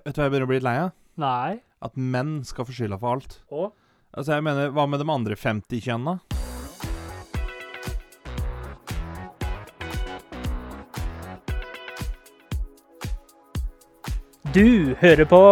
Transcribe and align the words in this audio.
Vet 0.00 0.14
du 0.16 0.22
hva 0.22 0.24
jeg 0.24 0.32
begynner 0.32 0.46
å 0.46 0.48
bli 0.48 0.56
litt 0.56 0.64
lei 0.64 0.78
av? 0.80 0.92
Nei. 1.20 1.60
At 1.84 1.98
menn 2.00 2.38
skal 2.48 2.64
få 2.64 2.72
skylda 2.72 2.96
for 2.96 3.18
alt. 3.18 3.34
Og? 3.52 3.74
Altså, 4.16 4.38
jeg 4.38 4.44
mener, 4.46 4.70
hva 4.72 4.86
med 4.88 5.02
de 5.02 5.08
andre 5.12 5.36
50 5.36 5.82
kjønna? 5.84 6.14
Du 14.52 14.94
hører 15.00 15.28
på 15.28 15.42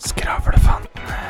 Skravlefantene. 0.00 1.20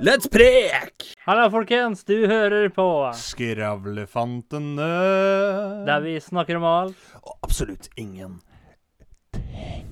Let's 0.00 0.28
prek! 0.32 1.10
Halla, 1.26 1.50
folkens. 1.52 2.06
Du 2.08 2.16
hører 2.24 2.70
på 2.72 2.88
Skravlefantene. 3.20 4.88
der 5.84 6.00
vi 6.04 6.16
snakker 6.24 6.56
om 6.56 6.64
alt. 6.64 7.29
Absolutt 7.60 7.90
ingen. 8.00 8.40
ting. 9.36 9.84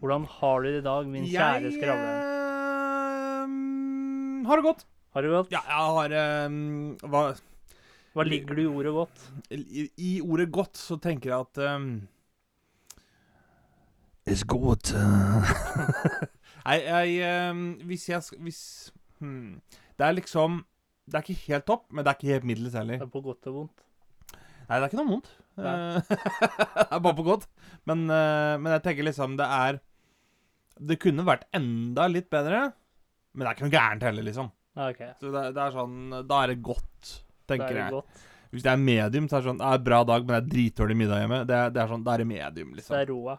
Hvordan 0.00 0.24
har 0.24 0.60
du 0.62 0.68
det 0.68 0.78
i 0.78 0.84
dag, 0.86 1.06
min 1.06 1.24
kjære 1.28 1.72
skravle? 1.74 2.12
ehm, 3.44 4.46
har 4.46 4.56
det 4.56 4.64
godt. 4.64 4.86
Har 5.12 5.20
du 5.22 5.28
godt? 5.28 5.50
Ja, 5.52 5.60
jeg 5.68 5.74
har 5.76 6.08
ehm, 6.16 6.96
hva, 7.04 7.34
Hva 8.14 8.24
ligger 8.24 8.54
du 8.54 8.62
i 8.62 8.66
ordet 8.66 8.92
godt? 8.92 9.32
i, 9.50 9.90
I 9.98 10.20
ordet 10.22 10.48
godt 10.52 10.78
så 10.80 10.96
tenker 10.96 11.30
jeg 11.30 11.40
at 11.40 11.74
um, 11.74 12.08
It's 14.24 14.44
good. 14.48 14.94
Nei, 16.64 16.78
jeg 16.88 17.18
ehm, 17.28 17.82
Hvis 17.84 18.08
jeg 18.08 18.22
skal 18.22 18.40
Hvis 18.40 18.92
hmm, 19.18 19.60
Det 19.98 20.06
er 20.06 20.12
liksom 20.16 20.64
Det 21.04 21.14
er 21.14 21.20
ikke 21.20 21.52
helt 21.52 21.66
topp, 21.66 21.92
men 21.92 22.00
det 22.04 22.08
er 22.08 22.16
ikke 22.16 22.32
helt 22.32 22.44
middels 22.44 22.72
Det 22.72 22.96
er 23.02 23.12
på 23.12 23.20
godt 23.20 23.46
og 23.46 23.54
vondt. 23.54 23.84
Nei, 24.68 24.76
det 24.76 24.82
er 24.82 24.88
ikke 24.88 25.02
noe 25.02 25.12
vondt. 25.12 25.28
Eh, 25.58 25.98
det 26.08 26.86
er 26.94 27.00
bare 27.02 27.16
på 27.18 27.24
godt. 27.26 27.46
Men, 27.90 28.04
eh, 28.10 28.54
men 28.62 28.72
jeg 28.76 28.82
tenker 28.84 29.06
liksom 29.06 29.36
Det 29.38 29.46
er 29.48 29.78
Det 30.88 30.98
kunne 31.02 31.24
vært 31.26 31.46
enda 31.56 32.06
litt 32.10 32.28
bedre, 32.30 32.72
men 33.34 33.44
det 33.44 33.50
er 33.50 33.56
ikke 33.56 33.66
noe 33.68 33.74
gærent 33.74 34.06
heller, 34.06 34.26
liksom. 34.28 34.50
Okay. 34.78 35.10
Så 35.18 35.32
det, 35.34 35.44
det 35.56 35.62
er 35.64 35.74
sånn 35.74 35.96
Da 36.28 36.42
er 36.44 36.52
det 36.52 36.60
godt, 36.62 37.14
tenker 37.50 37.72
er 37.72 37.74
det 37.74 37.84
jeg. 37.86 37.94
godt. 37.96 38.24
Hvis 38.54 38.64
det 38.64 38.70
er 38.72 38.80
medium, 38.80 39.26
så 39.28 39.36
er 39.36 39.42
det 39.42 39.50
sånn 39.50 39.58
Det 39.60 39.66
er 39.68 39.80
en 39.80 39.86
bra 39.90 39.98
dag, 40.08 40.22
men 40.24 40.34
det 40.36 40.38
er 40.40 40.52
dritdårlig 40.54 40.96
middag 41.02 41.24
hjemme. 41.24 41.40
Det 41.48 41.58
det 41.74 41.82
er 41.82 41.90
sånn 41.90 42.04
Da 42.06 42.14
er 42.14 42.22
det 42.22 42.28
medium, 42.30 42.70
Hvis 42.76 42.86
det 42.86 42.94
liksom. 42.94 43.00
er 43.00 43.10
roa. 43.12 43.34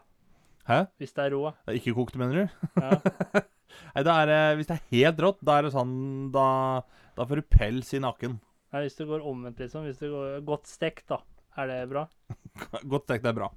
Hæ? 0.70 0.78
Hvis 1.00 1.14
det 1.16 1.24
er 1.24 1.32
roa 1.34 1.54
Det 1.64 1.72
er 1.72 1.78
Ikke 1.80 1.96
kokt, 1.96 2.18
mener 2.20 2.42
du? 2.42 2.68
Ja. 2.84 3.00
Nei, 3.94 4.02
da 4.06 4.14
er 4.20 4.30
det 4.30 4.38
Hvis 4.60 4.68
det 4.68 4.76
er 4.76 4.84
helt 4.92 5.24
rått, 5.24 5.40
da 5.46 5.56
er 5.58 5.66
det 5.66 5.72
sånn 5.74 5.94
Da, 6.34 6.46
da 7.16 7.26
får 7.26 7.40
du 7.40 7.48
pels 7.56 7.90
i 7.96 8.02
nakken. 8.04 8.36
Nei, 8.70 8.84
hvis 8.84 8.98
det 9.00 9.06
går 9.08 9.24
omvendt, 9.26 9.58
liksom. 9.58 9.82
Hvis 9.88 9.98
det 9.98 10.12
går 10.12 10.44
godt 10.46 10.68
stekt, 10.70 11.08
da. 11.10 11.16
Er 11.60 11.66
det 11.70 11.80
bra? 11.90 12.06
Godt 12.92 13.06
tenkt, 13.10 13.22
det 13.26 13.32
er 13.34 13.38
bra. 13.42 13.50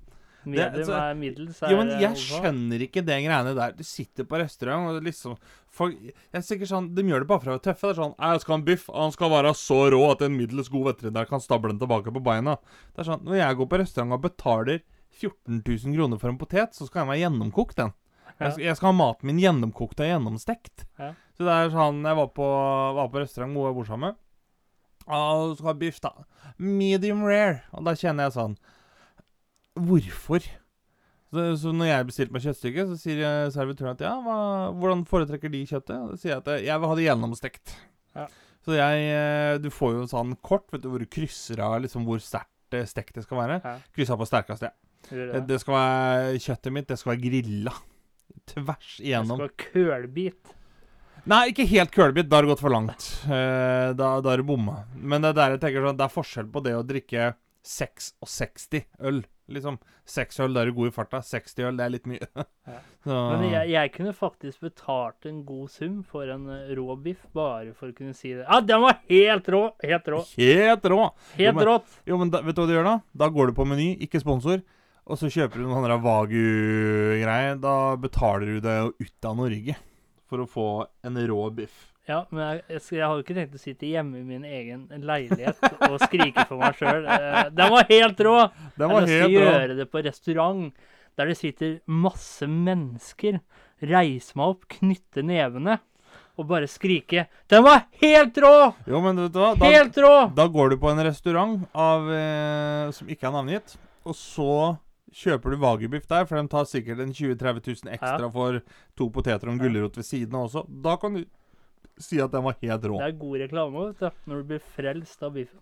Medium 0.44 0.84
så- 0.84 0.96
er 1.00 1.14
middels. 1.16 1.62
Er 1.64 1.72
Jo, 1.72 1.78
men 1.80 1.92
jeg 2.02 2.12
også. 2.12 2.40
skjønner 2.42 2.82
ikke 2.84 3.04
det 3.08 3.16
greiene 3.24 3.54
der. 3.56 3.72
Du 3.78 3.84
sitter 3.88 4.26
på 4.28 4.40
restaurant, 4.42 4.90
og 4.92 5.04
liksom 5.06 5.38
folk, 5.72 5.96
Jeg 6.04 6.14
er 6.36 6.44
sikkert 6.44 6.68
sånn 6.74 6.90
De 6.94 7.02
gjør 7.08 7.24
det 7.24 7.28
bare 7.30 7.40
for 7.40 7.52
å 7.52 7.56
være 7.56 7.64
tøffe. 7.70 7.88
Det 7.88 7.94
er 7.98 8.02
sånn 8.02 8.16
'Jeg 8.20 8.42
skal 8.42 8.54
ha 8.54 8.58
en 8.60 8.66
biff, 8.66 8.90
og 8.90 9.00
han 9.02 9.12
skal 9.16 9.30
være 9.32 9.54
så 9.56 9.80
rå 9.96 10.02
at 10.12 10.22
en 10.22 10.36
middels 10.38 10.68
god 10.70 10.86
veterinær 10.92 11.30
kan 11.30 11.40
stable 11.40 11.70
den 11.72 11.80
tilbake 11.80 12.12
på 12.12 12.22
beina'. 12.24 12.58
Det 12.94 13.00
er 13.00 13.10
sånn 13.12 13.24
Når 13.24 13.36
jeg 13.40 13.56
går 13.58 13.68
på 13.72 13.80
restaurant 13.80 14.12
og 14.14 14.22
betaler 14.22 14.82
14 15.14 15.64
000 15.64 15.96
kroner 15.96 16.20
for 16.20 16.28
en 16.30 16.38
potet, 16.38 16.74
så 16.74 16.88
skal 16.88 17.06
den 17.06 17.14
være 17.14 17.24
gjennomkokt, 17.24 17.76
den. 17.76 17.94
Jeg, 18.42 18.52
skal, 18.52 18.64
jeg 18.66 18.76
skal 18.76 18.92
ha 18.92 18.98
maten 18.98 19.24
min 19.30 19.40
gjennomkokt 19.40 20.00
og 20.02 20.10
gjennomstekt. 20.10 20.86
Ja. 21.00 21.14
Så 21.38 21.46
det 21.46 21.54
er 21.54 21.70
sånn 21.70 22.04
Jeg 22.04 22.16
var 22.18 22.28
på, 22.28 22.44
var 22.98 23.08
på 23.08 23.22
restaurant 23.22 23.54
hvor 23.54 23.68
jeg 23.70 23.76
bor 23.76 23.86
sammen 23.86 24.10
med. 24.12 24.16
Ah, 25.08 25.48
du 25.50 25.56
skal 25.58 25.72
ha 25.72 25.78
biff, 25.78 26.00
da. 26.04 26.12
Medium 26.58 27.24
rare. 27.28 27.64
Og 27.74 27.88
da 27.88 27.96
kjenner 27.98 28.30
jeg 28.30 28.38
sånn 28.38 28.58
Hvorfor? 29.74 30.46
Så, 31.34 31.44
så 31.58 31.72
når 31.74 31.90
jeg 31.90 32.08
bestilte 32.12 32.36
meg 32.36 32.44
kjøttstykke, 32.46 32.86
så 32.92 32.98
sier 33.02 33.24
eh, 33.26 33.52
servitøren 33.54 33.96
at 33.96 34.04
ja, 34.06 34.14
hva, 34.22 34.38
hvordan 34.78 35.02
foretrekker 35.10 35.50
de 35.50 35.64
kjøttet? 35.66 35.96
Og 35.98 36.14
Da 36.14 36.20
sier 36.22 36.36
jeg 36.36 36.44
at 36.44 36.50
eh, 36.54 36.66
jeg 36.68 36.82
vil 36.82 36.92
ha 36.92 36.98
det 37.00 37.08
gjennomstekt. 37.08 37.74
Ja. 38.14 38.28
Så 38.64 38.78
jeg 38.78 39.08
eh, 39.10 39.56
Du 39.64 39.72
får 39.74 39.96
jo 39.96 40.04
en 40.04 40.12
sånn 40.12 40.36
kort 40.46 40.70
vet 40.72 40.84
du, 40.86 40.92
hvor 40.94 41.02
du 41.02 41.10
krysser 41.10 41.64
av 41.66 41.80
liksom 41.84 42.06
hvor 42.08 42.22
sterkt 42.24 42.52
stekt 42.90 43.18
det 43.18 43.26
skal 43.26 43.38
være. 43.42 43.60
Ja, 43.62 43.76
Kryssa 43.94 44.18
på 44.18 44.26
sterkeste. 44.30 44.72
Det, 45.10 45.44
det. 45.50 45.60
skal 45.62 45.76
være 45.76 46.38
Kjøttet 46.42 46.74
mitt, 46.74 46.88
det 46.90 46.98
skal 47.02 47.14
være 47.14 47.24
grilla. 47.26 47.74
Tvers 48.50 48.94
Det 48.98 49.26
skal 49.26 49.44
være 49.44 49.58
kølbit. 49.62 50.54
Nei, 51.30 51.44
ikke 51.54 51.64
helt 51.70 51.92
kølbit. 51.96 52.28
Da 52.28 52.36
har 52.40 52.44
det 52.48 52.52
gått 52.52 52.64
for 52.64 52.74
langt. 52.74 53.06
Uh, 53.24 53.94
da, 53.96 54.16
da 54.20 54.34
er 54.34 54.42
det 54.42 54.48
bomma. 54.50 54.82
Men 54.96 55.24
det 55.24 55.32
er 55.32 55.38
der 55.38 55.54
jeg 55.56 55.62
tenker 55.64 55.86
sånn 55.88 56.00
Det 56.00 56.08
er 56.10 56.12
forskjell 56.18 56.50
på 56.52 56.64
det 56.66 56.74
å 56.76 56.84
drikke 56.88 57.30
66 57.64 58.82
øl. 59.08 59.22
Liksom. 59.54 59.76
Seks 60.08 60.40
øl, 60.44 60.54
da 60.56 60.62
er 60.64 60.70
du 60.72 60.76
god 60.78 60.90
i 60.90 60.94
farta. 60.96 61.20
60 61.24 61.66
øl, 61.68 61.78
det 61.80 61.86
er 61.86 61.94
litt 61.96 62.10
mye. 62.12 62.28
Ja. 62.64 62.78
Så, 63.04 63.16
Men 63.36 63.42
jeg, 63.52 63.68
jeg 63.74 63.90
kunne 63.92 64.14
faktisk 64.16 64.62
betalt 64.64 65.26
en 65.28 65.42
god 65.44 65.68
sum 65.74 65.98
for 66.08 66.30
en 66.32 66.46
eh, 66.48 66.70
rå 66.78 66.94
biff, 67.04 67.26
bare 67.36 67.74
for 67.76 67.92
å 67.92 67.96
kunne 67.98 68.14
si 68.16 68.30
det. 68.32 68.46
Ja, 68.46 68.62
den 68.64 68.80
var 68.86 69.02
helt 69.10 69.50
rå! 69.52 69.60
Helt 69.84 70.08
rå. 70.08 70.22
Helt 70.40 70.88
rå! 70.88 71.02
Jo, 71.36 71.52
men- 71.52 71.68
Jo, 72.08 72.20
men 72.22 72.32
da, 72.32 72.40
vet 72.48 72.56
du 72.56 72.62
hva 72.64 72.68
du 72.70 72.74
gjør 72.78 72.88
da? 72.88 72.94
Da 73.20 73.28
går 73.36 73.52
du 73.52 73.58
på 73.58 73.66
Meny, 73.68 73.90
ikke 74.08 74.22
sponsor, 74.24 74.64
og 75.04 75.20
så 75.20 75.28
kjøper 75.36 75.60
du 75.60 75.66
noen 75.68 75.84
sånne 75.84 76.00
Wagyu-greier. 76.06 77.60
Da 77.64 77.76
betaler 78.00 78.54
du 78.56 78.62
det 78.64 78.78
ut 79.04 79.28
av 79.28 79.36
Norge 79.44 79.76
for 80.34 80.44
å 80.44 80.50
få 80.50 80.68
en 81.06 81.20
rå 81.30 81.44
biff. 81.54 81.76
Ja, 82.10 82.24
men 82.34 82.42
jeg, 82.44 82.64
jeg, 82.74 82.82
jeg 82.98 83.06
har 83.06 83.14
jo 83.16 83.24
ikke 83.24 83.36
tenkt 83.38 83.54
å 83.56 83.62
sitte 83.62 83.88
hjemme 83.88 84.20
i 84.20 84.26
min 84.28 84.44
egen 84.44 84.90
leilighet 85.08 85.62
og 85.88 86.02
skrike 86.02 86.44
for 86.50 86.60
meg 86.60 86.76
sjøl. 86.76 87.06
Den 87.56 87.72
var 87.72 87.88
helt 87.88 88.26
rå! 88.28 88.34
Den 88.76 88.84
jeg 88.84 88.90
var 88.90 88.98
har 88.98 89.08
lyst 89.08 89.14
til 89.14 89.22
å 89.22 89.30
helt 89.30 89.38
rå. 89.38 89.46
gjøre 89.46 89.78
det 89.78 89.88
på 89.94 90.04
restaurant 90.10 90.84
der 91.14 91.30
det 91.30 91.38
sitter 91.40 91.74
masse 91.86 92.50
mennesker. 92.50 93.40
Reise 93.94 94.36
meg 94.40 94.56
opp, 94.56 94.68
knytte 94.80 95.24
nevene 95.24 95.80
og 96.34 96.48
bare 96.50 96.68
skrike 96.70 97.28
'Den 97.48 97.64
var 97.64 97.84
helt 98.02 98.38
rå! 98.42 98.74
Jo, 98.90 99.02
men 99.04 99.20
vet 99.22 99.34
du 99.36 99.40
hva? 99.40 99.54
Da, 99.60 99.70
Helt 99.70 99.98
rå!' 100.02 100.32
Da 100.34 100.48
går 100.50 100.74
du 100.74 100.78
på 100.82 100.90
en 100.90 101.04
restaurant 101.06 101.68
av, 101.78 102.10
eh, 102.10 102.90
som 102.92 103.08
ikke 103.08 103.28
er 103.30 103.36
navngitt, 103.36 103.76
og 104.04 104.18
så 104.18 104.78
kjøper 105.14 105.54
du 105.54 105.58
Wagyu-biff 105.62 106.08
der, 106.10 106.26
for 106.26 106.40
de 106.42 106.48
tar 106.52 106.66
sikkert 106.70 107.00
en 107.04 107.14
20 107.14 107.36
000-30 107.38 107.68
000 107.86 107.94
ekstra 107.94 108.26
Ja. 108.28 108.30
for 108.34 108.62
to 108.98 109.10
poteter 109.14 109.48
og 109.48 109.54
en 109.56 109.62
gulrot 109.62 109.98
ved 110.00 110.08
siden 110.08 110.34
av 110.36 110.48
også. 110.50 110.66
Da 110.84 110.96
kan 110.98 111.14
du 111.20 111.24
si 112.02 112.18
at 112.24 112.32
den 112.34 112.44
var 112.44 112.56
helt 112.62 112.88
rå. 112.90 112.98
Det 112.98 113.12
er 113.12 113.20
god 113.22 113.38
reklame 113.44 113.86
vet 113.92 114.00
du, 114.02 114.10
når 114.32 114.42
du 114.42 114.44
blir 114.54 114.64
frelst 114.74 115.22
av 115.24 115.34
biffen. 115.38 115.62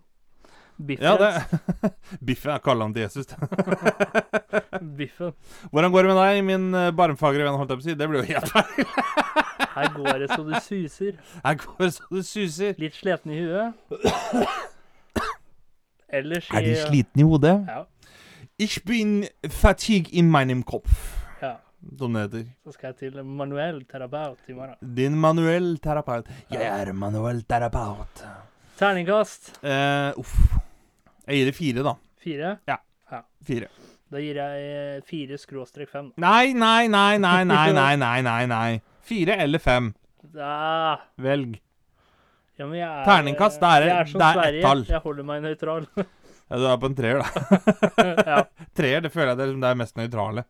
Ja, 0.98 1.12
det 1.20 1.30
Biffen 2.26 2.50
er 2.50 2.58
kaller 2.64 2.88
han 2.88 2.94
til 2.96 3.04
Jesus. 3.04 3.28
Biffen. 4.98 5.34
Hvordan 5.70 5.92
går 5.92 6.02
det 6.02 6.08
med 6.14 6.18
deg, 6.22 6.40
min 6.48 6.64
eh, 6.74 6.88
barmfagre 6.96 7.44
venn, 7.44 7.58
holdt 7.60 7.70
jeg 7.74 7.78
på 7.78 7.84
å 7.84 7.88
si? 7.90 7.94
Det 8.00 8.08
blir 8.08 8.22
jo 8.22 8.28
helt 8.32 8.48
feil. 8.50 8.86
Her 9.76 9.92
går 9.94 10.18
det 10.24 10.28
så 10.32 10.42
det 10.48 10.62
suser. 10.64 11.12
Her 11.44 11.54
går 11.60 11.84
det 11.84 11.90
så 11.98 12.08
det 12.16 12.24
suser. 12.26 12.74
Litt 12.80 12.96
sliten 12.96 13.30
i 13.36 13.38
huet. 13.44 13.76
Ellers 16.12 16.48
i 16.50 16.56
Er 16.58 16.66
de 16.66 16.74
slitne 16.82 17.22
i 17.24 17.28
hodet? 17.28 17.54
Ja. 17.68 17.84
Ich 18.58 18.84
bin 18.84 19.26
fatigue 19.50 20.08
in 20.12 20.30
meinem 20.30 20.62
Kopf. 20.64 21.18
ja. 21.42 21.56
Som 21.98 22.12
det 22.14 22.20
heter. 22.28 22.44
Så 22.64 22.72
skal 22.76 22.92
jeg 22.92 22.96
til 23.12 23.22
manuell 23.24 23.80
terapeut 23.90 24.38
i 24.48 24.52
morgen. 24.54 24.76
Din 24.94 25.16
manuell 25.18 25.78
terapeut. 25.82 26.28
Jeg 26.50 26.62
er 26.62 26.92
manuell 26.92 27.42
terapeut. 27.42 28.22
Terningkast 28.78 29.58
Eh, 29.64 30.12
uff. 30.18 30.36
Jeg 31.26 31.36
gir 31.38 31.44
det 31.50 31.54
fire, 31.56 31.82
da. 31.82 31.94
fire. 32.22 32.58
Ja. 32.68 32.76
Fire. 33.44 33.66
Da 34.12 34.18
gir 34.20 34.34
jeg 34.36 35.02
fire 35.08 35.38
skråstrek 35.38 35.88
fem. 35.90 36.12
Nei, 36.16 36.52
nei, 36.52 36.86
nei, 36.88 37.18
nei, 37.18 37.42
nei, 37.44 37.72
nei, 37.72 37.96
nei, 37.96 38.20
nei, 38.22 38.46
nei. 38.46 38.80
Fire 39.02 39.36
eller 39.42 39.58
fem. 39.58 39.92
Da. 40.34 40.98
Velg. 41.18 41.58
ja, 42.58 42.66
men 42.66 42.78
jeg 42.78 42.88
er, 42.88 43.04
Terningkast, 43.04 43.58
det 43.60 43.68
er- 43.68 43.86
jeg 43.88 43.98
er 44.00 44.04
som 44.06 44.20
det 44.20 44.36
er 44.36 44.54
ett 44.54 44.62
tall. 44.62 44.84
Jeg 44.84 45.00
holder 45.00 45.24
meg 45.24 45.42
nøytral. 45.42 45.86
Ja, 46.52 46.58
du 46.60 46.66
er 46.68 46.80
på 46.82 46.88
en 46.90 46.96
treer, 46.96 47.22
da. 47.22 47.60
ja. 48.28 48.40
Treer, 48.76 49.00
det 49.00 49.10
føler 49.14 49.30
jeg 49.32 49.38
det 49.38 49.44
er, 49.44 49.52
liksom 49.54 49.62
det 49.64 49.70
er 49.70 49.78
mest 49.80 49.96
nøytrale. 49.96 50.42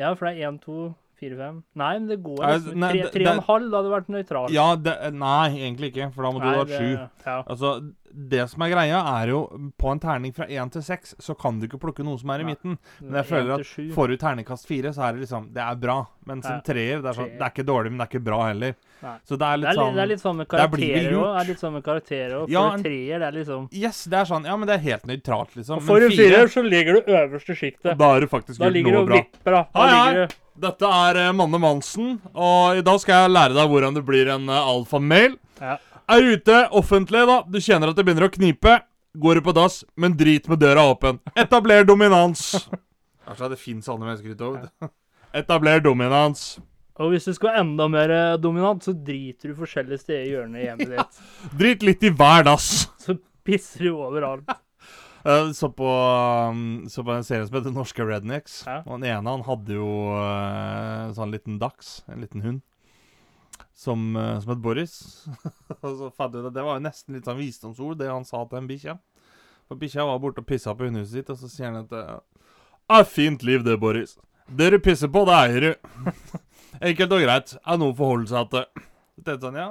ja, 0.00 0.08
for 0.14 0.26
det 0.26 0.32
er 0.34 0.48
én, 0.48 0.58
to, 0.58 0.88
fire, 1.18 1.36
fem. 1.36 1.62
Nei, 1.74 1.92
men 1.98 2.08
det 2.08 2.22
går 2.22 2.36
liksom. 2.38 2.74
nei, 2.78 2.92
Tre, 2.92 3.02
det- 3.02 3.26
og 3.26 3.32
en 3.32 3.36
det- 3.36 3.46
halv 3.46 3.70
hadde 3.78 3.94
vært 3.96 4.08
nøytralt. 4.16 4.50
Ja, 4.50 4.68
det, 4.76 4.96
nei, 5.14 5.48
egentlig 5.58 5.92
ikke, 5.94 6.12
for 6.14 6.22
da 6.22 6.30
må 6.32 6.40
du 6.40 6.46
ha 6.48 6.64
det- 6.64 6.78
sju. 6.78 7.08
Ja. 7.26 7.42
Altså, 7.46 7.92
det 8.10 8.48
som 8.48 8.62
er 8.62 8.70
greia, 8.72 8.98
er 9.22 9.28
jo 9.28 9.70
På 9.78 9.90
en 9.92 10.00
terning 10.00 10.32
fra 10.34 10.46
én 10.46 10.70
til 10.72 10.80
seks, 10.82 11.14
så 11.20 11.36
kan 11.38 11.60
du 11.60 11.66
ikke 11.68 11.78
plukke 11.78 12.02
noe 12.02 12.16
som 12.18 12.30
er 12.30 12.40
i 12.40 12.42
Nei. 12.44 12.54
midten. 12.54 12.78
Men 13.02 13.22
jeg 13.22 13.26
føler 13.26 13.60
at. 13.60 13.66
Får 13.94 14.08
du 14.08 14.16
terningkast 14.16 14.66
fire, 14.66 14.90
så 14.94 15.02
er 15.08 15.12
det 15.12 15.28
liksom 15.28 15.52
Det 15.52 15.60
er 15.62 15.74
bra. 15.76 16.06
Mens 16.26 16.44
som 16.44 16.54
en 16.54 16.60
treer, 16.62 17.02
det 17.02 17.04
er 17.04 17.12
sånn 17.12 17.30
Det 17.38 17.40
er 17.40 17.50
ikke 17.52 17.66
dårlig, 17.66 17.90
men 17.92 17.98
det 17.98 18.08
er 18.08 18.18
ikke 18.18 18.24
bra 18.24 18.46
heller. 18.48 18.74
Så 19.28 19.36
det 19.38 19.42
er 19.46 19.56
litt 19.58 19.68
er, 19.70 19.74
sånn 19.78 19.94
det 19.94 20.02
er 20.02 20.06
litt 20.08 20.20
sånn 20.20 20.36
med 20.36 20.48
det 20.48 20.58
karakterer 20.58 21.12
gjort. 21.12 21.28
òg. 21.28 21.38
Det 21.38 21.44
er 21.44 21.48
litt 21.52 21.60
sånn 21.60 21.72
med 21.72 21.84
karakterer 21.84 22.32
òg. 22.40 22.48
Ja, 22.48 22.62
For 22.70 22.74
en- 22.78 22.82
treer, 22.82 23.18
det 23.18 23.28
er 23.28 23.32
liksom 23.44 23.68
Yes, 23.72 24.04
det 24.04 24.18
er 24.18 24.24
sånn 24.24 24.44
Ja, 24.44 24.56
men 24.56 24.66
det 24.66 24.74
er 24.80 24.82
helt 24.88 25.06
nøytralt, 25.06 25.54
liksom. 25.54 25.76
Og 25.76 25.82
For 25.82 26.00
Men 26.00 26.02
en 26.02 26.10
firer 26.16 26.46
så 26.48 26.62
ligger 26.68 26.92
du 26.94 27.12
øverste 27.12 27.54
sjiktet. 27.54 27.96
Da 27.98 28.16
er 28.16 28.20
det 28.20 28.30
faktisk 28.30 28.58
Da 28.58 28.68
ligger 28.68 28.90
du 28.92 28.98
og 28.98 29.08
vipper, 29.08 29.52
da. 29.52 29.66
Da 29.74 29.86
ligger 29.86 30.26
du 30.28 30.34
Dette 30.58 30.88
er 30.90 31.18
eh, 31.22 31.34
Manne 31.36 31.58
Mansen, 31.62 32.16
og 32.34 32.78
i 32.80 32.82
dag 32.82 32.98
skal 33.02 33.24
jeg 33.24 33.34
lære 33.34 33.54
deg 33.54 33.70
hvordan 33.70 33.94
det 33.94 34.02
blir 34.06 34.30
en 34.32 34.48
uh, 34.50 34.58
alfamail. 34.72 35.36
Ja. 35.60 35.76
Er 36.10 36.24
ute 36.34 36.60
offentlig, 36.74 37.22
da. 37.28 37.42
Du 37.46 37.60
kjenner 37.62 37.92
at 37.92 37.98
det 37.98 38.04
begynner 38.06 38.26
å 38.26 38.32
knipe. 38.32 38.78
Går 39.18 39.38
du 39.38 39.44
på 39.46 39.54
dass, 39.56 39.82
men 39.98 40.16
drit 40.18 40.48
med 40.50 40.60
døra 40.62 40.84
åpen. 40.90 41.20
Etabler 41.38 41.86
dominans. 41.86 42.50
Kanskje 43.26 43.50
det 43.54 43.60
fins 43.60 43.88
andre 43.92 44.10
mennesker 44.10 44.34
utover. 44.34 44.66
tog. 44.66 44.90
Etabler 45.38 45.82
dominans. 45.84 46.48
Og 46.98 47.12
hvis 47.12 47.28
du 47.28 47.34
skal 47.36 47.52
være 47.52 47.62
enda 47.62 47.86
mer 47.92 48.10
eh, 48.10 48.38
dominant, 48.42 48.82
så 48.82 48.92
driter 48.92 49.52
du 49.52 49.58
forskjellige 49.60 50.02
steder 50.02 50.24
i 50.24 50.32
hjørnet 50.32 50.62
i 50.62 50.64
hjemmet 50.66 50.94
ditt. 50.96 51.20
Drit 51.60 51.86
litt 51.86 52.02
i 52.08 52.10
hver 52.10 52.48
dass. 52.48 52.88
Så 52.98 53.14
pisser 53.46 53.86
du 53.86 53.92
overalt. 53.94 54.48
Jeg 55.24 55.54
så 55.58 55.68
på, 55.74 55.88
um, 55.88 56.86
så 56.90 57.02
på 57.04 57.12
en 57.12 57.26
serie 57.26 57.46
som 57.46 57.58
heter 57.58 57.74
Norske 57.74 58.04
Rednecks. 58.06 58.60
Ja. 58.68 58.80
Og 58.86 59.00
den 59.00 59.08
ene 59.10 59.34
han 59.34 59.44
hadde 59.46 59.78
jo 59.78 59.88
uh, 60.14 61.10
sånn 61.16 61.34
liten 61.34 61.58
dachs, 61.62 62.02
en 62.08 62.22
liten 62.22 62.44
hund, 62.44 62.60
som, 63.74 64.12
uh, 64.14 64.36
som 64.42 64.54
het 64.54 64.62
Boris. 64.62 64.94
og 65.82 65.90
så 65.90 66.10
fant 66.14 66.36
jeg 66.36 66.44
ut 66.44 66.50
at 66.52 66.56
det 66.56 66.66
var 66.66 66.78
jo 66.78 66.86
nesten 66.86 67.18
litt 67.18 67.28
sånn 67.28 67.40
visdomsord, 67.40 67.98
det 68.00 68.12
han 68.12 68.26
sa 68.28 68.44
til 68.46 68.62
en 68.62 68.70
bikkje. 68.70 68.96
For 69.68 69.80
bikkja 69.80 70.06
var 70.08 70.22
borte 70.22 70.44
og 70.44 70.48
pissa 70.48 70.76
på 70.76 70.86
hundehuset 70.86 71.18
sitt, 71.18 71.34
og 71.34 71.40
så 71.40 71.50
sier 71.52 71.72
han 71.72 71.82
at 71.82 71.90
Det 71.92 72.04
er 72.96 73.04
'Fint 73.04 73.42
liv, 73.42 73.64
det, 73.64 73.76
Boris. 73.80 74.16
Det 74.48 74.70
du 74.72 74.78
pisser 74.78 75.10
på, 75.12 75.26
det 75.28 75.34
eier 75.34 75.60
du.' 75.60 75.76
Enkelt 76.88 77.12
og 77.12 77.20
greit. 77.24 77.56
Er 77.66 77.76
noe 77.76 77.92
å 77.92 77.98
forholde 77.98 78.30
seg 78.30 78.50
til. 78.54 78.64
tenkte 79.18 79.34
jeg 79.34 79.42
sånn, 79.42 79.58
ja 79.58 79.70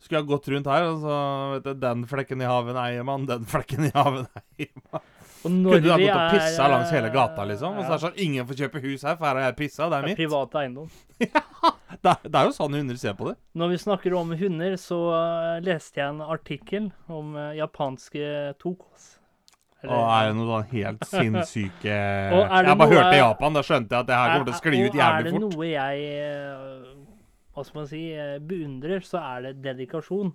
skulle 0.00 0.20
jeg 0.22 0.28
gått 0.30 0.48
rundt 0.54 0.66
her, 0.70 0.88
og 0.92 0.98
så 1.02 1.14
vet 1.56 1.64
du, 1.68 1.72
Den 1.82 2.04
flekken 2.06 2.42
i 2.42 2.48
haven 2.48 2.76
eier 2.80 3.04
man, 3.06 3.26
den 3.26 3.44
flekken 3.50 3.88
i 3.88 3.92
haven 3.94 4.26
eier 4.58 4.74
man. 4.92 5.02
Og 5.38 5.52
Kunne 5.52 5.78
du 5.84 5.90
ha 5.92 5.96
gått 6.00 6.10
og 6.18 6.32
pissa 6.34 6.64
langs 6.70 6.90
hele 6.90 7.10
gata, 7.14 7.44
liksom? 7.46 7.76
Og 7.78 7.84
så 7.86 7.92
er 7.92 7.98
det 7.98 8.02
sånn, 8.08 8.16
Ingen 8.24 8.46
får 8.48 8.56
kjøpe 8.58 8.80
hus 8.82 9.04
her, 9.06 9.14
for 9.20 9.28
her 9.28 9.38
har 9.38 9.44
jeg 9.52 9.56
pissa. 9.60 9.86
Det 9.92 9.98
er 10.00 10.06
mitt. 10.08 10.18
privat 10.18 10.56
eiendom. 10.62 10.88
Det 11.98 12.10
er, 12.12 12.18
det 12.28 12.36
er 12.38 12.44
jo 12.46 12.52
sånn 12.54 12.74
hunder 12.76 12.98
ser 13.00 13.14
på 13.18 13.30
det. 13.30 13.32
Når 13.58 13.70
vi 13.72 13.76
snakker 13.80 14.14
om 14.14 14.28
hunder, 14.38 14.74
så 14.78 14.98
eh, 15.16 15.54
leste 15.66 15.98
jeg 16.02 16.12
en 16.12 16.20
artikkel 16.22 16.90
om 17.10 17.32
eh, 17.34 17.54
japanske 17.58 18.28
tokos. 18.60 19.06
Og 19.86 19.94
er 19.96 20.28
det 20.28 20.36
noe 20.36 20.46
sånn 20.50 20.68
helt 20.74 21.06
sinnssyke 21.14 21.88
Jeg 21.96 22.50
bare 22.52 22.74
noe- 22.76 22.90
hørte 22.92 23.16
Japan, 23.18 23.56
da 23.56 23.62
skjønte 23.66 23.94
jeg 23.96 24.04
at 24.04 24.10
det 24.12 24.18
her 24.20 24.34
kommer 24.34 24.50
til 24.50 24.54
å 24.54 24.60
skli 24.60 24.82
ut 24.84 24.98
jævlig 25.00 25.00
fort. 25.00 25.08
og 25.08 25.24
er 25.24 25.24
det 25.32 25.42
noe 25.48 25.70
jeg 25.72 25.96
eh, 26.18 26.92
hva 27.58 27.66
skal 27.66 27.82
man 27.82 27.88
si, 27.90 28.02
eh, 28.14 28.36
beundrer, 28.40 29.04
så 29.04 29.20
er 29.20 29.48
det 29.48 29.54
dedikasjon. 29.66 30.34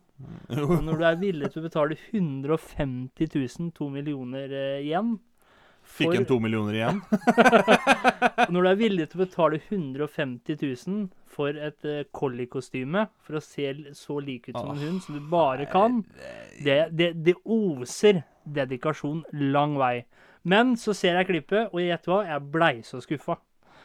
Og 0.60 0.80
når 0.84 1.00
du 1.00 1.06
er 1.08 1.22
villig 1.22 1.52
til 1.54 1.64
å 1.64 1.68
betale 1.68 1.98
150 2.12 3.31
000, 3.34 3.72
to 3.78 3.90
millioner 3.94 4.52
igjen 4.84 4.94
igjen 4.94 5.20
Fikk 5.84 6.16
en 6.16 6.25
to 6.25 6.38
millioner 6.40 6.78
igjen. 6.78 7.02
Når 8.54 8.62
du 8.62 8.70
er 8.70 8.78
villig 8.80 9.08
til 9.12 9.20
å 9.20 9.25
betale 9.25 9.60
150 9.60 10.56
000 10.88 11.10
for 11.34 11.58
et 11.60 11.84
uh, 11.84 12.06
for 13.20 13.36
å 13.36 13.42
se 13.44 13.68
så 13.98 14.20
lik 14.24 14.48
ut 14.50 14.56
som 14.56 14.72
en 14.72 14.80
hund 14.80 15.02
som 15.04 15.18
du 15.18 15.28
bare 15.28 15.66
kan, 15.66 16.04
det, 16.64 16.88
det, 16.92 17.12
det 17.25 17.36
oser 17.44 18.24
dedikasjon 18.46 19.25
lang 19.52 19.75
vei. 19.78 20.06
Men 20.44 20.78
så 20.78 20.96
ser 20.96 21.20
jeg 21.20 21.30
klippet, 21.30 21.74
og 21.74 21.81
gjett 21.84 22.08
hva? 22.08 22.24
Jeg 22.31 22.48
blei 22.54 22.75
så 22.84 23.02
skuffa. 23.04 23.38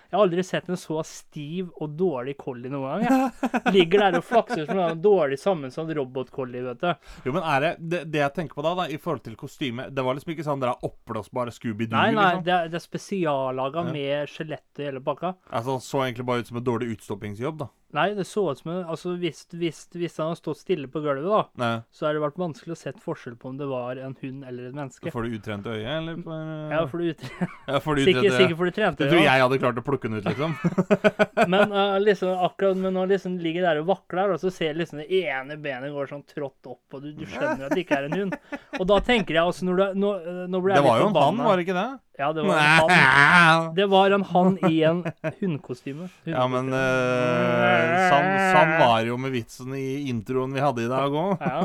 Jeg 0.08 0.16
har 0.16 0.22
aldri 0.24 0.42
sett 0.46 0.68
en 0.72 0.78
så 0.80 1.02
stiv 1.04 1.66
og 1.84 1.90
dårlig 2.00 2.32
collie 2.40 2.70
noen 2.72 3.02
gang. 3.02 3.02
Jeg. 3.42 3.72
Ligger 3.74 4.00
der 4.06 4.16
og 4.20 4.24
flakser 4.24 4.64
som 4.64 4.78
en 4.80 5.02
dårlig 5.04 5.36
sammensatt 5.38 5.90
robot-collie, 5.98 6.62
vet 6.64 6.80
du. 6.80 7.10
Jo, 7.26 7.34
men 7.36 7.42
er 7.44 7.60
det, 7.66 7.72
det 7.92 8.00
Det 8.14 8.22
jeg 8.22 8.34
tenker 8.38 8.56
på 8.56 8.64
da, 8.64 8.72
da 8.78 8.86
i 8.88 8.96
forhold 8.96 9.20
til 9.26 9.36
kostyme 9.36 9.88
Det 9.92 10.04
var 10.06 10.16
liksom 10.16 10.32
ikke 10.32 10.46
sånn 10.46 10.62
der 10.64 10.72
oppblåsbare 10.88 11.52
Scooby-Doo, 11.52 11.92
Nei, 11.92 12.12
nei, 12.16 12.24
liksom? 12.24 12.44
det 12.48 12.54
er, 12.56 12.70
det 12.72 12.80
er 12.80 12.86
spesiallaga 12.86 13.84
Ja. 13.84 13.92
med 13.92 14.32
skjelett 14.32 14.80
i 14.80 14.88
hele 14.88 15.00
pakka. 15.04 15.34
Altså, 15.50 15.76
han 15.76 15.84
så 15.84 16.02
egentlig 16.06 16.26
bare 16.32 16.40
ut 16.40 16.48
som 16.54 16.56
en 16.62 16.64
dårlig 16.72 16.88
utstoppingsjobb, 16.96 17.58
da. 17.66 17.68
Nei, 17.96 18.10
det 18.12 18.26
så 18.28 18.42
ut 18.52 18.58
som 18.60 18.68
en 18.72 18.82
Altså, 18.84 19.14
hvis, 19.16 19.46
hvis, 19.56 19.78
hvis 19.96 20.18
han 20.20 20.28
hadde 20.28 20.40
stått 20.42 20.60
stille 20.60 20.90
på 20.92 21.00
gulvet, 21.00 21.24
da, 21.24 21.40
Nei. 21.56 21.70
så 21.88 22.04
hadde 22.04 22.18
det 22.18 22.24
vært 22.26 22.40
vanskelig 22.42 22.74
å 22.74 22.78
sett 22.78 22.98
forskjell 23.00 23.38
på 23.40 23.48
om 23.48 23.56
det 23.60 23.68
var 23.70 24.00
en 24.02 24.16
hund 24.20 24.44
eller 24.44 24.68
et 24.68 24.76
menneske. 24.76 25.12
Får 25.14 25.24
du 25.24 25.36
utrent 25.38 25.68
øye, 25.70 25.94
eller? 25.94 26.18
For, 26.24 26.50
Ja, 26.74 26.82
for 26.90 27.00
du 27.00 27.08
ut... 27.08 27.24
ja, 27.24 27.80
får 27.84 27.96
du 27.96 28.02
Sikkert, 28.08 28.18
utrent 28.18 28.28
øye? 28.28 28.40
sikkert 28.42 28.60
for 28.60 28.68
de 28.68 28.74
trente. 28.76 29.00
Det 29.04 29.08
tror 29.12 29.24
jeg 29.24 29.44
hadde 29.44 29.60
klart 29.62 29.80
å 29.80 29.84
plukke 29.86 30.10
den 30.10 30.20
ut, 30.20 30.28
liksom. 30.28 30.56
Men 31.54 31.72
uh, 31.72 31.96
liksom, 32.02 32.34
akkurat 32.48 32.76
men 32.76 32.92
når 32.92 33.06
han 33.06 33.12
liksom 33.14 33.38
ligger 33.40 33.64
der 33.70 33.80
og 33.80 33.88
vakler, 33.88 34.34
og 34.34 34.42
så 34.42 34.52
ser 34.52 34.76
du 34.76 34.82
liksom 34.82 35.00
det 35.00 35.08
ene 35.22 35.56
benet 35.62 35.94
går 35.94 36.10
sånn 36.12 36.26
trått 36.28 36.68
opp, 36.68 36.84
og 36.92 37.06
du, 37.06 37.14
du 37.16 37.24
skjønner 37.24 37.70
at 37.70 37.76
det 37.76 37.86
ikke 37.86 38.02
er 38.02 38.10
en 38.10 38.18
hund. 38.18 38.36
Og 38.76 38.84
da 38.90 39.00
tenker 39.06 39.38
jeg 39.38 39.48
altså 39.48 39.64
når 39.68 39.80
du 39.80 39.86
Nå, 39.98 40.12
uh, 40.20 40.44
nå 40.50 40.60
ble 40.60 40.74
jeg 40.74 40.82
Det 40.82 40.88
var 40.90 41.00
jo 41.00 41.08
en 41.08 41.16
hann, 41.16 41.40
var 41.46 41.56
det 41.56 41.64
ikke 41.64 41.78
det? 41.78 41.88
Ja, 42.18 42.32
det 42.34 42.42
var 42.42 42.58
en 42.58 42.90
hann. 42.90 43.74
Det 43.76 43.86
var 43.86 44.10
en 44.10 44.24
hann 44.26 44.58
i 44.66 44.82
en 44.82 45.04
hundkostyme. 45.38 46.08
Ja, 46.26 46.44
men 46.50 46.72
uh, 46.74 48.10
sånn, 48.10 48.30
sånn 48.52 48.72
var 48.80 49.04
det 49.04 49.12
jo 49.12 49.18
med 49.22 49.34
vitsen 49.36 49.74
i 49.78 50.08
introen 50.10 50.54
vi 50.56 50.62
hadde 50.64 50.86
i 50.86 50.90
dag 50.90 51.14
òg. 51.14 51.44
Ja. 51.44 51.60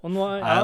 Og 0.00 0.14
nå, 0.14 0.28
ja, 0.40 0.62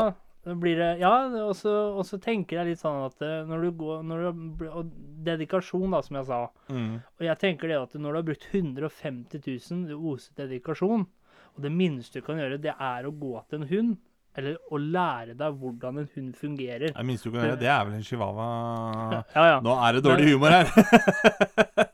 blir 0.53 0.81
det 0.81 0.91
Ja, 1.03 1.13
og 1.45 1.53
så, 1.61 1.75
og 1.93 2.09
så 2.09 2.19
tenker 2.23 2.61
jeg 2.61 2.73
litt 2.73 2.81
sånn 2.81 3.05
at 3.07 3.21
eh, 3.25 3.43
når 3.49 3.67
du 3.67 3.71
går 3.81 4.03
når 4.05 4.25
du, 4.25 4.65
Og 4.69 4.91
dedikasjon, 5.29 5.93
da, 5.93 6.01
som 6.05 6.19
jeg 6.21 6.29
sa. 6.29 6.41
Mm. 6.73 6.97
Og 7.01 7.29
jeg 7.29 7.41
tenker 7.41 7.71
det 7.71 7.79
at 7.83 7.95
når 7.97 8.11
du 8.17 8.21
har 8.21 8.27
brukt 8.31 8.49
150 8.53 9.45
000, 9.45 10.01
oset 10.13 10.41
dedikasjon. 10.41 11.07
Og 11.55 11.63
det 11.63 11.73
minste 11.73 12.21
du 12.21 12.27
kan 12.27 12.41
gjøre, 12.41 12.61
det 12.61 12.75
er 12.75 13.07
å 13.07 13.15
gå 13.15 13.37
til 13.49 13.61
en 13.61 13.71
hund. 13.71 13.95
Eller 14.35 14.57
å 14.75 14.79
lære 14.81 15.37
deg 15.39 15.59
hvordan 15.61 16.01
en 16.03 16.09
hund 16.17 16.33
fungerer. 16.39 16.91
Det 16.91 17.05
minste 17.07 17.31
du 17.31 17.37
kan 17.37 17.47
gjøre, 17.47 17.59
det 17.61 17.69
er 17.71 17.85
vel 17.87 17.99
en 18.01 18.07
chihuahua 18.07 18.47
Ja, 19.37 19.45
ja. 19.53 19.61
Nå 19.63 19.77
er 19.79 19.95
det 19.95 20.03
dårlig 20.07 20.33
humor 20.33 20.55
her. 20.57 20.67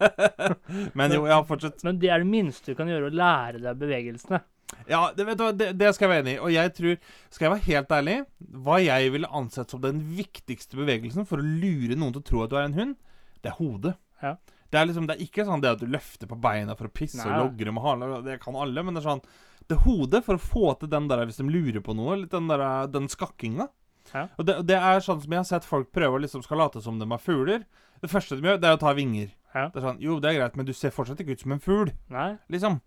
Men 0.99 1.13
jo, 1.17 1.27
ja, 1.29 1.43
fortsett. 1.45 1.85
Men 1.85 2.01
det 2.01 2.09
er 2.09 2.25
det 2.25 2.31
minste 2.31 2.73
du 2.73 2.79
kan 2.79 2.89
gjøre, 2.89 3.11
å 3.11 3.19
lære 3.21 3.61
deg 3.61 3.83
bevegelsene. 3.83 4.41
Ja, 4.89 5.03
det, 5.17 5.27
vet 5.27 5.39
du 5.39 5.45
hva, 5.45 5.51
det, 5.57 5.73
det 5.79 5.91
skal 5.97 6.07
jeg 6.07 6.13
være 6.15 6.25
enig 6.25 6.35
i. 6.37 6.41
Og 6.47 6.55
jeg 6.55 6.73
tror, 6.77 6.97
skal 7.29 7.47
jeg 7.47 7.53
være 7.53 7.67
helt 7.67 7.95
ærlig, 7.99 8.17
hva 8.65 8.79
jeg 8.81 9.13
ville 9.17 9.33
ansett 9.41 9.75
som 9.75 9.83
den 9.83 10.01
viktigste 10.17 10.79
bevegelsen 10.81 11.29
for 11.29 11.43
å 11.43 11.45
lure 11.47 11.99
noen 11.99 12.15
til 12.17 12.23
å 12.23 12.29
tro 12.31 12.45
at 12.47 12.53
du 12.53 12.57
er 12.57 12.71
en 12.71 12.79
hund, 12.79 12.97
det 13.45 13.53
er 13.53 13.59
hodet. 13.61 13.95
Ja. 14.25 14.37
Det 14.71 14.79
er 14.79 14.87
liksom, 14.87 15.07
det 15.09 15.17
er 15.17 15.25
ikke 15.25 15.45
sånn 15.49 15.63
det 15.65 15.71
at 15.73 15.81
du 15.83 15.89
løfter 15.91 16.29
på 16.31 16.39
beina 16.41 16.77
for 16.79 16.87
å 16.87 16.93
pisse 16.95 17.19
Nei. 17.19 17.27
og 17.35 17.51
logre 17.51 17.73
med 17.75 17.83
halen. 17.83 18.25
Det 18.25 18.37
kan 18.43 18.55
alle, 18.55 18.85
men 18.87 18.95
det 18.95 19.03
er 19.03 19.09
sånn 19.09 19.23
Det 19.67 19.77
er 19.77 19.85
hodet 19.85 20.25
for 20.27 20.35
å 20.39 20.43
få 20.43 20.79
til 20.81 20.91
den 20.91 21.09
der 21.11 21.25
hvis 21.27 21.39
de 21.39 21.47
lurer 21.47 21.83
på 21.83 21.95
noe. 21.95 22.17
Litt 22.23 22.31
den 22.35 22.49
der, 22.51 22.87
den 22.91 23.09
skakkinga. 23.11 23.69
Ja. 24.15 24.29
Og 24.39 24.47
det, 24.47 24.57
det 24.67 24.79
er 24.79 25.03
sånn 25.05 25.21
som 25.23 25.31
jeg 25.31 25.39
har 25.43 25.47
sett 25.47 25.67
folk 25.69 25.93
prøve 25.95 26.19
å 26.19 26.23
liksom 26.23 26.43
skal 26.43 26.59
late 26.59 26.81
som 26.83 26.99
de 26.99 27.07
er 27.07 27.23
fugler. 27.23 27.67
Det 28.01 28.11
første 28.11 28.39
de 28.39 28.49
gjør, 28.49 28.59
det 28.63 28.71
er 28.71 28.79
å 28.79 28.81
ta 28.81 28.95
vinger. 28.97 29.29
Ja. 29.55 29.69
Det 29.69 29.79
er 29.79 29.87
sånn, 29.89 30.01
Jo, 30.03 30.19
det 30.23 30.31
er 30.31 30.39
greit, 30.41 30.57
men 30.59 30.67
du 30.67 30.73
ser 30.75 30.95
fortsatt 30.95 31.21
ikke 31.23 31.37
ut 31.37 31.45
som 31.45 31.53
en 31.55 31.63
fugl 31.63 31.93
Nei. 32.11 32.33
liksom. 32.51 32.81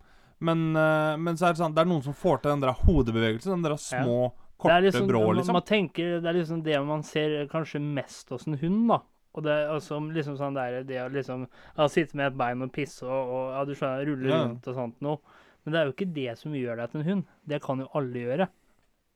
Men, 0.44 0.64
eh, 0.76 1.16
men 1.16 1.36
så 1.38 1.46
er 1.48 1.54
det 1.54 1.62
sånn, 1.62 1.74
det 1.76 1.84
er 1.84 1.88
noen 1.88 2.02
som 2.04 2.16
får 2.16 2.42
til 2.42 2.50
den 2.50 2.64
der 2.64 2.74
hodebevegelsen. 2.84 3.54
Den 3.54 3.62
der 3.68 3.76
små, 3.80 4.18
ja. 4.24 4.48
korte 4.58 4.80
liksom, 4.88 5.08
brå, 5.08 5.22
man- 5.28 5.36
liksom. 5.38 5.56
Man 5.56 5.68
tenker, 5.68 6.20
det 6.20 6.28
er 6.28 6.38
liksom 6.40 6.62
det 6.66 6.80
man 6.84 7.02
ser 7.06 7.46
kanskje 7.52 7.80
mest 7.80 8.28
hos 8.34 8.46
en 8.48 8.58
hund, 8.58 8.88
da. 8.90 9.00
Og 9.34 9.42
det 9.42 9.50
er 9.50 9.72
altså 9.74 9.98
liksom 10.14 10.36
sånn 10.38 10.54
der, 10.54 10.82
det 10.86 11.00
å 11.02 11.08
liksom 11.10 11.46
ja, 11.50 11.86
sitte 11.90 12.14
med 12.18 12.28
et 12.30 12.36
bein 12.38 12.62
og 12.62 12.70
pisse 12.74 13.02
og, 13.06 13.32
og 13.34 13.46
ja, 13.56 13.62
du 13.66 13.72
skjønner, 13.74 14.04
rulle 14.06 14.28
Ja. 14.30 14.42
rundt 14.46 14.68
og 14.70 14.76
sånt 14.78 15.00
noe. 15.02 15.18
Men 15.64 15.72
det 15.74 15.80
er 15.80 15.88
jo 15.88 15.94
ikke 15.96 16.12
det 16.14 16.34
som 16.38 16.54
gjør 16.54 16.76
deg 16.82 16.92
til 16.92 17.00
en 17.00 17.08
hund. 17.08 17.24
Det 17.50 17.58
kan 17.64 17.80
jo 17.82 17.88
alle 17.98 18.20
gjøre. 18.28 18.46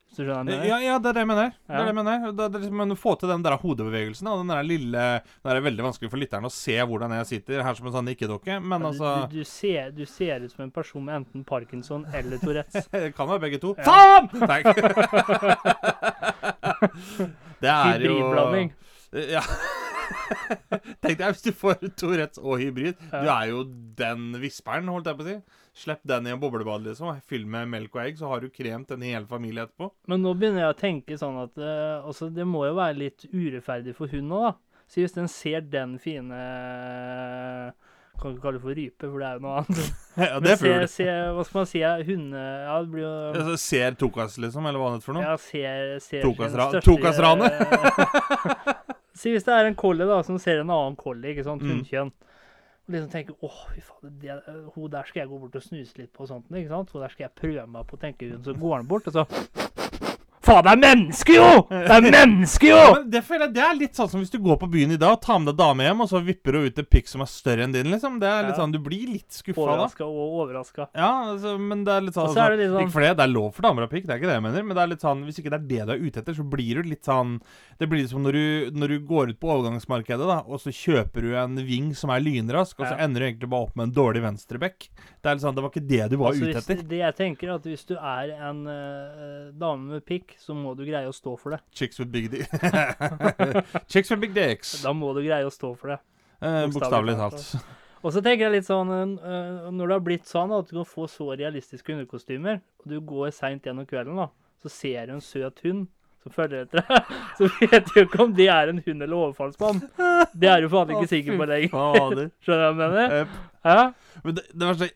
Hvis 0.08 0.16
du 0.16 0.22
skjønner 0.24 0.32
hva 0.32 0.40
jeg 0.40 0.48
mener? 0.48 0.64
Ja, 0.70 0.76
ja, 0.80 0.94
det 1.04 1.10
er 1.10 1.12
det 1.18 1.20
jeg 1.20 1.28
mener. 1.28 1.50
Det 1.52 1.74
er 1.76 1.82
det 1.84 1.90
jeg 1.92 1.96
mener. 1.98 2.22
Det 2.24 2.28
er, 2.32 2.48
det 2.48 2.56
er 2.56 2.62
liksom, 2.64 2.78
men 2.80 2.96
få 2.96 3.12
til 3.20 3.28
den 3.28 3.42
der 3.44 3.56
hodebevegelsen 3.60 4.30
og 4.32 4.38
den 4.40 4.52
der 4.54 4.62
lille 4.64 5.02
Det 5.20 5.52
er 5.52 5.60
veldig 5.66 5.84
vanskelig 5.84 6.10
for 6.14 6.22
lytteren 6.22 6.48
å 6.48 6.52
se 6.54 6.76
hvordan 6.80 7.12
jeg 7.18 7.26
sitter 7.28 7.60
her 7.66 7.76
som 7.76 7.90
en 7.90 7.94
sånn 7.98 8.08
nikkedokke, 8.08 8.56
men 8.64 8.80
Ja, 8.80 8.88
altså 8.88 9.10
du, 9.28 9.36
du, 9.36 9.42
du, 9.42 9.50
ser, 9.52 9.92
du 9.92 10.04
ser 10.08 10.46
ut 10.46 10.54
som 10.54 10.64
en 10.64 10.72
person 10.72 11.04
med 11.04 11.20
enten 11.20 11.44
Parkinson 11.44 12.06
eller 12.16 12.40
Tourettes. 12.40 12.88
Det 12.96 13.12
kan 13.14 13.28
være 13.28 13.44
begge 13.44 13.60
to. 13.60 13.74
Faen! 13.84 14.32
Nei. 14.48 14.62
det 17.60 17.68
er 17.68 18.00
jo 18.08 18.16
Hybridblanding. 18.16 18.72
Ja. 19.28 19.44
Tenk 21.02 21.18
deg 21.20 21.30
hvis 21.32 21.44
du 21.46 21.50
får 21.56 21.80
Tourettes 21.98 22.40
og 22.42 22.58
hybrid. 22.60 22.98
Du 23.12 23.28
er 23.32 23.46
jo 23.50 23.62
den 23.98 24.28
visperen, 24.42 24.88
holdt 24.92 25.08
jeg 25.10 25.18
på 25.18 25.22
å 25.26 25.28
si. 25.30 25.36
Slipp 25.78 26.00
den 26.10 26.26
i 26.26 26.32
en 26.34 26.40
boblebad, 26.42 26.82
liksom. 26.88 27.12
Fyll 27.30 27.44
med 27.46 27.68
melk 27.70 27.94
og 27.94 28.02
egg, 28.02 28.16
så 28.18 28.26
har 28.32 28.38
du 28.42 28.48
kremt 28.50 28.90
en 28.94 29.04
hel 29.06 29.26
familie 29.30 29.62
etterpå. 29.68 29.86
Men 30.10 30.24
nå 30.26 30.32
begynner 30.38 30.64
jeg 30.66 30.74
å 30.74 30.78
tenke 30.80 31.18
sånn 31.20 31.38
at 31.44 31.54
uh, 31.62 32.06
altså, 32.08 32.24
det 32.34 32.46
må 32.48 32.64
jo 32.66 32.74
være 32.80 32.98
litt 32.98 33.28
urettferdig 33.30 33.94
for 33.98 34.10
hunden 34.10 34.34
òg, 34.40 34.48
da. 34.50 34.56
Så 34.88 34.94
hvis 35.02 35.12
den 35.12 35.26
ser 35.28 35.60
den 35.68 35.98
fine 36.00 36.32
Kan 38.18 38.32
ikke 38.32 38.40
kalle 38.40 38.56
det 38.56 38.62
for 38.64 38.72
rype, 38.74 39.04
for 39.04 39.20
det 39.20 39.26
er 39.28 39.34
jo 39.36 39.42
noe 39.44 39.58
annet. 39.60 39.90
Ja, 40.18 40.38
det 40.42 40.50
er 40.50 40.56
fugl. 40.58 40.86
se, 40.90 41.04
hva 41.36 41.42
skal 41.46 41.58
man 41.60 41.68
si, 41.70 41.78
hunde... 42.08 42.40
Ja, 42.42 42.78
det 42.82 42.90
blir 42.90 43.04
jo 43.04 43.10
ja, 43.36 43.42
ser 43.62 43.94
Tokas, 44.00 44.34
liksom, 44.42 44.64
eller 44.66 44.80
hva 44.82 44.88
er 44.90 44.96
det 44.98 45.04
for 45.04 45.14
noe? 45.14 45.22
Ja, 45.28 45.36
ser, 45.38 45.92
ser 46.02 46.24
Tokasra- 46.26 46.66
sin 46.72 46.80
største- 46.80 46.88
Tokasranet. 46.88 47.52
Si 49.18 49.32
hvis 49.34 49.46
det 49.48 49.54
er 49.56 49.66
en 49.66 49.74
collie 49.78 50.06
da, 50.06 50.20
som 50.26 50.38
ser 50.38 50.60
en 50.62 50.70
annen 50.70 50.96
collie, 51.00 51.32
ikke 51.34 51.44
sant, 51.48 51.62
Mm. 51.64 51.72
hunnkjønn. 51.80 52.12
Og 52.88 52.94
liksom 52.94 53.10
tenker 53.12 53.34
åh, 53.44 53.56
fy 53.74 53.82
faen, 53.84 54.14
hun 54.74 54.90
der 54.90 55.04
skal 55.10 55.20
jeg 55.24 55.28
gå 55.28 55.38
bort 55.42 55.56
og 55.58 55.62
snuse 55.66 55.98
litt 55.98 56.12
på 56.14 56.22
og 56.24 56.28
sånt, 56.30 56.46
ikke 56.54 56.70
sant? 56.72 56.92
Hun 56.94 57.02
der 57.02 57.12
skal 57.12 57.24
jeg 57.26 57.34
prøve 57.36 57.66
meg 57.68 57.86
på 57.90 57.98
å 57.98 58.00
tenke 58.00 58.30
hun, 58.30 58.40
så 58.46 58.54
går 58.56 58.76
han 58.78 58.86
bort, 58.88 59.10
og 59.10 59.12
så 59.18 59.26
Faen, 60.48 60.64
det 60.64 60.72
er 60.72 60.80
menneske, 60.80 61.34
jo! 61.36 61.48
Det 61.68 61.92
er 61.92 62.04
menneske, 62.18 62.68
jo! 62.70 62.76
Ja, 62.78 62.92
men 62.96 63.10
det 63.12 63.20
føler 63.26 63.46
jeg 63.48 63.54
det 63.58 63.62
er 63.66 63.74
litt 63.76 63.98
sånn 63.98 64.08
som 64.08 64.22
hvis 64.22 64.30
du 64.32 64.38
går 64.40 64.56
på 64.62 64.68
byen 64.72 64.94
i 64.94 64.96
dag 65.00 65.12
og 65.18 65.20
tar 65.26 65.38
med 65.42 65.50
deg 65.52 65.58
dame 65.60 65.84
hjem, 65.84 66.00
og 66.04 66.08
så 66.08 66.22
vipper 66.24 66.56
hun 66.56 66.64
ut 66.70 66.78
en 66.80 66.88
pikk 66.88 67.10
som 67.10 67.20
er 67.24 67.28
større 67.28 67.66
enn 67.66 67.74
din, 67.74 67.90
liksom. 67.92 68.16
Det 68.22 68.28
er 68.30 68.46
litt 68.48 68.54
Ja. 68.56 68.62
sånn, 68.62 68.72
Du 68.72 68.78
blir 68.80 69.04
litt 69.12 69.28
skuffa 69.36 69.60
da. 69.60 69.74
Overraska 69.76 70.06
og 70.08 70.32
overraska. 70.40 70.86
Ja, 70.96 71.10
altså, 71.34 71.52
men 71.60 71.84
det 71.84 71.92
er 71.92 72.00
litt 72.06 72.14
sånn 72.16 72.30
Og 72.30 72.34
så 72.34 72.46
er 72.46 72.56
det 72.56 72.58
litt 72.64 72.72
sånn- 72.72 72.82
Ikke 72.86 72.92
for 72.96 73.00
det, 73.04 73.16
det 73.18 73.24
er 73.28 73.32
lov 73.34 73.52
for 73.54 73.62
damer 73.68 73.84
å 73.84 73.88
ha 73.88 73.92
pikk, 73.92 74.06
det 74.08 74.14
er 74.14 74.18
ikke 74.22 74.30
det 74.32 74.36
jeg 74.38 74.46
mener. 74.48 74.62
Men 74.64 74.76
det 74.76 74.82
er 74.82 74.92
litt 74.94 75.04
sånn, 75.04 75.24
hvis 75.28 75.38
ikke 75.42 75.52
det 75.52 75.58
er 75.60 75.68
det 75.68 75.86
du 75.86 75.92
er 75.92 76.06
ute 76.08 76.18
etter, 76.22 76.34
så 76.40 76.48
blir 76.48 76.74
du 76.80 76.88
litt 76.88 77.04
sånn 77.04 77.40
Det 77.78 77.86
blir 77.88 78.00
litt 78.00 78.10
som 78.10 78.22
når 78.24 78.32
du, 78.32 78.70
når 78.72 78.88
du 78.88 78.98
går 79.06 79.28
ut 79.30 79.38
på 79.38 79.52
overgangsmarkedet, 79.52 80.26
da, 80.26 80.38
og 80.48 80.58
så 80.64 80.72
kjøper 80.74 81.22
du 81.22 81.36
en 81.36 81.54
ving 81.62 81.92
som 81.94 82.10
er 82.10 82.18
lynrask, 82.24 82.74
og 82.80 82.86
så 82.88 82.96
Ja. 82.98 83.04
ender 83.04 83.20
du 83.20 83.26
egentlig 83.26 83.50
bare 83.50 83.68
opp 83.68 83.76
med 83.76 83.88
en 83.88 83.94
dårlig 83.94 84.22
venstrebekk. 84.24 84.88
Det 85.22 85.26
er 85.28 85.34
litt 85.36 85.44
sånn, 85.44 85.54
det 85.54 85.62
var 85.62 85.70
ikke 85.70 85.86
det 85.86 86.10
du 86.10 86.16
var 86.16 86.32
Altså, 86.32 86.42
ute 86.48 86.54
hvis, 86.58 86.66
etter. 86.70 86.88
det 86.88 86.98
jeg 86.98 87.14
tenker, 87.16 87.54
at 87.54 87.62
hvis 87.62 87.84
du 87.86 87.94
er 87.94 88.32
en 88.48 88.66
eh, 88.66 89.52
dame 89.52 89.92
med 89.92 90.04
pikk, 90.06 90.34
så 90.38 90.54
må 90.56 90.74
du 90.78 90.84
greie 90.86 91.08
å 91.08 91.14
stå 91.14 91.34
for 91.40 91.56
det. 91.56 91.60
Chicks 91.74 91.98
with 92.00 92.12
big 92.14 92.30
dicks. 92.32 92.48
Chicks 93.92 94.10
with 94.12 94.22
big 94.22 94.36
dicks. 94.36 94.76
Da 94.84 94.94
må 94.96 95.10
du 95.16 95.22
greie 95.26 95.46
å 95.46 95.52
stå 95.52 95.72
for 95.78 95.94
det. 95.94 95.98
Eh, 96.38 96.64
Bokstavelig 96.72 97.16
talt, 97.18 97.42
talt. 97.42 97.74
Og 98.06 98.14
så 98.14 98.22
tenker 98.22 98.46
jeg 98.46 98.60
litt 98.60 98.66
sånn 98.68 98.92
eh, 98.94 99.68
Når 99.74 99.90
det 99.90 99.94
har 99.96 100.02
blitt 100.06 100.28
sånn 100.30 100.52
at 100.54 100.68
du 100.70 100.76
kan 100.78 100.86
få 100.86 101.08
så 101.10 101.32
realistiske 101.32 101.96
underkostymer, 101.96 102.60
og 102.82 102.92
du 102.92 103.00
går 103.02 103.32
seint 103.34 103.66
gjennom 103.66 103.88
kvelden, 103.90 104.20
da, 104.22 104.28
så 104.62 104.70
ser 104.72 105.08
du 105.10 105.16
en 105.16 105.24
søt 105.24 105.62
hund 105.66 105.88
som 106.24 106.34
følger 106.34 106.64
etter 106.66 106.82
deg, 106.82 107.12
så 107.38 107.48
vet 107.60 107.90
du 107.92 108.00
ikke 108.02 108.22
om 108.24 108.34
det 108.36 108.48
er 108.52 108.72
en 108.72 108.80
hund 108.84 109.04
eller 109.06 109.16
overfallsmann. 109.18 109.82
Det 110.34 110.50
er 110.50 110.64
du 110.64 110.68
faen 110.72 110.94
ikke 110.96 111.10
sikker 111.10 111.38
på 111.38 111.48
lenger. 111.48 112.28
Skjønner 112.44 112.64
du 112.64 112.64
hva 112.64 112.68
jeg 112.70 112.78
mener? 112.82 113.16
Yep. 113.20 113.38
Ja? 113.68 113.80
Men 114.24 114.36
det, 114.36 114.44
det 114.54 114.68
verste 114.68 114.86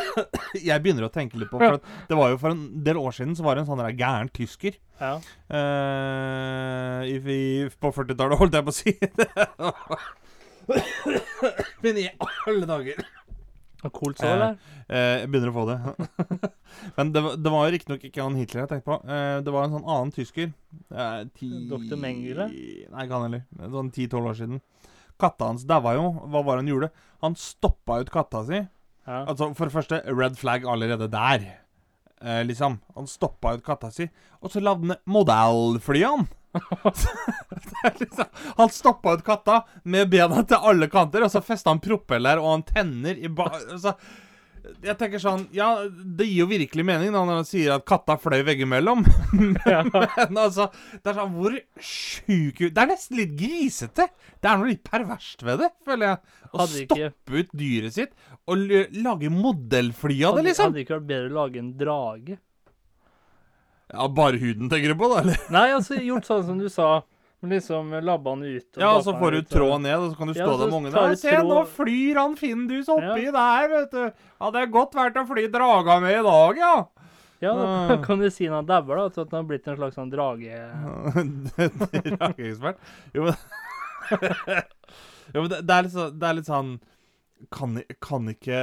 Jeg 0.68 0.82
begynner 0.84 1.06
å 1.06 1.12
tenke 1.12 1.38
litt 1.40 1.50
på 1.50 1.58
For 1.58 1.80
det 1.80 2.18
var 2.18 2.30
jo 2.30 2.38
for 2.40 2.54
en 2.54 2.84
del 2.84 3.00
år 3.00 3.14
siden 3.16 3.32
Så 3.36 3.42
var 3.42 3.56
det 3.56 3.64
en 3.64 3.68
sånn 3.70 3.80
der 3.80 3.96
gæren 3.96 4.30
tysker 4.32 4.76
Ja. 5.00 5.14
Uh, 5.48 7.00
i, 7.08 7.16
i, 7.18 7.40
På 7.80 7.90
40-tallet, 7.96 8.38
holdt 8.40 8.54
jeg 8.54 8.68
på 8.68 8.74
å 8.74 8.76
si. 8.76 8.94
Men 11.84 12.00
i 12.00 12.06
alle 12.20 12.68
dager 12.68 13.02
Og 13.84 13.92
Colt 13.92 14.18
så, 14.20 14.26
eller? 14.32 14.54
Eh, 14.88 15.20
jeg 15.20 15.30
begynner 15.32 15.50
å 15.52 15.56
få 15.56 15.64
det. 15.68 15.78
Men 16.96 17.10
det, 17.12 17.22
var- 17.24 17.36
det 17.36 17.52
var 17.52 17.66
jo 17.66 17.72
riktignok 17.76 18.04
ikke 18.08 18.22
han 18.24 18.38
Hitler 18.40 18.62
jeg 18.64 18.70
tenkte 18.72 18.88
på. 18.88 18.96
Eh, 19.04 19.40
det 19.44 19.52
var 19.54 19.66
en 19.66 19.74
sånn 19.76 19.84
annen 19.94 20.12
tysker. 20.16 20.52
Eh, 20.90 21.18
ti, 21.36 21.50
Dr. 21.70 21.96
Mengele? 22.00 22.46
Nei, 22.48 23.04
ikke 23.04 23.18
han 23.18 23.26
heller. 23.28 23.44
Sånn 23.74 23.90
10-12 23.92 24.30
år 24.30 24.38
siden. 24.40 24.62
Katta 25.20 25.50
hans 25.52 25.66
daua 25.68 25.92
jo. 25.98 26.06
Hva 26.32 26.40
var 26.42 26.56
det 26.58 26.64
han 26.64 26.72
gjorde? 26.72 26.90
Han 27.22 27.36
stoppa 27.38 28.00
ut 28.02 28.10
katta 28.14 28.40
si. 28.48 28.62
Ja. 29.04 29.20
Altså, 29.28 29.50
For 29.54 29.68
det 29.68 29.74
første, 29.76 30.00
red 30.16 30.38
flag 30.40 30.64
allerede 30.64 31.10
der. 31.12 31.44
Eh, 32.22 32.44
liksom. 32.44 32.78
Han 32.94 33.06
stoppa 33.06 33.54
ut 33.54 33.64
katta 33.64 33.90
si, 33.90 34.08
og 34.40 34.52
så 34.52 34.62
lagde 34.62 34.94
han 34.94 35.02
modellflyene. 35.04 36.26
Liksom, 37.98 38.24
han 38.56 38.70
stoppa 38.70 39.14
ut 39.14 39.24
katta 39.26 39.64
med 39.82 40.10
bena 40.10 40.44
til 40.46 40.68
alle 40.70 40.86
kanter, 40.88 41.24
og 41.26 41.32
så 41.32 41.42
festa 41.42 41.72
han 41.72 41.82
propeller 41.82 42.38
og 42.38 42.52
antenner 42.60 43.18
i 43.18 43.28
ba... 43.28 43.48
Altså, 43.58 43.96
jeg 44.84 44.96
tenker 45.00 45.20
sånn 45.20 45.42
Ja, 45.52 45.66
det 45.88 46.24
gir 46.28 46.38
jo 46.42 46.46
virkelig 46.48 46.84
mening 46.88 47.10
da 47.12 47.20
når 47.26 47.40
han 47.42 47.48
sier 47.48 47.74
at 47.74 47.84
katta 47.88 48.16
fløy 48.20 48.40
veggimellom. 48.46 49.02
Men 49.34 50.38
altså, 50.40 50.70
det 51.02 51.10
er 51.12 51.18
sånn 51.18 51.34
Hvor 51.36 51.56
sjuk 51.84 52.62
Det 52.70 52.80
er 52.84 52.88
nesten 52.90 53.18
litt 53.20 53.34
grisete. 53.38 54.08
Det 54.40 54.48
er 54.50 54.60
noe 54.62 54.70
litt 54.72 54.84
perverst 54.86 55.44
ved 55.44 55.60
det, 55.64 55.70
føler 55.84 56.14
jeg. 56.14 56.40
Å 56.54 56.62
Hadde 56.62 56.82
ikke- 56.86 57.10
stoppe 57.12 57.38
ut 57.42 57.54
dyret 57.60 57.96
sitt 57.98 58.16
og 58.46 58.60
lage 58.92 59.30
modellfly 59.32 60.18
av 60.28 60.36
det, 60.36 60.42
liksom. 60.50 60.68
hadde 60.68 60.76
det 60.76 60.82
ikke 60.84 60.98
vært 60.98 61.06
bedre 61.08 61.30
å 61.30 61.36
lage 61.38 61.60
en 61.62 61.70
drage? 61.80 62.34
Ja, 63.94 64.08
Bare 64.08 64.40
huden 64.40 64.68
tenker 64.72 64.92
du 64.92 64.98
på, 65.00 65.08
da? 65.12 65.20
eller? 65.22 65.38
Nei, 65.54 65.68
altså 65.76 65.96
gjort 66.00 66.26
sånn 66.28 66.44
som 66.48 66.58
du 66.60 66.66
sa. 66.72 67.02
Liksom 67.50 67.90
labba 68.04 68.30
han 68.34 68.42
ut. 68.42 68.68
Ja, 68.80 68.92
og 68.96 69.04
så 69.06 69.14
får 69.18 69.36
du 69.36 69.38
tråden 69.42 69.52
tråd 69.54 69.80
ned, 69.84 69.96
og 69.98 70.10
så 70.12 70.18
kan 70.18 70.30
du 70.30 70.34
stå 70.34 70.46
ja, 70.46 70.56
der 70.60 70.66
med 70.70 70.78
ungene. 70.78 71.04
Ja, 71.10 71.16
se, 71.20 71.36
nå 71.44 71.60
flyr 71.76 72.20
han 72.22 72.36
Findus 72.40 72.88
oppi 72.92 73.24
Ja. 73.26 73.32
der, 73.36 73.68
vet 73.74 73.90
du. 73.94 74.04
Ja, 74.40 74.50
det 74.54 74.62
er 74.64 74.72
godt 74.74 74.94
verdt 74.98 75.16
å 75.20 75.26
fly 75.28 75.46
draga 75.52 75.98
med 76.04 76.18
i 76.18 76.22
dag, 76.26 76.60
ja. 76.62 76.74
Ja, 77.44 77.52
da 77.58 77.64
Ah. 77.66 78.02
kan 78.06 78.18
du 78.22 78.30
si 78.30 78.46
han 78.48 78.66
dauer, 78.66 78.96
da. 78.96 79.06
At 79.10 79.16
han 79.30 79.42
har 79.42 79.48
blitt 79.50 79.68
en 79.68 79.76
slags 79.76 79.98
sånn 79.98 80.10
drage... 80.12 80.58
Drageekspert. 81.54 82.78
Jo, 83.14 83.28
men 83.28 83.34
Jo, 85.34 85.40
men 85.42 85.48
det, 85.50 85.60
det, 85.64 85.74
er 85.74 85.86
litt 85.86 85.94
så, 85.94 86.10
det 86.12 86.28
er 86.28 86.36
litt 86.38 86.48
sånn 86.50 86.74
kan, 87.54 87.78
kan 88.04 88.28
ikke 88.28 88.58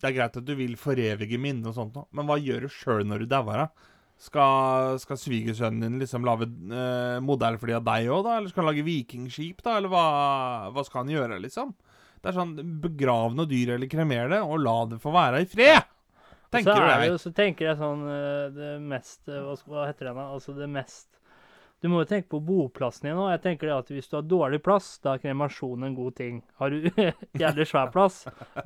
Det 0.00 0.08
er 0.08 0.14
greit 0.16 0.38
at 0.40 0.46
du 0.48 0.54
vil 0.56 0.76
forevige 0.80 1.38
minnet 1.40 1.68
og 1.70 1.76
sånt, 1.76 1.98
men 2.16 2.28
hva 2.28 2.38
gjør 2.40 2.64
du 2.66 2.72
sjøl 2.72 3.04
når 3.08 3.24
du 3.24 3.30
dauer, 3.30 3.66
da? 3.66 3.90
Skal, 4.20 4.98
skal 5.00 5.16
svigersønnen 5.16 5.80
din 5.86 6.00
liksom 6.02 6.26
lage 6.28 6.44
eh, 6.44 7.20
modellfly 7.24 7.72
av 7.78 7.86
deg 7.86 8.10
òg, 8.12 8.26
da? 8.26 8.34
Eller 8.36 8.52
skal 8.52 8.66
han 8.66 8.68
lage 8.68 8.84
vikingskip, 8.84 9.62
da? 9.64 9.78
Eller 9.78 9.88
hva, 9.92 10.02
hva 10.74 10.84
skal 10.84 11.06
han 11.06 11.14
gjøre, 11.14 11.38
liksom? 11.40 11.72
Det 12.20 12.28
er 12.28 12.36
sånn 12.36 12.52
Begrav 12.82 13.32
noe 13.32 13.48
dyr 13.48 13.78
eller 13.78 13.88
kremer 13.88 14.28
det, 14.28 14.42
og 14.44 14.60
la 14.60 14.76
det 14.90 15.00
få 15.00 15.14
være 15.14 15.40
i 15.40 15.48
fred! 15.48 15.88
så, 16.50 16.52
Tenker 16.52 16.82
du 16.82 17.06
det 17.06 17.18
så 17.22 17.30
tenker 17.32 17.68
jeg 17.68 17.78
sånn 17.78 18.00
eh, 18.10 18.46
Det 18.56 18.70
mest 18.82 19.28
eh, 19.30 19.52
hva 19.70 19.86
heter 19.86 20.10
det 20.10 20.14
da? 20.18 20.26
Altså 20.34 20.52
det 20.56 20.68
mest 20.68 21.06
Du 21.80 21.88
må 21.88 22.02
jo 22.02 22.08
tenke 22.10 22.28
på 22.28 22.42
boplassen 22.44 23.08
din 23.08 23.16
òg. 23.16 23.30
Jeg 23.32 23.40
tenker 23.46 23.70
det 23.70 23.76
at 23.78 23.90
hvis 23.94 24.10
du 24.10 24.18
har 24.18 24.24
dårlig 24.28 24.58
plass, 24.60 24.90
da 25.00 25.14
er 25.14 25.22
kremasjon 25.22 25.86
en 25.86 25.94
god 25.96 26.16
ting. 26.18 26.42
Har 26.60 26.74
du 26.74 26.90
jævlig 27.42 27.66
svær 27.70 27.88
plass, 27.94 28.18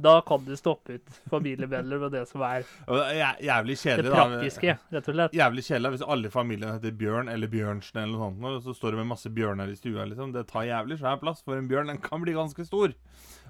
da 0.02 0.16
kan 0.26 0.42
du 0.42 0.50
stoppe 0.58 0.96
ut 0.98 1.20
familiemedlemmer 1.30 2.08
og 2.08 2.14
det 2.16 2.24
som 2.30 2.42
er 2.42 2.64
det 2.66 3.04
Jævlig 3.46 3.76
det 3.76 3.82
kjedelig, 3.84 4.10
da. 4.10 4.16
praktiske, 4.18 4.76
rett 4.96 5.12
og 5.12 5.18
slett. 5.18 5.38
Jævlig 5.38 5.66
kjedelig 5.68 5.94
hvis 5.94 6.06
alle 6.16 6.30
i 6.30 6.34
familien 6.34 6.74
heter 6.74 6.98
Bjørn 7.04 7.30
eller 7.30 7.52
Bjørnsen 7.54 8.02
eller 8.02 8.18
noe 8.18 8.32
sånt, 8.32 8.50
og 8.50 8.66
så 8.66 8.74
står 8.80 8.96
du 8.96 9.02
med 9.04 9.10
masse 9.14 9.30
bjørner 9.30 9.70
i 9.70 9.78
stua, 9.78 10.08
liksom. 10.10 10.34
Det 10.34 10.48
tar 10.50 10.66
jævlig 10.66 10.98
svær 10.98 11.22
plass, 11.22 11.44
for 11.46 11.58
en 11.60 11.70
bjørn 11.70 11.94
den 11.94 12.02
kan 12.02 12.24
bli 12.24 12.34
ganske 12.34 12.66
stor. 12.66 12.98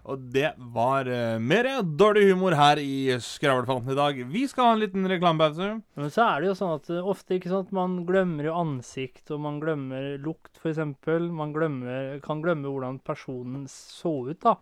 Og 0.04 0.20
det 0.34 0.50
var 0.75 1.08
uh, 1.08 1.40
mer 1.40 1.70
dårlig 1.96 2.26
humor 2.28 2.56
her 2.58 2.80
i 2.80 3.14
Skravlefanten 3.25 3.94
i 3.94 3.96
dag. 3.96 4.20
Vi 4.28 4.44
skal 4.50 4.68
ha 4.68 4.75
en 4.75 4.82
liten 4.82 5.08
reklamepause. 5.08 5.70
Men 5.96 6.12
så 6.12 6.26
er 6.26 6.42
det 6.42 6.50
jo 6.50 6.58
sånn 6.58 6.75
at 6.76 6.90
uh, 6.92 7.08
ofte 7.14 7.38
ikke 7.38 7.52
sant, 7.52 7.73
man 7.76 8.02
glemmer 8.08 8.50
jo 8.50 8.58
ansikt, 8.61 9.25
og 9.32 9.40
man 9.46 9.62
glemmer 9.64 10.14
lukt, 10.20 10.52
f.eks. 10.61 10.82
Man 11.32 11.56
glemmer, 11.56 12.18
kan 12.25 12.44
glemme 12.44 12.68
hvordan 12.68 13.00
personen 13.06 13.64
så 13.70 14.18
ut, 14.28 14.40
da. 14.44 14.58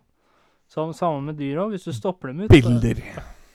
Som, 0.71 0.95
sammen 0.95 1.27
med 1.27 1.41
dyr 1.43 1.59
òg. 1.65 1.75
Hvis 1.75 1.91
du 1.91 1.95
stopper 1.95 2.31
dem 2.31 2.45
ut 2.45 2.53
Bilder. 2.53 3.03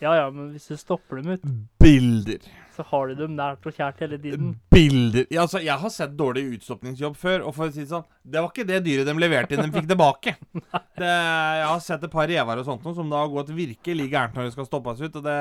Ja, 0.00 0.12
ja, 0.14 0.28
men 0.30 0.52
hvis 0.54 0.68
du 0.70 0.76
stopper 0.78 1.18
dem 1.18 1.32
ut, 1.34 1.46
Bilder. 1.82 2.44
så 2.76 2.84
har 2.86 3.08
du 3.08 3.14
dem 3.18 3.32
nært 3.34 3.64
og 3.66 3.74
kjært 3.74 3.98
hele 4.04 4.18
tiden. 4.22 4.52
Bilder. 4.70 5.24
Ja, 5.34 5.42
altså, 5.42 5.58
jeg 5.64 5.74
har 5.82 5.90
sett 5.90 6.14
dårlig 6.16 6.44
utstoppningsjobb 6.54 7.16
før, 7.18 7.42
og 7.48 7.54
for 7.56 7.66
å 7.66 7.74
si 7.74 7.82
det 7.82 7.90
sånn, 7.90 8.04
det 8.22 8.38
var 8.44 8.52
ikke 8.52 8.66
det 8.68 8.78
dyret 8.86 9.08
de 9.10 9.14
leverte 9.18 9.56
inn 9.56 9.64
de 9.66 9.74
fikk 9.74 9.88
tilbake. 9.90 10.36
Det, 10.98 11.06
jeg 11.06 11.66
har 11.70 11.78
sett 11.82 12.02
et 12.06 12.10
par 12.10 12.26
rever 12.26 12.58
og 12.58 12.64
sånt 12.66 12.82
noe 12.86 12.94
som 12.96 13.10
da 13.10 13.20
har 13.22 13.28
gått 13.30 13.50
virkelig 13.54 14.08
gærent 14.10 14.34
når 14.34 14.48
de 14.48 14.54
skal 14.56 14.66
stoppes 14.66 15.02
ut, 15.02 15.14
og 15.20 15.22
det 15.26 15.36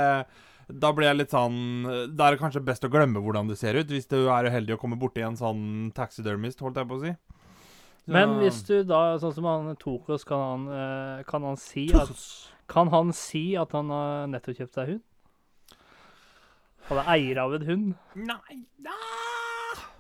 da 0.68 0.90
blir 0.92 1.08
jeg 1.08 1.16
litt 1.22 1.32
sånn 1.32 1.56
Da 2.12 2.26
er 2.28 2.36
det 2.36 2.42
kanskje 2.42 2.60
best 2.68 2.84
å 2.84 2.90
glemme 2.92 3.22
hvordan 3.24 3.48
det 3.48 3.56
ser 3.58 3.78
ut, 3.80 3.88
hvis 3.88 4.10
du 4.12 4.18
er 4.28 4.50
uheldig 4.50 4.76
å 4.76 4.80
komme 4.82 4.98
borti 5.00 5.24
en 5.24 5.38
sånn 5.40 5.94
taxidermist, 5.96 6.60
holdt 6.62 6.76
jeg 6.82 6.90
på 6.90 6.98
å 6.98 7.02
si. 7.06 7.14
Så- 7.14 8.12
Men 8.14 8.36
hvis 8.42 8.60
du 8.68 8.84
da, 8.84 9.18
sånn 9.18 9.34
som 9.34 9.46
han 9.48 9.76
Tokos, 9.80 10.26
kan 10.28 10.44
han, 10.44 10.68
eh, 10.76 11.24
kan 11.24 11.42
han 11.44 11.56
si 11.58 11.88
at 11.94 12.12
Kan 12.68 12.92
han 12.92 13.14
si 13.16 13.56
at 13.60 13.72
han 13.76 13.92
har 13.94 14.28
nettopp 14.32 14.60
kjøpt 14.60 14.78
seg 14.78 14.94
hund? 14.94 15.04
Han 16.88 17.02
er 17.02 17.10
eier 17.18 17.42
av 17.44 17.56
en 17.58 17.66
hund. 17.68 17.88
Nei, 18.16 18.62
nei. 18.84 18.98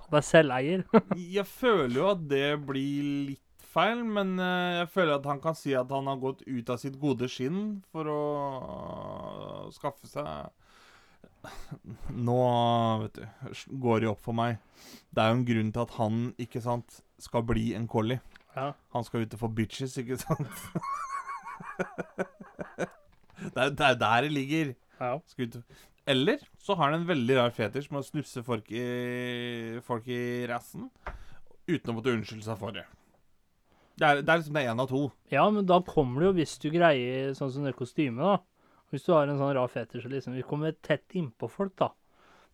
Han 0.07 0.19
er 0.19 0.23
selveier. 0.23 0.85
Jeg 1.37 1.47
føler 1.49 1.99
jo 1.99 2.07
at 2.13 2.23
det 2.31 2.45
blir 2.67 3.09
litt 3.33 3.43
feil, 3.67 4.03
men 4.07 4.37
eh, 4.39 4.79
jeg 4.79 4.87
føler 4.93 5.17
at 5.17 5.25
han 5.27 5.41
kan 5.43 5.57
si 5.57 5.73
at 5.77 5.91
han 5.91 6.07
har 6.09 6.21
gått 6.21 6.39
ut 6.47 6.69
av 6.71 6.79
sitt 6.81 6.95
gode 7.01 7.27
skinn 7.29 7.81
for 7.91 8.07
å 8.09 8.21
skaffe 9.75 10.07
seg 10.09 10.47
Nå, 12.27 12.37
vet 13.03 13.19
du, 13.19 13.25
går 13.83 14.01
det 14.01 14.09
opp 14.09 14.23
for 14.23 14.35
meg. 14.35 14.57
Det 15.13 15.21
er 15.21 15.29
jo 15.29 15.37
en 15.37 15.45
grunn 15.47 15.69
til 15.75 15.83
at 15.83 15.93
han, 15.99 16.23
ikke 16.41 16.63
sant, 16.63 17.01
skal 17.21 17.45
bli 17.47 17.69
en 17.77 17.85
collie. 17.91 18.23
Ja. 18.55 18.71
Han 18.95 19.05
skal 19.05 19.27
ut 19.27 19.35
og 19.37 19.43
få 19.43 19.51
bitches, 19.59 19.99
ikke 20.01 20.17
sant? 20.23 20.65
det 23.53 23.63
er 23.63 23.71
er 23.91 24.01
der 24.01 24.27
det 24.27 24.33
ligger. 24.33 24.73
ja. 24.99 25.13
Skal. 25.27 25.61
Eller 26.07 26.39
så 26.63 26.75
har 26.75 26.91
han 26.91 27.01
en 27.01 27.07
veldig 27.07 27.35
rar 27.35 27.51
fetisj 27.51 27.89
med 27.91 27.99
å 27.99 28.07
snufse 28.07 28.43
folk 28.43 28.69
i, 28.71 29.79
folk 29.83 30.07
i 30.07 30.47
rassen 30.47 30.87
uten 31.67 31.91
å 31.91 31.97
måtte 31.97 32.13
unnskylde 32.15 32.45
seg 32.45 32.59
for 32.61 32.75
det. 32.75 32.85
Det 33.97 34.05
er, 34.07 34.21
det 34.21 34.31
er 34.31 34.39
liksom 34.39 34.55
det 34.55 34.63
er 34.63 34.71
én 34.71 34.81
av 34.83 34.87
to. 34.91 35.01
Ja, 35.33 35.43
men 35.51 35.67
da 35.67 35.81
kommer 35.83 36.21
det 36.21 36.29
jo, 36.29 36.35
hvis 36.37 36.55
du 36.63 36.69
greier 36.71 37.33
sånn 37.35 37.51
som 37.51 37.65
det 37.67 37.75
kostymet, 37.75 38.23
da. 38.23 38.77
Hvis 38.93 39.03
du 39.03 39.11
har 39.11 39.27
en 39.27 39.39
sånn 39.39 39.55
rar 39.57 39.71
fetisj, 39.73 40.05
og 40.05 40.13
liksom, 40.13 40.37
vi 40.37 40.45
kommer 40.47 40.77
tett 40.85 41.17
innpå 41.17 41.49
folk, 41.51 41.73
da. 41.81 41.89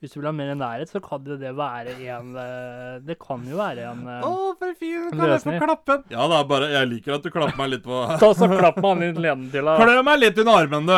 Hvis 0.03 0.11
du 0.11 0.17
vil 0.19 0.27
ha 0.27 0.33
mer 0.35 0.49
nærhet, 0.59 0.89
så 0.91 0.99
kan 0.99 1.23
jo 1.23 1.37
det 1.39 1.53
være 1.55 1.93
en 2.11 2.33
eh, 2.35 2.95
Det 3.07 3.15
kan 3.21 3.45
jo 3.47 3.55
være 3.55 3.85
en 3.87 4.01
Å, 4.11 4.17
oh, 4.27 4.49
for 4.59 4.75
fin! 4.75 5.05
Kan 5.13 5.31
jeg 5.31 5.39
få 5.45 5.53
klappe? 5.61 5.95
Ja, 6.11 6.25
det 6.27 6.39
er 6.41 6.49
bare 6.49 6.67
Jeg 6.73 6.89
liker 6.91 7.15
at 7.15 7.23
du 7.23 7.29
klapper 7.31 7.55
meg 7.61 7.71
litt 7.71 7.85
på 7.85 8.01
Ta 8.19 8.29
så 8.35 8.49
klapp 8.51 8.81
meg 8.83 9.05
i 9.05 9.11
leden 9.15 9.45
til 9.53 9.63
deg. 9.69 9.79
Klø 9.79 10.01
meg 10.03 10.19
litt 10.19 10.41
under 10.43 10.59
armen, 10.59 10.91
du! 10.91 10.97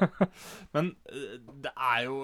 Men 0.78 0.88
eh, 1.12 1.36
det 1.66 1.74
er 1.76 2.00
jo 2.06 2.16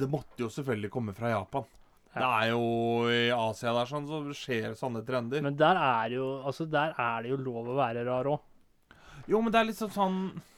Det 0.00 0.08
måtte 0.16 0.46
jo 0.46 0.48
selvfølgelig 0.54 0.92
komme 0.96 1.12
fra 1.18 1.34
Japan. 1.34 1.68
Det 2.14 2.24
er 2.30 2.48
jo 2.54 2.64
i 3.10 3.22
Asia 3.34 3.76
der 3.76 3.90
sånn, 3.90 4.08
så 4.08 4.22
skjer 4.38 4.72
sånne 4.78 5.04
trender. 5.04 5.44
Men 5.44 5.60
der 5.60 5.76
er, 5.76 6.14
jo, 6.14 6.28
altså, 6.46 6.64
der 6.70 6.94
er 6.94 7.24
det 7.24 7.34
jo 7.34 7.40
lov 7.42 7.72
å 7.72 7.78
være 7.82 8.04
rar 8.06 8.32
òg. 8.32 8.40
Jo, 9.28 9.40
men 9.42 9.52
det 9.52 9.60
er 9.60 9.68
liksom 9.74 9.92
sånn 9.92 10.18
eh, 10.30 10.53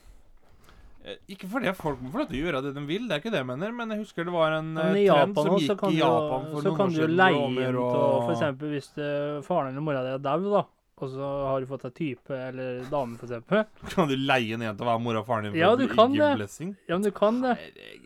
Ikke 1.31 1.47
fordi 1.47 1.71
folk 1.79 2.01
må 2.03 2.11
få 2.11 2.19
lov 2.19 2.29
til 2.31 2.41
å 2.41 2.45
gjøre 2.49 2.61
det 2.65 2.73
de 2.75 2.83
vil, 2.89 3.05
det 3.07 3.15
er 3.15 3.21
ikke 3.23 3.31
det 3.31 3.39
jeg 3.43 3.47
mener, 3.47 3.73
men 3.79 3.93
jeg 3.95 4.01
husker 4.01 4.25
det 4.27 4.33
var 4.35 4.57
en 4.57 4.73
eh, 4.77 4.87
trend 4.91 5.05
Japan 5.07 5.35
som 5.37 5.53
gikk 5.55 5.69
i 5.69 5.75
i 5.75 5.77
for 5.79 5.93
Japan 6.01 6.41
år 6.41 6.49
for 6.51 6.63
så 6.65 6.71
noen 6.73 6.77
kan 6.81 6.89
du 6.91 6.97
jo 6.99 7.05
siden. 7.07 7.17
leie 7.21 7.45
inn 7.69 7.77
og- 7.83 8.31
eksempel 8.35 8.73
hvis 8.75 8.89
det, 8.97 9.11
faren 9.47 9.71
eller 9.71 9.81
mora 9.87 10.03
di 10.03 10.11
er 10.17 10.19
dau, 10.25 10.41
da, 10.51 10.63
og 10.99 11.09
så 11.13 11.29
har 11.47 11.61
du 11.61 11.67
fått 11.71 11.83
deg 11.87 11.95
type 11.95 12.31
eller 12.49 12.83
dame, 12.91 13.17
eksempel. 13.23 13.65
Kan 13.95 14.09
du 14.11 14.17
leie 14.17 14.55
inn 14.57 14.63
en 14.67 14.77
til 14.77 14.87
å 14.87 14.91
være 14.91 15.03
mora 15.07 15.21
og 15.23 15.27
faren 15.31 15.45
din 15.51 15.55
Ja, 15.61 15.77
du 15.77 15.87
kan 15.87 16.13
det. 16.17 16.33
blessing? 16.41 16.75
Ja, 16.89 16.97
men 16.99 17.03
du 17.07 17.11
kan 17.15 17.41
det. 17.45 17.55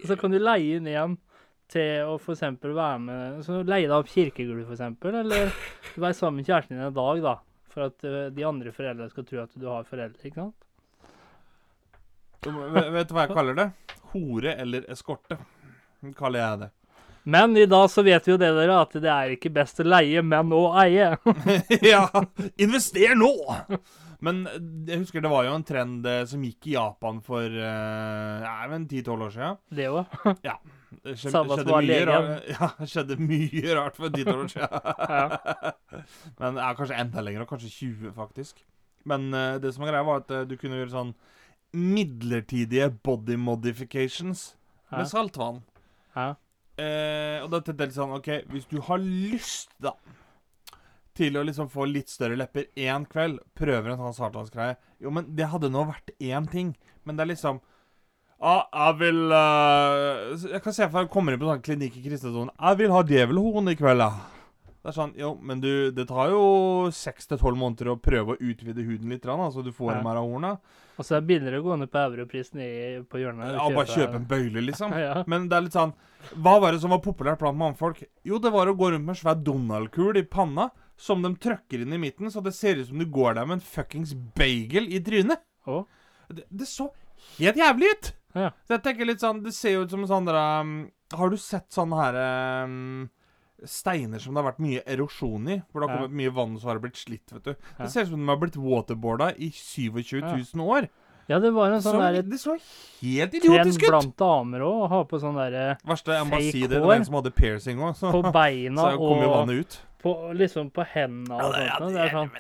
Så 0.05 0.19
kan 0.21 0.31
du 0.31 0.39
leie 0.39 0.77
inn 0.77 0.87
en 0.93 1.17
til 1.71 2.03
å 2.05 2.17
eksempel 2.19 2.75
være 2.75 2.99
med 3.01 3.45
Så 3.47 3.63
leie 3.65 3.87
deg 3.87 3.95
opp 3.97 4.09
kirkegulv, 4.11 4.73
eksempel, 4.75 5.15
eller 5.23 5.53
være 5.97 6.15
sammen 6.19 6.43
med 6.43 6.47
kjæresten 6.51 6.77
din 6.77 6.85
en 6.89 6.93
dag, 6.93 7.23
da. 7.23 7.37
For 7.71 7.87
at 7.87 8.03
eh, 8.05 8.29
de 8.35 8.43
andre 8.45 8.73
foreldrene 8.75 9.09
skal 9.13 9.25
tro 9.25 9.39
at 9.45 9.55
du 9.55 9.69
har 9.71 9.85
foreldre, 9.87 10.19
ikke 10.27 10.43
sant? 10.43 10.67
Vet 12.41 13.09
du 13.09 13.15
hva 13.17 13.27
jeg 13.27 13.35
kaller 13.37 13.57
det? 13.59 13.71
Hore 14.13 14.55
eller 14.63 14.87
eskorte. 14.93 15.37
Kaller 16.17 16.41
jeg 16.41 16.61
det. 16.65 16.71
Men 17.23 17.57
i 17.57 17.67
dag 17.69 17.91
så 17.93 18.03
vet 18.03 18.25
vi 18.27 18.33
jo 18.33 18.39
det, 18.41 18.49
dere, 18.57 18.79
at 18.81 18.95
det 18.97 19.11
er 19.13 19.35
ikke 19.35 19.53
best 19.53 19.83
å 19.83 19.85
leie, 19.85 20.23
men 20.25 20.55
å 20.57 20.71
eie. 20.81 21.13
ja! 21.93 22.07
Invester 22.57 23.13
nå! 23.19 23.35
Men 24.25 24.43
eh, 24.49 24.57
jeg 24.89 25.03
husker 25.03 25.25
det 25.25 25.33
var 25.33 25.47
jo 25.47 25.55
en 25.57 25.67
trend 25.67 26.09
eh, 26.09 26.23
som 26.29 26.43
gikk 26.45 26.71
i 26.71 26.77
Japan 26.77 27.21
for 27.25 27.45
uh, 27.45 28.67
men 28.73 28.87
10-12 28.89 29.25
år 29.27 29.35
siden. 29.37 29.61
Det 29.81 29.89
òg. 29.93 30.17
ja. 30.49 30.57
skjedde, 31.05 31.33
Samme 31.33 31.61
skjedde, 31.61 31.79
mye 31.85 32.01
rart, 32.09 32.49
ja, 32.57 32.71
skjedde 32.95 33.19
mye 33.21 33.79
rart 33.79 34.01
for 34.01 34.17
10-12 34.17 34.33
år 34.35 34.53
siden. 34.55 34.77
Ja. 35.13 35.75
Men 36.41 36.61
ja, 36.65 36.71
kanskje 36.79 37.01
enda 37.05 37.25
lenger, 37.25 37.49
kanskje 37.49 37.73
20, 37.79 38.15
faktisk. 38.17 38.65
Men 39.09 39.29
uh, 39.33 39.57
det 39.61 39.73
som 39.77 39.85
var 39.85 39.93
greia, 39.93 40.09
var 40.09 40.25
at 40.25 40.35
uh, 40.37 40.47
du 40.49 40.57
kunne 40.61 40.81
gjøre 40.81 40.93
sånn 40.97 41.15
midlertidige 41.73 42.91
body 43.05 43.37
modifications 43.37 44.57
Ja. 44.91 44.99
med 44.99 45.09
saltvann. 45.09 45.63
Ja. 46.17 46.35
Eh, 46.81 47.43
og 47.45 47.51
da 47.53 47.61
tenkte 47.61 47.85
jeg 47.85 47.91
litt 47.91 47.99
sånn 47.99 48.15
OK, 48.17 48.29
hvis 48.51 48.67
du 48.71 48.81
har 48.81 48.99
lyst, 48.99 49.71
da, 49.79 49.93
til 51.15 51.37
å 51.37 51.43
liksom 51.45 51.69
få 51.69 51.85
litt 51.91 52.09
større 52.09 52.39
lepper 52.39 52.67
én 52.77 53.05
kveld, 53.11 53.39
prøver 53.55 53.93
en 53.93 53.99
sånn 54.01 54.17
saltvannsgreie 54.17 54.77
Jo, 55.01 55.11
men 55.11 55.27
det 55.37 55.49
hadde 55.53 55.69
nå 55.71 55.85
vært 55.89 56.11
én 56.19 56.47
ting. 56.51 56.75
Men 57.05 57.17
det 57.17 57.25
er 57.25 57.31
liksom 57.35 57.61
ah, 58.41 58.65
Jeg 58.73 58.99
vil 59.01 59.21
uh, 59.33 60.37
Jeg 60.53 60.63
kan 60.63 60.73
se 60.73 60.87
for 60.87 60.97
meg 60.99 61.07
jeg 61.09 61.13
kommer 61.13 61.33
inn 61.35 61.41
på 61.43 61.49
sånn 61.51 61.63
klinikk 61.65 61.97
i 62.01 62.05
Kristiansand. 62.07 62.55
Jeg 62.57 62.79
vil 62.81 62.95
ha 62.95 63.03
djevelhorn 63.03 63.73
i 63.73 63.77
kveld, 63.77 64.01
ja. 64.07 64.40
Det 64.81 64.89
er 64.89 64.97
sånn, 64.97 65.11
jo, 65.21 65.35
men 65.45 65.61
du, 65.61 65.91
det 65.93 66.07
tar 66.09 66.31
jo 66.33 66.45
seks 66.95 67.29
til 67.29 67.41
tolv 67.41 67.59
måneder 67.61 67.91
å 67.93 67.99
prøve 68.01 68.33
å 68.33 68.39
utvide 68.41 68.81
huden 68.87 69.13
litt, 69.13 69.27
så 69.29 69.65
du 69.65 69.73
får 69.77 69.99
Ja. 69.99 70.03
mer 70.03 70.17
av 70.17 70.25
horna. 70.25 70.53
Og 70.97 71.05
så 71.05 71.17
er 71.17 71.21
det 71.21 71.29
billigere 71.29 71.61
å 71.61 71.67
gå 71.67 71.77
ned 71.79 71.91
på 71.93 72.01
europrisen 72.01 72.61
i, 72.65 72.71
på 73.05 73.21
hjørnet. 73.21 73.53
Ja, 73.57 73.69
bare 73.77 73.93
kjøpe 73.93 74.17
en 74.17 74.29
bøyle, 74.29 74.63
liksom. 74.65 74.93
Ja. 75.05 75.23
Men 75.27 75.49
det 75.49 75.57
er 75.57 75.67
litt 75.67 75.77
sånn 75.77 75.93
Hva 76.37 76.59
var 76.61 76.73
det 76.73 76.81
som 76.81 76.93
var 76.93 77.01
populært 77.05 77.41
blant 77.41 77.61
mannfolk? 77.61 78.03
Jo, 78.25 78.39
det 78.41 78.53
var 78.53 78.69
å 78.69 78.77
gå 78.77 78.91
rundt 78.93 79.05
med 79.05 79.15
en 79.17 79.21
svær 79.21 79.37
Donald-kul 79.41 80.17
i 80.21 80.25
panna 80.25 80.71
som 81.01 81.23
de 81.25 81.33
trøkker 81.41 81.81
inn 81.81 81.93
i 81.97 82.01
midten, 82.01 82.29
så 82.33 82.43
det 82.45 82.53
ser 82.57 82.81
ut 82.81 82.89
som 82.91 83.01
du 83.01 83.07
går 83.09 83.39
der 83.39 83.49
med 83.49 83.59
en 83.59 83.65
fuckings 83.65 84.13
bagel 84.37 84.89
i 84.93 85.01
trynet. 85.05 85.41
Oh. 85.69 85.85
Det, 86.29 86.45
det 86.49 86.69
så 86.69 86.91
helt 87.39 87.57
jævlig 87.61 87.93
ut! 87.95 88.13
Ja. 88.37 88.51
Så 88.65 88.77
jeg 88.77 88.85
tenker 88.85 89.09
litt 89.09 89.23
sånn 89.25 89.41
Det 89.43 89.51
ser 89.51 89.73
jo 89.75 89.81
ut 89.83 89.91
som 89.91 90.05
en 90.05 90.11
sånn 90.11 90.29
derre 90.29 90.43
um, 90.63 90.75
Har 91.19 91.33
du 91.33 91.35
sett 91.41 91.67
sånne 91.75 91.97
her 91.99 92.19
um, 92.69 93.09
steiner 93.69 94.19
som 94.19 94.35
det 94.35 94.43
har 94.43 94.53
vært 94.53 94.61
mye 94.65 94.83
erosjon 94.87 95.49
i? 95.49 95.63
Hvor 95.73 95.81
det 95.81 95.89
har 95.89 95.97
Ja. 95.97 96.03
kommet 96.07 96.17
mye 96.17 96.31
vann, 96.33 96.57
så 96.59 96.65
har 96.71 96.75
det 96.79 96.83
blitt 96.91 96.97
slitt, 96.97 97.33
vet 97.33 97.45
du. 97.45 97.51
Ja. 97.79 97.85
Det 97.85 97.91
ser 97.91 98.03
ut 98.03 98.09
som 98.09 98.21
de 98.27 98.29
har 98.29 98.37
blitt 98.41 98.57
waterboarda 98.57 99.35
i 99.39 99.51
27 99.51 100.21
000 100.55 100.67
år. 100.67 100.89
ja, 101.29 101.39
det 101.39 101.53
var 101.55 101.71
en 101.71 101.81
sånn 101.81 101.99
der 102.01 102.23
det 102.23 102.41
så 102.41 102.57
helt 103.03 103.35
idiotisk 103.35 103.83
ut! 103.85 103.89
blant 103.89 104.17
damer 104.19 104.61
òg, 104.67 104.81
å 104.83 104.89
ha 104.89 105.05
på 105.05 105.21
sånn 105.21 105.37
derre 105.39 105.77
Verste 105.87 106.11
jeg 106.17 106.27
må 106.27 106.31
Fake 106.41 106.51
si 106.53 106.61
det. 106.63 106.69
Det 106.71 106.81
hår. 106.81 106.87
var 106.87 106.95
en 106.97 107.05
som 107.05 107.15
hadde 107.15 107.31
piercing 107.35 107.79
òg, 107.79 107.95
så, 107.97 108.11
på 108.11 108.33
beina 108.33 108.83
så 108.83 108.97
kom 108.99 109.23
jo 109.23 109.29
vannet 109.31 109.61
ut. 109.61 109.79
på, 110.03 110.15
liksom 110.35 110.71
på 110.73 110.85
hendene 110.87 111.37
og 111.37 111.55
sånt. 111.55 111.81
noe. 111.81 111.93
Det 111.93 112.01
er 112.01 112.11
sånn 112.17 112.31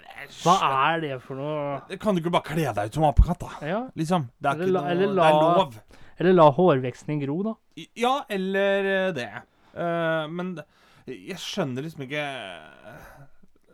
Hva 0.42 0.56
er 0.96 1.00
det 1.00 1.22
for 1.22 1.34
noe 1.36 1.98
Kan 1.98 2.14
du 2.16 2.20
ikke 2.22 2.32
bare 2.32 2.42
kle 2.42 2.72
deg 2.74 2.86
ut 2.86 2.94
som 2.94 3.04
apekatt, 3.04 3.38
da? 3.38 3.66
Ja. 3.66 3.88
Liksom. 3.96 4.28
Det 4.40 4.48
er 4.50 4.54
Eller 4.54 4.64
ikke 4.64 4.72
la- 4.72 4.80
noe 4.80 4.90
eller 4.90 5.06
Det 5.14 5.24
er 5.24 5.58
lov. 5.58 5.80
Eller 6.20 6.32
la 6.34 6.50
hårveksten 6.52 7.20
gro, 7.24 7.42
da. 7.42 7.54
Ja, 7.96 8.24
eller 8.28 8.84
eh, 9.08 9.12
det. 9.12 9.30
Uh, 9.76 10.26
men 10.28 10.54
det- 10.56 10.64
jeg 11.08 11.38
skjønner 11.40 11.86
liksom 11.86 12.04
ikke 12.06 12.24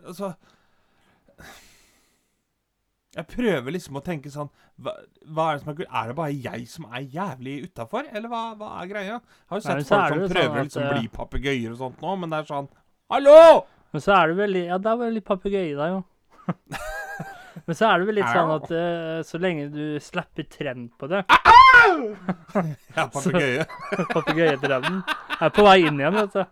Altså 0.07 0.33
Jeg 3.17 3.27
prøver 3.33 3.75
liksom 3.75 3.99
å 3.99 4.05
tenke 4.05 4.33
sånn 4.33 4.51
Hva, 4.77 4.95
hva 5.25 5.49
er 5.51 5.59
det 5.59 5.65
som 5.65 5.73
er 5.73 5.79
kult? 5.81 5.91
Er 5.91 6.11
det 6.11 6.17
bare 6.21 6.35
jeg 6.35 6.67
som 6.71 6.89
er 6.91 7.07
jævlig 7.17 7.57
utafor, 7.67 8.11
eller 8.13 8.33
hva, 8.33 8.43
hva 8.61 8.75
er 8.83 8.91
greia? 8.91 9.17
Jeg 9.17 9.53
har 9.53 9.63
jo 9.63 9.67
sett 9.67 9.81
Nei, 9.81 9.87
folk 9.91 10.13
som 10.13 10.35
prøver 10.37 10.53
sånn 10.57 10.69
liksom 10.69 10.85
å 10.85 10.93
bli 10.93 11.15
papegøyer 11.17 11.73
og 11.73 11.81
sånt 11.81 12.05
nå, 12.05 12.19
men 12.23 12.35
det 12.35 12.43
er 12.43 12.51
sånn 12.53 12.69
Hallo! 13.13 13.41
Men 13.95 14.03
så 14.05 14.17
er 14.19 14.33
det 14.33 14.39
vel 14.43 14.61
Ja, 14.65 14.79
det 14.83 14.93
er 14.93 15.01
vel 15.01 15.17
litt 15.17 15.27
papegøye 15.27 15.73
i 15.73 15.77
deg, 15.79 15.97
jo. 15.97 16.05
Men 17.67 17.75
så 17.75 17.89
er 17.89 17.99
det 17.99 18.07
vel 18.07 18.19
litt 18.21 18.29
sånn 18.31 18.53
at 18.53 18.69
uh, 18.71 19.21
så 19.27 19.39
lenge 19.41 19.71
du 19.73 19.97
slipper 20.03 20.47
trend 20.53 20.91
på 21.01 21.09
det 21.11 21.23
Ja, 22.97 23.07
papegøye. 23.15 23.65
Papegøyetrenden 24.13 25.01
er 25.41 25.53
på 25.55 25.65
vei 25.67 25.79
inn 25.87 26.01
igjen, 26.01 26.17
vet 26.17 26.37
du. 26.37 26.45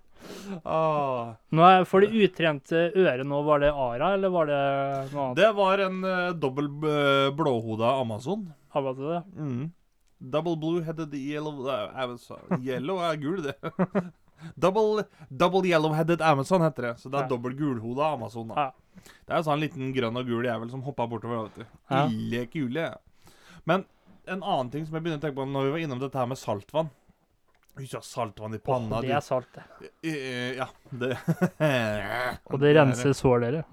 Ah. 0.64 1.35
Nå 1.54 1.62
er, 1.66 1.85
får 1.88 2.04
de 2.07 2.24
utrente 2.26 2.83
øret 2.96 3.26
nå. 3.26 3.40
Var 3.46 3.62
det 3.64 3.70
Ara, 3.72 4.12
eller 4.16 4.33
var 4.35 4.50
det 4.50 4.59
noe 5.12 5.24
annet? 5.28 5.38
Det 5.40 5.50
var 5.57 5.83
en 5.87 5.98
uh, 6.04 6.33
dobbel 6.33 6.68
uh, 6.85 7.30
blåhoda 7.37 7.94
Amazon. 8.00 8.46
Har 8.74 8.83
man 8.87 8.98
det? 9.00 9.22
Mm. 9.38 9.64
Double 10.35 10.57
blue-headed 10.57 11.14
yellow 11.18 11.66
uh, 11.68 11.90
Amazon. 11.94 12.40
Yellow 12.64 13.00
er 13.04 13.16
gul, 13.20 13.42
det. 13.44 13.54
double, 14.64 15.04
double 15.30 15.64
yellow-headed 15.68 16.22
Amazon 16.24 16.64
heter 16.64 16.88
det. 16.90 16.94
Så 17.02 17.09
det 17.11 17.18
er 17.20 17.26
Ja. 17.28 17.33
dobbel 17.35 17.54
gulhoda 17.59 18.12
Amazon. 18.14 18.48
da. 18.48 18.54
Ja. 18.54 18.70
Det 19.26 19.33
er 19.35 19.38
en 19.40 19.44
sånn 19.48 19.61
liten 19.61 19.92
grønn 19.94 20.16
og 20.16 20.26
gul 20.28 20.44
jævel 20.46 20.70
som 20.70 20.83
hoppa 20.87 21.07
bortover. 21.11 21.48
vet 21.48 21.64
du. 21.64 21.78
Ja. 21.90 22.07
Ille 22.09 22.46
kule. 22.52 22.87
Men 23.66 23.85
en 24.26 24.42
annen 24.42 24.70
ting 24.72 24.87
som 24.87 24.94
jeg 24.96 25.04
begynner 25.04 25.20
å 25.20 25.24
tenke 25.24 25.37
på 25.37 25.44
når 25.48 25.66
vi 25.66 25.72
var 25.74 25.83
innom 25.85 26.00
dette 26.00 26.16
her 26.18 26.26
med 26.30 26.38
saltvann 26.40 26.88
Hvis 27.74 27.90
du 27.90 27.96
har 27.98 28.04
saltvann 28.06 28.54
i 28.54 28.60
panna 28.62 29.00
det 29.02 29.10
er 29.16 29.22
salt, 29.24 29.48
det. 29.54 29.64
Ja, 30.60 30.68
det 30.94 31.16
Og 32.52 32.60
det 32.62 32.74
renser 32.76 33.14
sår, 33.18 33.46
dere. 33.48 33.64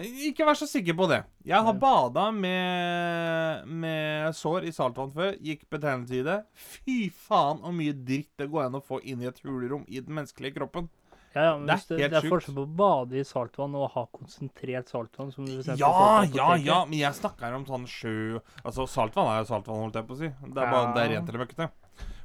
Ikke 0.00 0.46
vær 0.48 0.56
så 0.56 0.66
sikker 0.68 0.96
på 0.96 1.06
det. 1.10 1.20
Jeg 1.46 1.60
har 1.66 1.76
bada 1.76 2.30
med, 2.32 3.66
med 3.68 4.36
sår 4.36 4.66
i 4.70 4.72
saltvann 4.74 5.12
før. 5.14 5.34
Gikk 5.44 5.66
betennelse 5.70 6.16
i 6.20 6.24
det. 6.26 6.38
Fy 6.56 6.96
faen 7.12 7.60
så 7.62 7.72
mye 7.74 7.94
dritt 7.94 8.32
det 8.40 8.48
går 8.50 8.68
an 8.68 8.78
å 8.80 8.84
få 8.84 9.02
inn 9.04 9.22
i 9.22 9.28
et 9.28 9.42
hulrom 9.44 9.84
i 9.88 10.00
den 10.00 10.16
menneskelige 10.16 10.56
kroppen. 10.56 10.88
Ja, 11.32 11.44
ja, 11.44 11.50
men 11.58 11.68
Det 11.68 11.74
er 11.76 11.82
det, 11.86 12.06
det 12.10 12.18
er 12.18 12.26
forskjell 12.26 12.56
på 12.56 12.62
å 12.64 12.70
bade 12.80 13.20
i 13.20 13.26
saltvann 13.26 13.74
og 13.78 13.84
å 13.86 13.90
ha 13.92 14.02
konsentrert 14.10 14.88
saltvann. 14.90 15.30
Som 15.30 15.46
du 15.46 15.60
Ja, 15.78 16.24
ja, 16.26 16.48
ja, 16.58 16.80
men 16.88 16.98
jeg 16.98 17.14
snakker 17.20 17.54
om 17.54 17.68
sånn 17.68 17.86
sjø 17.86 18.40
Altså, 18.64 18.88
saltvann 18.90 19.30
er 19.30 19.44
jo 19.44 19.50
saltvann, 19.52 19.84
holdt 19.84 20.00
jeg 20.00 20.08
på 20.08 20.16
å 20.16 20.20
si. 20.24 20.32
Det 20.32 20.58
er 20.64 20.72
bare 20.74 20.88
Ja. 20.88 20.92
det 20.96 21.04
er 21.04 21.14
rent 21.14 21.30
eller 21.30 21.44
møkkete. 21.44 21.70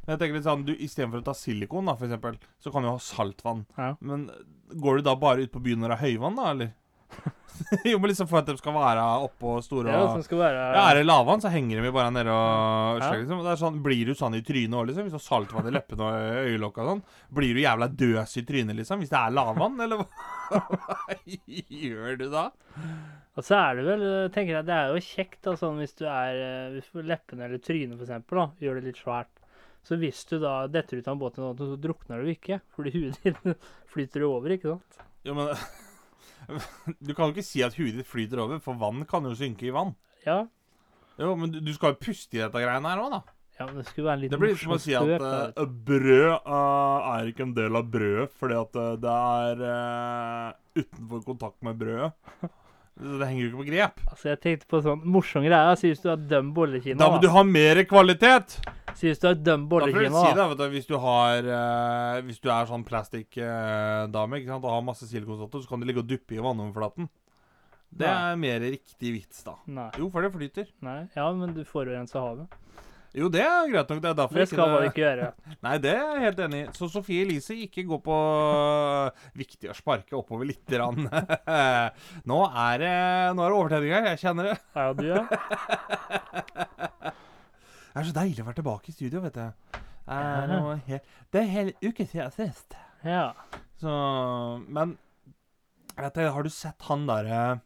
Men 0.05 0.13
jeg 0.15 0.21
tenker 0.21 0.37
litt 0.37 0.47
sånn, 0.47 0.65
du 0.67 0.73
Istedenfor 0.75 1.21
å 1.23 1.25
ta 1.25 1.33
silikon, 1.37 1.89
da, 1.89 1.95
for 1.97 2.05
eksempel, 2.07 2.39
så 2.61 2.71
kan 2.73 2.85
du 2.85 2.91
ha 2.91 2.97
saltvann. 3.01 3.65
Ja. 3.77 3.91
Men 4.05 4.27
går 4.73 4.99
du 5.01 5.07
da 5.09 5.15
bare 5.19 5.45
ut 5.45 5.53
på 5.53 5.63
byen 5.65 5.81
når 5.81 5.93
det 5.93 5.97
er 5.99 6.05
høyvann, 6.09 6.37
da, 6.37 6.51
eller? 6.53 6.73
jo, 7.87 7.99
men 8.01 8.09
liksom 8.09 8.27
for 8.27 8.41
at 8.41 8.49
de 8.49 8.55
skal 8.59 8.73
være 8.75 9.03
oppå 9.23 9.53
store 9.63 9.93
Ja, 9.93 10.01
og 10.09 10.23
skal 10.25 10.39
være 10.41 10.63
Ja, 10.75 10.81
Er 10.89 10.97
det 10.99 11.05
lavvann, 11.05 11.39
så 11.39 11.51
henger 11.53 11.85
de 11.85 11.91
bare 11.95 12.11
nede 12.11 12.33
og 12.33 12.99
Ja. 12.99 13.11
liksom. 13.15 13.43
Det 13.45 13.51
er 13.53 13.61
sånn, 13.61 13.77
Blir 13.85 14.09
du 14.09 14.13
sånn 14.17 14.35
i 14.35 14.41
trynet 14.43 14.75
òg, 14.75 14.89
liksom? 14.89 15.07
Hvis 15.07 15.15
du 15.15 15.19
har 15.21 15.23
saltvann 15.23 15.69
i 15.69 15.73
leppene 15.75 16.07
og 16.09 16.49
øyelokka 16.49 16.83
og 16.83 16.89
sånn? 16.89 17.03
Blir 17.39 17.55
du 17.55 17.61
jævla 17.63 17.87
døs 17.87 18.35
i 18.41 18.43
trynet, 18.49 18.75
liksom? 18.81 18.99
Hvis 18.99 19.13
det 19.13 19.21
er 19.21 19.37
lavvann, 19.37 19.79
eller 19.85 20.03
hva 20.03 20.09
Hva 20.75 21.15
gjør 21.25 22.19
du 22.19 22.27
da? 22.33 22.49
Og 23.35 23.43
så 23.43 23.55
er 23.61 23.79
det 23.79 23.85
vel, 23.87 24.03
tenker 24.35 24.57
jeg, 24.57 24.67
det 24.67 24.75
er 24.75 24.91
jo 24.91 25.05
kjekt 25.07 25.41
da, 25.47 25.55
sånn 25.59 25.79
hvis 25.81 25.95
du 25.99 26.05
er 26.07 26.37
eh, 26.39 26.75
Hvis 26.75 26.91
leppene 27.07 27.47
eller 27.47 27.63
trynet 27.63 27.97
for 27.97 28.05
eksempel 28.07 28.41
da, 28.41 28.45
gjør 28.63 28.79
det 28.79 28.91
litt 28.91 29.01
svært. 29.01 29.31
Så 29.85 29.99
hvis 30.01 30.23
du 30.29 30.39
da 30.41 30.63
detter 30.71 30.99
ut 30.99 31.09
av 31.11 31.19
båten, 31.21 31.45
så 31.59 31.77
drukner 31.77 32.23
du 32.23 32.31
ikke. 32.33 32.59
Fordi 32.75 32.93
huet 32.95 33.19
ditt 33.25 33.69
flyter 33.91 34.25
over, 34.27 34.55
ikke 34.55 34.73
sant? 34.75 35.05
Jo, 35.25 35.37
men 35.37 35.53
Du 37.05 37.13
kan 37.13 37.29
jo 37.29 37.35
ikke 37.35 37.45
si 37.45 37.63
at 37.65 37.77
huet 37.77 37.95
ditt 37.99 38.09
flyter 38.09 38.41
over, 38.41 38.59
for 38.63 38.77
vann 38.81 39.05
kan 39.09 39.25
jo 39.25 39.35
synke 39.37 39.69
i 39.69 39.73
vann. 39.73 39.93
Ja. 40.25 40.43
Jo, 41.21 41.31
men 41.39 41.53
du, 41.53 41.61
du 41.63 41.71
skal 41.75 41.93
jo 41.93 42.01
puste 42.01 42.37
i 42.37 42.41
dette 42.43 42.61
greiene 42.61 42.91
her 42.91 43.01
òg, 43.05 43.13
da. 43.13 43.21
ja, 43.59 43.67
men 43.69 43.79
det 43.79 43.85
skulle 43.87 44.09
være 44.09 44.17
en 44.17 44.23
liten 44.25 44.35
Det 44.35 44.41
blir 44.41 44.57
som 44.59 44.75
å 44.75 44.79
si 44.83 44.95
at 44.97 45.13
eh, 45.15 45.69
brød 45.87 46.33
uh, 46.43 47.13
er 47.13 47.31
ikke 47.31 47.45
en 47.45 47.55
del 47.55 47.79
av 47.79 47.87
brødet 47.93 48.27
fordi 48.35 48.57
at 48.59 48.75
uh, 48.81 48.89
det 48.99 49.15
er 49.15 49.63
utenfor 50.81 51.23
kontakt 51.29 51.61
med 51.65 51.79
brødet. 51.79 52.11
Så 52.95 53.17
det 53.19 53.27
henger 53.27 53.41
jo 53.41 53.47
ikke 53.49 53.59
på 53.59 53.67
grep. 53.67 53.97
Altså, 54.07 54.29
jeg 54.29 54.39
tenkte 54.45 54.69
på 54.71 54.79
sånn 54.85 55.01
morsom 55.11 55.43
greie. 55.43 55.75
Synes 55.81 55.99
du 55.99 56.07
at 56.13 56.21
døm 56.31 56.53
bollekino? 56.55 56.95
Da 57.01 57.09
må 57.11 57.19
du 57.19 57.27
ha 57.33 57.43
mer 57.43 57.81
kvalitet! 57.89 58.55
Synes 58.95 59.19
du 59.19 59.27
at 59.33 59.41
døm 59.43 59.65
bollekino? 59.71 59.99
Da 59.99 60.05
får 60.05 60.15
du 60.15 60.21
å 60.21 60.23
si 60.23 60.37
det, 60.39 60.45
vet 60.51 60.61
du, 60.61 60.65
hvis 60.77 60.87
du 60.87 60.95
har 61.03 61.49
uh, 61.49 62.21
Hvis 62.23 62.39
du 62.39 62.47
er 62.55 62.69
sånn 62.69 62.85
plastikk-dame 62.87 64.39
ikke 64.39 64.53
sant, 64.53 64.63
og 64.63 64.71
har 64.77 64.87
masse 64.87 65.09
silikonsotter, 65.09 65.65
så 65.65 65.73
kan 65.73 65.83
du 65.83 65.89
ligge 65.89 66.05
og 66.05 66.07
duppe 66.07 66.37
i 66.37 66.43
vannoverflaten. 66.43 67.11
Det 67.95 68.07
Nei. 68.07 68.31
er 68.31 68.39
mer 68.39 68.63
riktig 68.63 69.11
vits, 69.17 69.43
da. 69.43 69.57
Nei. 69.71 69.89
Jo, 69.99 70.07
for 70.11 70.23
det 70.23 70.31
flyter. 70.31 70.71
Nei. 70.83 71.01
Ja, 71.15 71.27
men 71.35 71.51
du 71.55 71.63
forurenser 71.67 72.23
havet. 72.23 72.55
Jo, 73.15 73.29
det 73.31 73.41
er 73.45 73.69
greit 73.71 73.91
nok. 73.91 73.99
Det 74.03 74.09
er 74.09 74.17
derfor 74.19 74.41
Det 74.41 74.47
skal 74.49 74.71
man 74.73 74.85
ikke 74.89 75.01
gjøre. 75.01 75.27
Nei, 75.65 75.75
det 75.83 75.91
er 75.93 76.01
jeg 76.03 76.23
helt 76.25 76.41
enig 76.45 76.59
i. 76.59 76.65
Så 76.75 76.89
Sofie 76.91 77.23
Elise, 77.23 77.55
ikke 77.65 77.85
gå 77.87 77.99
på 78.03 78.15
øh, 78.15 79.27
Viktig 79.39 79.71
å 79.71 79.75
sparke 79.77 80.17
oppover 80.19 80.49
litt. 80.49 80.67
Rann. 80.75 81.07
nå 82.31 82.39
er 82.49 82.83
det 82.83 82.95
Nå 83.37 83.45
er 83.45 83.53
det 83.53 83.59
overtenning 83.61 83.95
her. 83.95 84.09
Jeg 84.11 84.21
kjenner 84.25 84.51
det. 84.51 84.57
Ja, 84.75 84.87
du, 84.97 85.05
ja. 85.13 85.23
Det 87.95 88.01
er 88.01 88.07
så 88.09 88.15
deilig 88.17 88.43
å 88.43 88.47
være 88.49 88.59
tilbake 88.59 88.91
i 88.91 88.93
studio, 88.97 89.21
vet 89.23 89.37
du. 89.37 89.45
Det 90.05 90.15
er, 90.19 90.51
en 91.39 91.53
hel 91.53 91.69
uke 91.79 92.03
siden 92.03 92.33
sist. 92.35 92.75
ja. 93.07 93.29
Så 93.79 93.91
Men 94.67 94.97
du, 95.95 96.19
har 96.19 96.43
du 96.43 96.51
sett 96.51 96.81
han 96.89 97.07
derre 97.07 97.61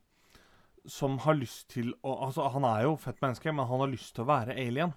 som 0.89 1.17
har 1.25 1.37
lyst 1.37 1.69
til 1.73 1.91
å 2.05 2.15
Altså, 2.27 2.45
han 2.53 2.65
er 2.65 2.85
jo 2.85 2.95
fett 3.01 3.19
menneske, 3.23 3.51
men 3.53 3.67
han 3.69 3.83
har 3.83 3.91
lyst 3.91 4.13
til 4.15 4.25
å 4.25 4.29
være 4.29 4.55
alien. 4.57 4.93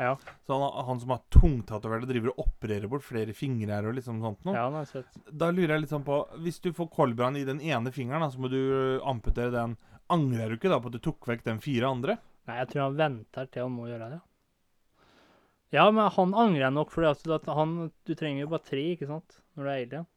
Ja. 0.00 0.14
Så 0.46 0.56
han, 0.56 0.84
han 0.86 1.00
som 1.02 1.10
har 1.12 1.20
tungtatovert 1.34 2.06
og 2.06 2.08
driver 2.08 2.32
og 2.32 2.46
opererer 2.46 2.88
bort 2.88 3.04
flere 3.04 3.34
fingre 3.36 3.76
her 3.76 3.88
og 3.90 3.96
liksom 3.98 4.22
sånt 4.24 4.44
noe. 4.48 4.54
ja, 4.56 4.64
han 4.64 4.78
har 4.80 4.88
sett. 4.88 5.18
Da 5.28 5.50
lurer 5.52 5.74
jeg 5.76 5.84
litt 5.84 5.92
sånn 5.92 6.06
på 6.06 6.22
Hvis 6.44 6.62
du 6.64 6.70
får 6.76 6.88
koldbrann 6.94 7.36
i 7.36 7.44
den 7.48 7.60
ene 7.60 7.92
fingeren, 7.92 8.24
da, 8.24 8.30
så 8.32 8.40
må 8.40 8.48
du 8.52 9.00
amputere 9.04 9.52
den. 9.54 9.76
Angrer 10.12 10.48
du 10.52 10.56
ikke 10.56 10.72
da 10.72 10.80
på 10.82 10.88
at 10.92 10.96
du 10.96 11.02
tok 11.04 11.28
vekk 11.28 11.44
den 11.46 11.60
fire 11.64 11.90
andre? 11.92 12.16
Nei, 12.48 12.56
jeg 12.62 12.72
tror 12.72 12.86
han 12.88 12.98
venter 12.98 13.46
til 13.52 13.66
han 13.68 13.74
må 13.76 13.86
gjøre 13.90 14.08
det. 14.16 14.20
Ja, 15.72 15.86
men 15.90 16.10
han 16.12 16.34
angrer 16.36 16.72
nok, 16.72 16.90
for 16.92 17.06
han 17.06 17.76
Du 18.04 18.14
trenger 18.14 18.42
jo 18.44 18.50
bare 18.52 18.66
tre, 18.66 18.82
ikke 18.96 19.08
sant? 19.08 19.38
Når 19.56 19.64
du 19.64 19.70
er 19.70 19.76
alien. 19.78 20.08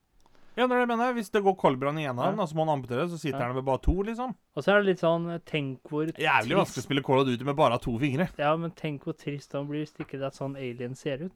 Ja, 0.58 0.68
det 0.68 0.72
er 0.72 0.80
det 0.80 0.84
jeg 0.86 0.92
mener. 0.98 1.14
Hvis 1.18 1.32
det 1.32 1.42
går 1.44 1.56
koldbrann 1.60 1.98
i 2.00 2.06
en 2.08 2.16
Ja. 2.16 2.24
av 2.24 2.32
dem, 2.32 2.40
ja. 2.40 2.46
så 2.46 2.56
må 2.56 2.66
han 2.68 2.80
amputere, 2.82 3.10
så 3.12 3.18
sitter 3.20 3.40
Ja. 3.40 3.46
han 3.48 3.56
med 3.56 3.66
bare 3.66 3.82
to, 3.84 3.92
liksom. 4.04 4.36
Og 4.56 4.64
så 4.64 4.72
er 4.74 4.82
det 4.84 4.86
litt 4.94 5.00
sånn 5.04 5.26
Tenk 5.46 5.82
hvor 5.90 6.06
Jævlig 6.16 6.56
vanskelig 6.56 6.84
å 6.84 6.88
spille 6.88 7.04
Call 7.04 7.20
of 7.20 7.28
Duty 7.28 7.44
med 7.44 7.56
bare 7.56 7.78
to 7.80 7.98
fingre. 8.00 8.30
Ja, 8.38 8.56
men 8.56 8.72
tenk 8.72 9.04
hvor 9.04 9.14
trist 9.18 9.52
han 9.54 9.68
blir 9.68 9.84
hvis 9.86 9.92
ikke 10.00 10.18
det 10.20 10.24
er 10.32 10.36
sånn 10.38 10.56
alien 10.56 10.96
ser 10.96 11.18
ut. 11.26 11.32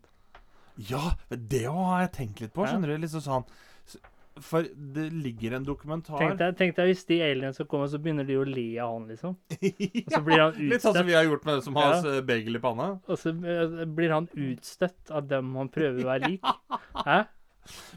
Ja, 0.78 1.12
det 1.30 1.66
har 1.66 2.02
jeg 2.08 2.12
tenkt 2.14 2.40
litt 2.40 2.54
på, 2.54 2.64
Ja. 2.66 2.72
skjønner 2.74 2.88
du. 2.96 2.98
Liksom 2.98 3.22
sånn 3.22 3.46
For 4.40 4.62
det 4.64 5.12
ligger 5.12 5.52
en 5.58 5.66
dokumentar 5.66 6.18
Tenk 6.18 6.38
deg, 6.38 6.56
tenk 6.56 6.76
deg 6.78 6.88
hvis 6.96 7.04
de 7.08 7.20
aliens 7.20 7.56
skal 7.56 7.66
kommer, 7.66 7.88
så 7.92 7.98
begynner 8.00 8.26
de 8.26 8.36
å 8.40 8.46
le 8.48 8.78
av 8.80 8.94
han, 8.94 9.08
liksom. 9.10 9.36
Og 9.52 9.60
ja, 9.60 10.16
så 10.16 10.24
blir 10.24 10.40
han 10.40 10.54
Litt 10.70 10.82
sånn 10.82 10.94
som 10.96 11.06
vi 11.06 11.12
har 11.18 11.26
gjort 11.26 11.44
med 11.44 11.56
det 11.58 11.64
som 11.66 11.76
har 11.76 11.96
Ja. 12.06 12.22
bagel 12.22 12.56
i 12.56 12.60
panna. 12.60 13.02
og 13.06 13.18
så 13.20 13.34
eh, 13.36 13.84
blir 13.86 14.12
han 14.14 14.30
utstøtt 14.32 15.12
av 15.12 15.28
dem 15.28 15.54
han 15.56 15.68
prøver 15.68 16.00
å 16.06 16.08
være 16.14 16.30
lik. 16.30 16.42
Hæ? 17.06 17.26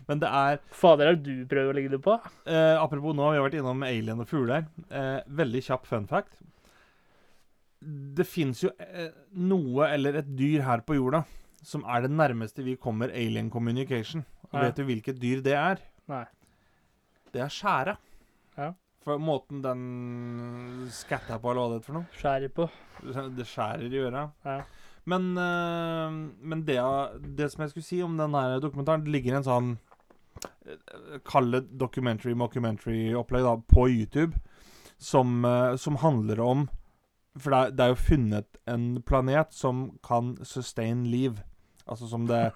Men 0.09 0.19
det 0.23 0.29
er 0.29 0.59
Fader, 0.75 1.07
er 1.13 1.17
det 1.17 1.25
du 1.25 1.47
prøver 1.51 1.73
å 1.73 1.77
legge 1.77 1.91
det 1.95 2.01
på? 2.05 2.17
eh, 2.47 2.77
Apropos 2.83 3.15
nå, 3.15 3.31
vi 3.33 3.39
har 3.41 3.47
vært 3.49 3.59
innom 3.61 3.83
alien 3.87 4.21
og 4.21 4.29
fugler. 4.31 4.67
Eh, 4.91 5.21
veldig 5.29 5.63
kjapp 5.69 5.87
fun 5.87 6.07
fact. 6.11 6.39
Det 7.83 8.27
fins 8.29 8.61
jo 8.63 8.71
eh, 8.79 9.09
noe 9.43 9.89
eller 9.91 10.21
et 10.21 10.29
dyr 10.39 10.63
her 10.67 10.85
på 10.87 10.95
jorda 10.99 11.25
som 11.67 11.85
er 11.87 12.05
det 12.05 12.11
nærmeste 12.15 12.63
vi 12.67 12.77
kommer 12.77 13.11
alien 13.15 13.49
communication. 13.51 14.25
Og 14.51 14.55
Ja. 14.59 14.63
vet 14.69 14.77
du 14.77 14.85
hvilket 14.85 15.19
dyr 15.23 15.43
det 15.43 15.55
er? 15.55 15.79
Nei. 16.11 16.25
Det 17.33 17.41
er 17.43 17.49
skjæra. 17.51 17.97
Ja. 18.59 18.73
For 19.03 19.19
måten 19.19 19.63
den 19.63 20.89
skatta 20.95 21.39
på, 21.43 21.51
eller 21.51 21.63
hva 21.63 21.69
det 21.71 21.79
heter 21.81 21.87
for 21.87 21.97
noe. 21.99 22.07
Skjærer 22.19 22.53
på. 22.55 22.67
Det 23.39 23.47
skjærer 23.51 23.87
i 23.95 24.03
øra. 24.03 24.25
Ja. 24.45 24.59
Men, 25.05 25.37
eh, 25.37 26.11
men 26.41 26.65
det, 26.67 26.79
det 27.37 27.51
som 27.51 27.65
jeg 27.65 27.73
skulle 27.73 27.87
si 27.87 28.03
om 28.03 28.15
den 28.19 28.37
dokumentaren 28.63 29.03
Det 29.03 29.11
ligger 29.11 29.39
en 29.39 29.47
sånn 29.47 29.71
eh, 30.45 31.17
Kall 31.27 31.51
det 31.55 31.65
documentary, 31.81 32.37
mockumentary-opplegg 32.39 33.49
da, 33.49 33.57
på 33.67 33.89
YouTube 33.91 34.39
som, 35.03 35.45
eh, 35.45 35.75
som 35.77 35.99
handler 35.99 36.41
om 36.41 36.69
For 37.35 37.51
det 37.51 37.59
er, 37.59 37.73
det 37.75 37.85
er 37.85 37.95
jo 37.95 38.05
funnet 38.05 38.61
en 38.71 38.87
planet 39.03 39.51
som 39.57 39.89
kan 40.07 40.37
sustain 40.47 41.07
liv. 41.11 41.41
Altså 41.91 42.07
som 42.07 42.29
det 42.29 42.53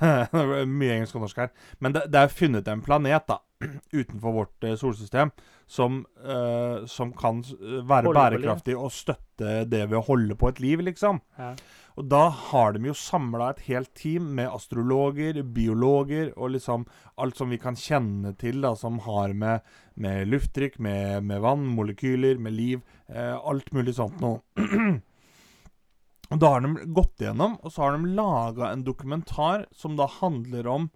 Mye 0.68 0.96
engelsk 0.98 1.16
og 1.16 1.24
norsk 1.24 1.38
her. 1.40 1.52
Men 1.80 1.94
det, 1.96 2.02
det 2.12 2.20
er 2.20 2.34
funnet 2.34 2.68
en 2.68 2.82
planet 2.84 3.24
da 3.30 3.38
utenfor 3.96 4.34
vårt 4.34 4.66
solsystem 4.76 5.30
som, 5.66 6.02
uh, 6.20 6.84
som 6.84 7.14
kan 7.16 7.40
være 7.40 8.10
Holde 8.10 8.18
bærekraftig 8.18 8.76
og 8.76 8.92
støtte 8.92 9.62
det 9.64 9.86
ved 9.86 9.96
å 9.96 10.04
holde 10.10 10.36
på 10.36 10.50
et 10.52 10.60
liv, 10.60 10.82
liksom. 10.90 11.22
Ja. 11.38 11.54
Og 11.96 12.04
da 12.12 12.26
har 12.28 12.74
de 12.76 12.90
jo 12.90 12.94
samla 12.96 13.48
et 13.54 13.62
helt 13.70 13.92
team 13.96 14.28
med 14.36 14.52
astrologer, 14.52 15.38
biologer 15.56 16.28
og 16.36 16.52
liksom 16.52 16.84
alt 17.16 17.38
som 17.40 17.52
vi 17.52 17.58
kan 17.60 17.78
kjenne 17.80 18.34
til, 18.36 18.60
da, 18.60 18.74
som 18.76 18.98
har 19.06 19.32
med, 19.32 19.64
med 19.96 20.28
lufttrykk, 20.28 20.76
med, 20.84 21.24
med 21.24 21.40
vann, 21.40 21.64
molekyler, 21.72 22.36
med 22.36 22.52
liv, 22.52 22.84
eh, 23.08 23.32
alt 23.32 23.72
mulig 23.72 23.96
sånt 23.96 24.20
noe. 24.20 24.42
og 26.32 26.42
da 26.42 26.52
har 26.52 26.66
de 26.66 26.84
gått 26.92 27.24
igjennom, 27.24 27.56
og 27.64 27.72
så 27.72 27.86
har 27.86 27.96
de 27.96 28.12
laga 28.18 28.68
en 28.68 28.84
dokumentar 28.84 29.64
som 29.72 29.96
da 29.96 30.10
handler 30.18 30.68
om 30.68 30.90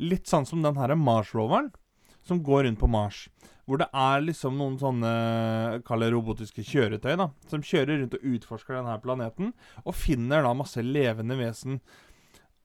litt 0.00 0.28
sånn 0.28 0.48
som 0.48 0.64
den 0.64 0.80
her 0.80 0.96
Mars-roveren, 0.96 1.68
som 2.26 2.42
går 2.44 2.66
rundt 2.66 2.80
på 2.80 2.90
Mars. 2.90 3.26
Hvor 3.66 3.80
det 3.80 3.88
er 3.98 4.22
liksom 4.22 4.58
noen 4.60 4.76
sånne 4.78 5.12
kall 5.86 6.04
robotiske 6.14 6.62
kjøretøy 6.66 7.16
da, 7.18 7.30
som 7.50 7.64
kjører 7.66 8.02
rundt 8.02 8.18
og 8.18 8.26
utforsker 8.36 8.78
denne 8.78 8.98
planeten, 9.02 9.54
og 9.82 9.96
finner 9.98 10.46
da 10.46 10.52
masse 10.54 10.84
levende 10.84 11.38
vesen. 11.38 11.80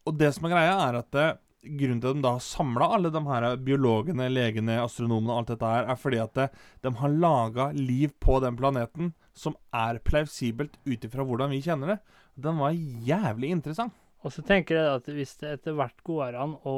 Og 0.06 0.18
det 0.20 0.30
som 0.36 0.46
er 0.46 0.54
greia, 0.54 0.76
er 0.90 1.00
at 1.00 1.10
det, 1.16 1.30
grunnen 1.62 2.02
til 2.02 2.14
at 2.14 2.18
de 2.18 2.26
da 2.26 2.36
har 2.36 2.46
samla 2.46 2.92
alle 2.96 3.12
de 3.14 3.22
her 3.26 3.48
biologene, 3.66 4.30
legene, 4.34 4.78
astronomene 4.82 5.34
og 5.34 5.42
alt 5.42 5.52
dette 5.56 5.74
her, 5.74 5.90
er 5.90 6.00
fordi 6.04 6.22
at 6.22 6.38
det, 6.38 6.48
de 6.86 6.94
har 7.02 7.18
laga 7.26 7.68
liv 7.78 8.14
på 8.22 8.40
den 8.42 8.58
planeten 8.58 9.12
som 9.38 9.58
er 9.74 10.02
plausibelt 10.06 10.78
ut 10.86 11.06
ifra 11.06 11.26
hvordan 11.26 11.54
vi 11.54 11.62
kjenner 11.66 11.96
det. 11.96 12.00
Den 12.42 12.62
var 12.62 12.78
jævlig 12.78 13.54
interessant. 13.58 13.98
Og 14.22 14.34
så 14.34 14.44
tenker 14.46 14.78
jeg 14.78 14.98
at 15.00 15.08
hvis 15.10 15.34
det 15.42 15.56
etter 15.56 15.78
hvert 15.78 16.04
går 16.06 16.38
an 16.38 16.54
å 16.68 16.76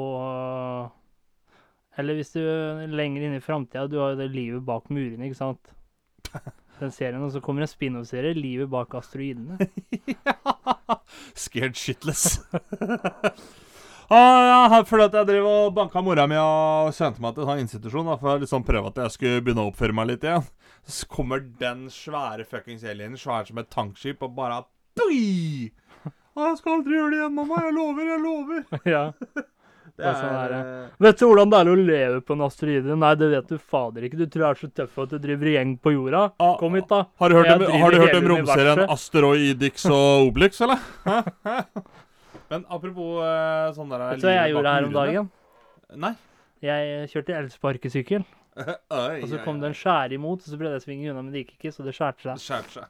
Eller 1.98 2.18
hvis 2.18 2.34
du 2.34 2.40
lenger 2.90 3.22
inn 3.22 3.36
i 3.36 3.42
framtida 3.42 3.86
Du 3.86 4.00
har 4.00 4.14
jo 4.14 4.20
det 4.22 4.32
livet 4.34 4.64
bak 4.66 4.90
murene, 4.90 5.28
ikke 5.28 5.38
sant? 5.38 5.74
Den 6.80 6.90
serien, 6.90 7.22
og 7.22 7.30
så 7.30 7.42
kommer 7.42 7.62
en 7.62 7.70
spin-off-serie, 7.70 8.34
'Livet 8.34 8.66
bak 8.70 8.96
asteroidene'. 8.98 9.68
Scared 11.44 11.78
shitless. 11.78 12.40
ah, 14.10 14.40
ja, 14.74 14.80
fordi 14.82 15.06
at 15.06 15.14
jeg 15.20 15.28
drev 15.28 15.46
og 15.46 15.76
banka 15.76 16.02
mora 16.02 16.26
mi 16.26 16.34
og 16.40 16.90
sendte 16.96 17.22
meg 17.22 17.36
til 17.36 17.44
en 17.44 17.52
sånn 17.52 17.62
institusjon 17.62 18.10
da, 18.10 18.18
for 18.18 18.34
å 18.34 18.42
liksom 18.42 18.66
prøve 18.66 18.90
at 18.90 18.98
jeg 19.04 19.14
skulle 19.14 19.44
begynne 19.46 19.62
å 19.62 19.70
oppføre 19.70 19.94
meg 19.94 20.10
litt 20.10 20.26
igjen. 20.26 20.50
Så 20.82 21.06
kommer 21.14 21.46
den 21.62 21.86
svære 21.94 22.44
fuckings 22.48 22.82
alienen, 22.82 23.22
svær 23.22 23.46
som 23.46 23.62
et 23.62 23.70
tankskip, 23.70 24.26
og 24.26 24.34
bare 24.34 24.64
Doi! 24.98 25.70
Ah, 26.34 26.50
jeg 26.50 26.58
skal 26.58 26.80
aldri 26.80 26.98
gjøre 26.98 27.10
det 27.12 27.18
igjen, 27.20 27.34
mamma. 27.38 27.62
Jeg 27.62 27.74
lover, 27.78 28.08
jeg 28.10 28.22
lover. 28.26 28.64
ja. 28.96 29.04
Det 29.94 30.02
er, 30.10 30.14
sånn 30.18 30.34
er 30.34 30.52
eh, 30.56 30.86
Vet 31.04 31.20
du 31.20 31.24
hvordan 31.28 31.50
det 31.52 31.58
er 31.62 31.68
å 31.70 31.74
leve 31.78 32.16
på 32.26 32.34
en 32.34 32.40
asteroide? 32.48 32.96
Nei, 32.98 33.12
det 33.20 33.28
vet 33.30 33.46
du 33.52 33.58
fader 33.62 34.02
ikke. 34.08 34.18
Du 34.18 34.26
tror 34.26 34.42
jeg 34.42 34.50
er 34.50 34.58
så 34.64 34.68
tøff 34.80 34.96
at 35.04 35.12
du 35.14 35.18
driver 35.22 35.46
gjeng 35.52 35.76
på 35.78 35.92
jorda. 35.94 36.22
Ah, 36.42 36.56
Kom 36.58 36.74
hit, 36.74 36.88
da. 36.90 37.04
Har 37.22 37.30
du 37.30 37.36
hørt 37.38 37.52
om, 37.54 37.62
har 37.84 37.90
du 37.94 37.98
hørt 38.02 38.16
om 38.18 38.26
romserien. 38.32 38.82
Asteroidix 38.90 39.86
og 39.86 40.06
Obelix, 40.32 40.58
eller? 40.66 40.82
Men 42.50 42.66
apropos 42.74 43.22
eh, 43.22 43.68
sånn 43.78 43.90
der 43.94 44.02
Vet 44.10 44.20
du 44.24 44.26
hva 44.28 44.34
jeg 44.40 44.50
gjorde 44.56 44.72
her 44.74 44.88
om 44.90 44.96
dagen? 44.98 45.30
Nei. 46.02 46.14
Jeg 46.64 47.06
kjørte 47.12 47.38
elsparkesykkel, 47.38 48.22
Oi, 48.98 49.16
og 49.20 49.26
så 49.30 49.36
kom 49.44 49.58
det 49.62 49.68
en 49.72 49.78
skjære 49.78 50.14
imot, 50.16 50.40
og 50.42 50.48
så 50.48 50.56
prøvde 50.58 50.76
jeg 50.78 50.82
å 50.82 50.84
svinge 50.86 51.10
unna, 51.10 51.22
men 51.26 51.32
det 51.34 51.42
gikk 51.44 51.54
ikke, 51.58 51.72
så 51.74 51.82
det 51.86 51.94
skjærte 51.96 52.22
Det 52.30 52.38
seg. 52.40 52.64
skjærte 52.64 52.72
seg. 52.78 52.88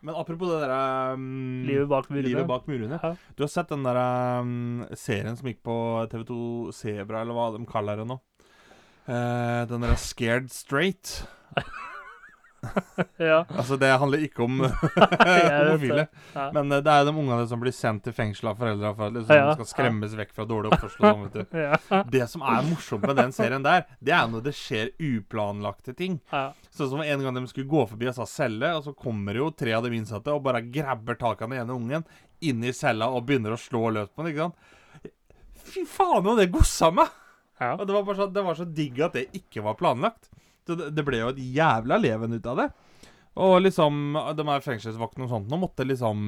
Men 0.00 0.16
apropos 0.16 0.48
det 0.48 0.60
der 0.64 1.14
um, 1.14 1.62
Livet 1.68 1.88
bak 1.90 2.08
murene. 2.08 2.28
livet 2.28 2.48
bak 2.48 2.68
murene. 2.70 3.00
Ja. 3.02 3.12
Du 3.36 3.44
har 3.44 3.52
sett 3.52 3.72
den 3.72 3.84
der 3.84 4.00
um, 4.40 4.86
serien 4.96 5.36
som 5.36 5.50
gikk 5.50 5.60
på 5.66 5.76
TV2 6.12 6.72
Sebra, 6.76 7.20
eller 7.20 7.36
hva 7.36 7.50
de 7.56 7.66
kaller 7.68 8.00
det 8.00 8.08
nå? 8.08 8.16
Uh, 9.10 9.66
den 9.68 9.84
der 9.84 9.96
Scared 10.00 10.48
Straight. 10.54 11.20
ja. 13.30 13.38
Altså, 13.56 13.76
det 13.80 13.88
handler 13.98 14.22
ikke 14.26 14.42
om 14.44 14.58
homofile. 14.64 16.06
Ja. 16.34 16.46
Men 16.54 16.72
eh, 16.72 16.82
det 16.84 16.92
er 16.92 17.06
de 17.08 17.14
ungene 17.14 17.46
som 17.48 17.62
blir 17.62 17.74
sendt 17.74 18.04
til 18.06 18.14
fengsel 18.16 18.50
av 18.52 18.58
foreldra 18.60 18.92
for 18.96 19.08
at 19.08 19.16
liksom, 19.16 19.36
Ja, 19.36 19.46
de 19.48 19.56
skal 19.58 19.68
skremmes 19.70 20.16
vekk 20.18 20.34
fra 20.36 20.46
dårlig 20.50 20.72
oppførsel. 20.74 21.04
sånn, 21.06 21.22
vet 21.26 21.38
du. 21.38 21.60
Ja. 21.62 22.02
Det 22.16 22.26
som 22.32 22.44
er 22.44 22.66
morsomt 22.68 23.06
med 23.08 23.20
den 23.20 23.34
serien 23.36 23.64
der, 23.66 23.86
det 24.00 24.14
er 24.16 24.26
når 24.32 24.44
det 24.48 24.54
skjer 24.58 24.92
uplanlagte 25.10 25.94
ting. 25.98 26.18
Sånn 26.70 26.92
som 26.92 27.04
en 27.04 27.24
gang 27.26 27.38
de 27.40 27.46
skulle 27.50 27.70
gå 27.70 27.86
forbi 27.94 28.10
og 28.12 28.18
sa 28.18 28.28
celle, 28.28 28.74
og 28.78 28.84
så 28.88 28.94
kommer 28.96 29.40
jo 29.40 29.50
tre 29.56 29.72
av 29.76 29.86
de 29.86 29.94
innsatte 29.96 30.34
og 30.34 30.44
bare 30.46 30.62
grabber 30.68 31.18
tak 31.20 31.42
av 31.42 31.50
den 31.52 31.62
ene 31.64 31.76
ungen 31.76 32.06
inn 32.40 32.64
i 32.64 32.72
cella 32.76 33.10
og 33.12 33.26
begynner 33.28 33.56
å 33.56 33.60
slå 33.60 33.88
løs 33.96 34.12
på 34.12 34.24
den. 34.24 34.32
ikke 34.34 34.46
sant? 34.48 35.16
Fy 35.70 35.84
faen, 35.86 36.26
og 36.26 36.38
det 36.40 36.48
gossa 36.52 36.88
meg! 36.94 37.10
Ja. 37.60 37.74
Og 37.76 37.84
det 37.86 37.92
var 37.92 38.16
så, 38.16 38.26
det 38.32 38.42
var 38.46 38.56
så 38.56 38.64
digg 38.64 39.00
at 39.04 39.16
det 39.18 39.26
ikke 39.36 39.60
var 39.66 39.76
planlagt. 39.76 40.30
Det, 40.68 40.90
det 40.94 41.04
ble 41.06 41.22
jo 41.22 41.32
et 41.32 41.40
jævla 41.56 41.96
leven 42.00 42.36
ut 42.36 42.46
av 42.52 42.56
det. 42.64 42.68
Og 43.40 43.60
liksom 43.62 44.16
de 44.36 44.44
her 44.48 44.64
fengselsvaktene 44.64 45.28
og 45.28 45.30
sånt 45.30 45.52
Nå 45.52 45.56
måtte 45.62 45.84
liksom 45.86 46.18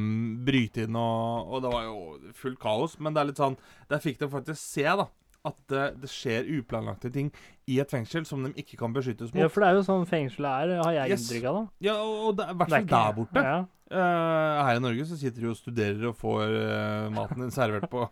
bryte 0.47 0.85
inn, 0.87 0.95
og, 0.97 1.51
og 1.51 1.65
det 1.65 1.73
var 1.73 1.89
jo 1.89 1.97
fullt 2.39 2.61
kaos. 2.63 2.95
Men 3.03 3.13
det 3.13 3.21
er 3.23 3.29
litt 3.33 3.41
sånn 3.43 3.57
Der 3.91 4.01
fikk 4.05 4.21
de 4.23 4.29
faktisk 4.31 4.61
se, 4.63 4.87
da. 4.87 5.09
At 5.43 5.57
det, 5.73 5.87
det 5.99 6.09
skjer 6.13 6.47
uplanlagte 6.61 7.11
ting 7.11 7.33
i 7.67 7.81
et 7.83 7.91
fengsel 7.91 8.23
som 8.29 8.45
de 8.47 8.53
ikke 8.63 8.79
kan 8.79 8.93
beskyttes 8.95 9.33
mot. 9.35 9.41
Ja, 9.43 9.49
for 9.51 9.65
det 9.65 9.73
er 9.73 9.79
jo 9.81 9.87
sånn 9.89 10.07
fengselet 10.07 10.69
er, 10.71 10.75
har 10.85 10.93
jeg 11.01 11.11
Yes. 11.17 11.25
inntrykk 11.27 11.49
av. 11.51 11.57
da. 11.57 11.65
Ja, 11.89 11.97
og 11.99 12.37
det 12.39 12.47
i 12.47 12.55
hvert 12.61 12.71
er 12.71 12.77
fall 12.77 12.93
der 12.93 13.17
borte. 13.17 13.43
Ja. 13.49 13.57
Eh, 13.93 14.61
her 14.69 14.79
i 14.79 14.85
Norge 14.87 15.05
så 15.11 15.19
sitter 15.19 15.43
du 15.43 15.49
og 15.51 15.59
studerer 15.59 16.07
og 16.09 16.15
får 16.17 16.55
uh, 16.55 17.09
maten 17.13 17.43
din 17.43 17.51
servert 17.53 17.91
på 17.93 18.07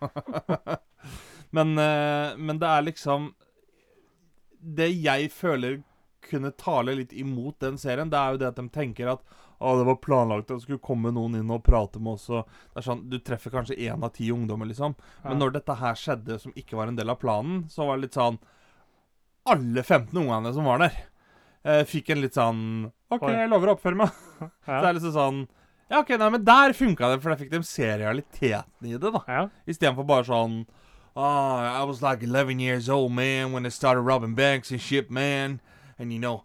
men, 1.56 1.70
uh, 1.78 2.34
men 2.36 2.58
det 2.60 2.68
er 2.68 2.84
liksom 2.84 3.30
Det 4.60 4.90
jeg 4.92 5.30
føler 5.32 5.78
kunne 6.30 6.52
tale 6.56 6.94
litt 6.96 7.12
imot 7.12 7.58
den 7.62 7.76
serien, 7.78 8.10
det 8.12 8.18
er 8.18 8.32
jo 8.36 8.40
det 8.42 8.48
at 8.52 8.56
de 8.60 8.68
tenker 8.72 9.10
at 9.12 9.22
å, 9.60 9.74
det 9.76 9.84
var 9.90 9.98
planlagt 10.00 10.46
at 10.48 10.54
det 10.56 10.62
skulle 10.64 10.80
komme 10.80 11.10
noen 11.12 11.34
inn 11.36 11.50
og 11.52 11.60
prate 11.66 12.00
med 12.00 12.14
oss. 12.14 12.30
Og 12.32 12.46
det 12.72 12.80
er 12.80 12.86
sånn, 12.86 13.02
Du 13.12 13.18
treffer 13.20 13.52
kanskje 13.52 13.76
én 13.76 14.02
av 14.06 14.14
ti 14.16 14.30
ungdommer, 14.32 14.64
liksom. 14.70 14.94
Men 15.24 15.32
Ja. 15.34 15.38
når 15.42 15.52
dette 15.58 15.74
her 15.76 15.94
skjedde 16.00 16.38
som 16.40 16.52
ikke 16.56 16.78
var 16.78 16.88
en 16.88 16.96
del 16.96 17.10
av 17.12 17.18
planen, 17.20 17.66
så 17.68 17.84
var 17.86 17.96
det 17.98 18.06
litt 18.08 18.16
sånn 18.16 18.38
Alle 19.50 19.82
15 19.82 20.16
ungene 20.20 20.52
som 20.54 20.64
var 20.64 20.78
der, 20.78 20.96
eh, 21.64 21.84
fikk 21.84 22.10
en 22.10 22.20
litt 22.22 22.34
sånn 22.36 22.92
OK, 23.10 23.26
jeg 23.28 23.48
lover 23.50 23.68
å 23.72 23.76
oppføre 23.76 23.96
meg. 23.96 24.10
Så 24.40 24.48
det 24.66 24.82
Ja. 24.82 24.88
er 24.88 24.94
liksom 24.94 25.12
sånn 25.16 25.48
Ja, 25.90 26.00
ok, 26.04 26.10
nei, 26.20 26.28
men 26.30 26.44
der 26.44 26.72
funka 26.72 27.08
det, 27.10 27.20
for 27.22 27.30
der 27.34 27.40
fikk 27.44 27.50
de 27.50 27.62
se 27.66 27.82
realiteten 27.98 28.86
i 28.86 28.96
det, 28.96 29.12
da. 29.12 29.22
ja. 29.26 29.48
Istedenfor 29.66 30.06
bare 30.06 30.24
sånn 30.24 30.66
Oh, 31.16 31.58
I 31.58 31.82
was 31.82 32.00
like 32.02 32.22
11 32.22 32.60
years 32.60 32.88
old, 32.88 33.10
man, 33.10 33.50
when 33.52 33.64
they 33.64 33.70
started 33.70 34.02
robbing 34.02 34.36
banks 34.36 34.70
and 34.70 34.80
shit, 34.80 35.10
man. 35.10 35.60
And 36.00 36.12
you 36.12 36.18
know, 36.18 36.42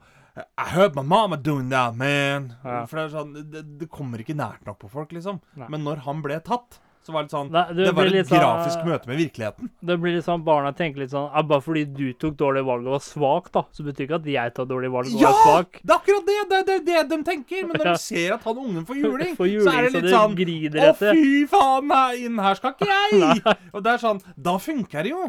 I 0.60 0.66
heard 0.76 0.96
my 0.98 1.02
mama 1.02 1.38
doing 1.40 1.70
that, 1.72 1.96
man. 1.96 2.50
Ja. 2.64 2.82
For 2.92 3.00
det 3.00 3.06
er 3.08 3.14
sånn 3.18 3.36
det, 3.54 3.62
det 3.80 3.88
kommer 3.90 4.20
ikke 4.20 4.36
nært 4.36 4.66
nok 4.68 4.82
på 4.84 4.90
folk, 4.92 5.14
liksom. 5.16 5.40
Nei. 5.56 5.70
Men 5.72 5.86
når 5.88 6.02
han 6.04 6.20
ble 6.26 6.42
tatt, 6.44 6.82
så 7.06 7.14
var 7.14 7.24
det 7.28 7.32
sånn 7.36 7.52
Nei, 7.54 7.62
det 7.78 7.84
Det 7.86 7.92
var 7.94 8.08
et 8.10 8.14
grafisk 8.16 8.32
sånn- 8.34 8.42
grafisk 8.42 8.84
møte 8.88 9.08
med 9.12 9.20
virkeligheten. 9.22 9.70
Det 9.86 9.96
blir 10.02 10.16
litt 10.18 10.26
sånn, 10.26 10.42
Barna 10.44 10.72
tenker 10.74 11.04
litt 11.04 11.12
sånn 11.14 11.30
Bare 11.48 11.62
fordi 11.62 11.84
du 11.86 12.08
tok 12.18 12.34
dårlig 12.40 12.64
valg 12.66 12.88
og 12.90 12.96
var 12.98 13.04
svak, 13.06 13.52
da, 13.54 13.62
så 13.72 13.86
betyr 13.86 14.08
ikke 14.08 14.18
at 14.18 14.26
jeg 14.34 14.54
tar 14.58 14.66
dårlig 14.66 14.90
valg 14.92 15.12
og 15.14 15.22
Ja! 15.22 15.30
er 15.30 15.44
svak. 15.46 15.80
Det 15.86 15.94
er 15.94 16.00
akkurat 16.02 16.26
det! 16.26 16.38
Det 16.50 16.74
er 16.76 16.84
det, 16.90 17.10
de 17.14 17.20
tenker. 17.30 17.68
Men 17.70 17.78
når 17.78 17.92
de 17.94 17.98
ser 18.02 18.34
at 18.34 18.44
han 18.50 18.58
ungen 18.64 18.86
får 18.90 19.00
juling, 19.04 19.36
For 19.38 19.46
så 19.46 19.72
er 19.78 19.86
det 19.86 19.94
litt 19.94 20.10
det 20.10 20.16
sånn 20.18 20.36
Å, 20.82 20.94
fy 21.00 21.46
faen, 21.54 21.88
nei, 21.94 22.26
inn 22.26 22.42
her 22.42 22.56
skal 22.60 22.74
ikke 22.74 22.90
jeg! 22.90 23.56
og 23.72 23.84
det 23.86 23.94
er 23.94 24.02
sånn 24.02 24.22
Da 24.36 24.58
funker 24.58 25.06
det 25.06 25.14
jo. 25.14 25.24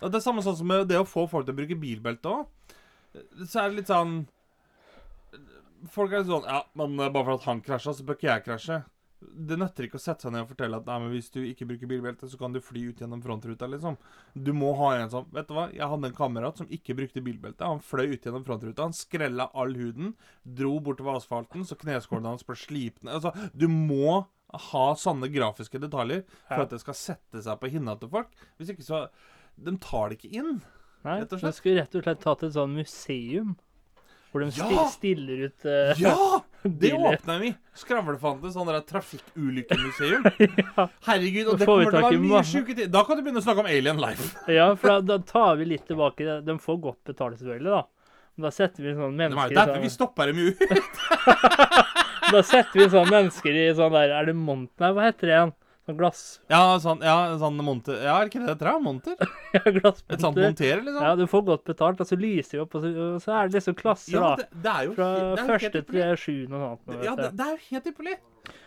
Og 0.00 0.12
det 0.14 0.20
er 0.22 0.24
samme 0.24 0.40
sånn 0.46 0.56
som 0.56 0.68
det 0.86 1.02
å 1.02 1.04
få 1.04 1.26
folk 1.28 1.44
til 1.44 1.52
å 1.52 1.58
bruke 1.58 1.76
bilbelte 1.82 2.30
òg. 2.30 2.46
Så 3.44 3.62
er 3.62 3.70
det 3.70 3.80
litt 3.80 3.90
sånn 3.92 4.20
Folk 5.94 6.14
er 6.14 6.24
sånn 6.26 6.46
Ja, 6.48 6.62
men 6.78 6.98
eh, 6.98 7.10
bare 7.14 7.24
for 7.24 7.38
at 7.38 7.48
han 7.50 7.64
krasja, 7.64 7.94
så 7.94 8.06
bør 8.06 8.18
ikke 8.18 8.32
jeg 8.32 8.46
krasje. 8.48 8.78
Det 9.18 9.56
nytter 9.58 9.86
ikke 9.86 9.98
å 9.98 10.02
sette 10.02 10.26
seg 10.26 10.34
ned 10.34 10.44
og 10.44 10.52
fortelle 10.52 10.78
at 10.78 10.86
nei, 10.86 10.96
men 11.02 11.10
hvis 11.10 11.30
du 11.34 11.40
ikke 11.42 11.66
bruker 11.66 11.90
bilbelte, 11.90 12.28
så 12.30 12.38
kan 12.38 12.54
du 12.54 12.60
fly 12.62 12.84
ut 12.90 13.00
gjennom 13.02 13.22
frontruta, 13.22 13.66
liksom. 13.70 13.96
Du 14.34 14.52
må 14.54 14.72
ha 14.78 14.92
en 14.94 15.10
sånn 15.10 15.26
Vet 15.34 15.48
du 15.50 15.56
hva, 15.56 15.64
jeg 15.74 15.90
hadde 15.90 16.10
en 16.10 16.16
kamerat 16.18 16.60
som 16.60 16.70
ikke 16.74 16.94
brukte 16.98 17.22
bilbelte. 17.26 17.66
Han 17.66 17.82
fløy 17.82 18.12
ut 18.14 18.26
gjennom 18.26 18.46
frontruta, 18.46 18.86
han 18.86 18.94
skrella 18.94 19.48
all 19.58 19.74
huden, 19.78 20.14
dro 20.42 20.76
bortover 20.82 21.18
asfalten, 21.18 21.66
så 21.66 21.78
kneskålene 21.78 22.34
hans 22.34 22.46
ble 22.46 22.58
slipne. 22.58 23.14
Altså, 23.14 23.34
du 23.54 23.66
må 23.70 24.20
ha 24.70 24.86
sånne 24.96 25.28
grafiske 25.34 25.80
detaljer 25.82 26.22
for 26.46 26.64
at 26.64 26.72
det 26.72 26.80
skal 26.80 26.96
sette 26.96 27.42
seg 27.44 27.58
på 27.60 27.70
hinna 27.74 27.98
til 28.00 28.10
folk. 28.14 28.30
Hvis 28.56 28.72
ikke 28.74 28.86
så 28.86 29.06
De 29.58 29.74
tar 29.82 30.08
det 30.08 30.20
ikke 30.20 30.38
inn. 30.38 30.60
Nei, 31.06 31.20
rett 31.20 31.32
og 31.32 31.38
slett. 31.38 31.40
slett. 31.40 31.58
skulle 31.62 31.80
rett 31.82 31.94
og 31.98 32.04
slett 32.06 32.20
tatt 32.24 32.44
et 32.48 32.54
sånn 32.56 32.74
museum. 32.76 33.56
Hvor 34.28 34.44
de 34.44 34.50
Ja! 34.58 34.84
stiller 34.92 35.46
ut 35.48 35.64
uh, 35.64 35.96
Ja! 36.00 36.14
Det 36.62 36.90
åpna 37.10 37.38
vi! 37.40 37.52
Skravlefante, 37.78 38.50
sånn 38.52 38.68
der 38.68 38.82
trafikkulykkemuseum. 38.84 40.26
ja. 40.64 40.88
Herregud, 41.06 41.52
og 41.54 41.60
det 41.62 41.68
kommer 41.68 41.88
til 41.88 42.00
å 42.00 42.02
være 42.08 42.20
mye 42.24 42.42
sjuke 42.44 42.76
ting. 42.76 42.90
Da 42.92 43.04
kan 43.08 43.16
du 43.16 43.22
begynne 43.24 43.40
å 43.40 43.46
snakke 43.46 43.64
om 43.64 43.70
Alien 43.70 44.02
Life. 44.02 44.34
ja, 44.58 44.68
for 44.76 44.96
da, 44.98 44.98
da 45.14 45.18
tar 45.24 45.56
vi 45.60 45.70
litt 45.72 45.86
tilbake. 45.88 46.40
De 46.44 46.58
får 46.60 46.82
godt 46.84 47.00
betalt, 47.12 47.40
selvfølgelig, 47.40 47.72
da. 47.78 47.86
Men 48.36 48.46
da 48.46 48.52
setter 48.54 48.84
vi 48.84 48.92
sånn 48.94 49.16
Det 49.18 49.30
var 49.34 49.48
mennesker 49.48 49.54
jo 49.54 49.58
derfor 49.58 49.80
vi 49.82 49.88
stopper 49.90 50.28
stoppa 50.28 50.28
dem 50.30 50.38
jo. 50.44 51.88
Da 52.28 52.42
setter 52.44 52.76
vi 52.82 52.86
sånn 52.92 53.08
mennesker 53.10 53.56
i 53.56 53.64
sånn 53.74 53.94
der 53.96 54.12
Er 54.14 54.28
det 54.28 54.34
Mont... 54.36 54.70
Nei, 54.82 54.90
hva 54.94 55.08
heter 55.08 55.30
det 55.30 55.34
igjen? 55.38 55.52
Sånn 55.88 55.96
glass... 55.96 56.22
Ja, 56.52 56.60
sånn, 56.84 56.98
ja, 57.00 57.14
sånn 57.40 57.56
monter 57.64 57.96
Ja, 58.04 58.18
er 58.18 58.28
ikke 58.28 58.42
det 58.42 58.50
det 58.50 58.54
heter? 58.58 58.80
Monter? 58.84 59.14
Ja, 59.56 59.62
glassmonter. 59.64 60.16
Et 60.18 60.24
sånt 60.26 60.36
monter, 60.36 60.82
liksom? 60.84 61.04
Ja, 61.06 61.12
du 61.16 61.22
får 61.32 61.44
godt 61.46 61.62
betalt, 61.70 62.02
og 62.04 62.10
så 62.10 62.18
lyser 62.20 62.58
de 62.58 62.64
opp, 62.66 62.74
og 62.76 62.82
så, 62.84 62.90
og 63.06 63.22
så 63.24 63.32
er 63.38 63.48
det 63.48 63.56
liksom 63.56 63.76
klasser, 63.78 64.18
Ja, 64.18 64.26
da. 64.26 64.42
det, 64.42 64.64
det 64.66 64.74
jo 64.84 64.96
Fra 64.98 65.06
helt 65.14 65.46
første 65.48 65.82
til 65.88 66.20
sjuende 66.20 66.58
og 66.58 66.66
sånt. 66.66 67.06
Ja, 67.06 67.14
det, 67.16 67.30
det 67.38 67.46
er 67.46 67.54
jo 67.54 67.62
helt 67.70 67.88
ypperlig. 67.92 68.18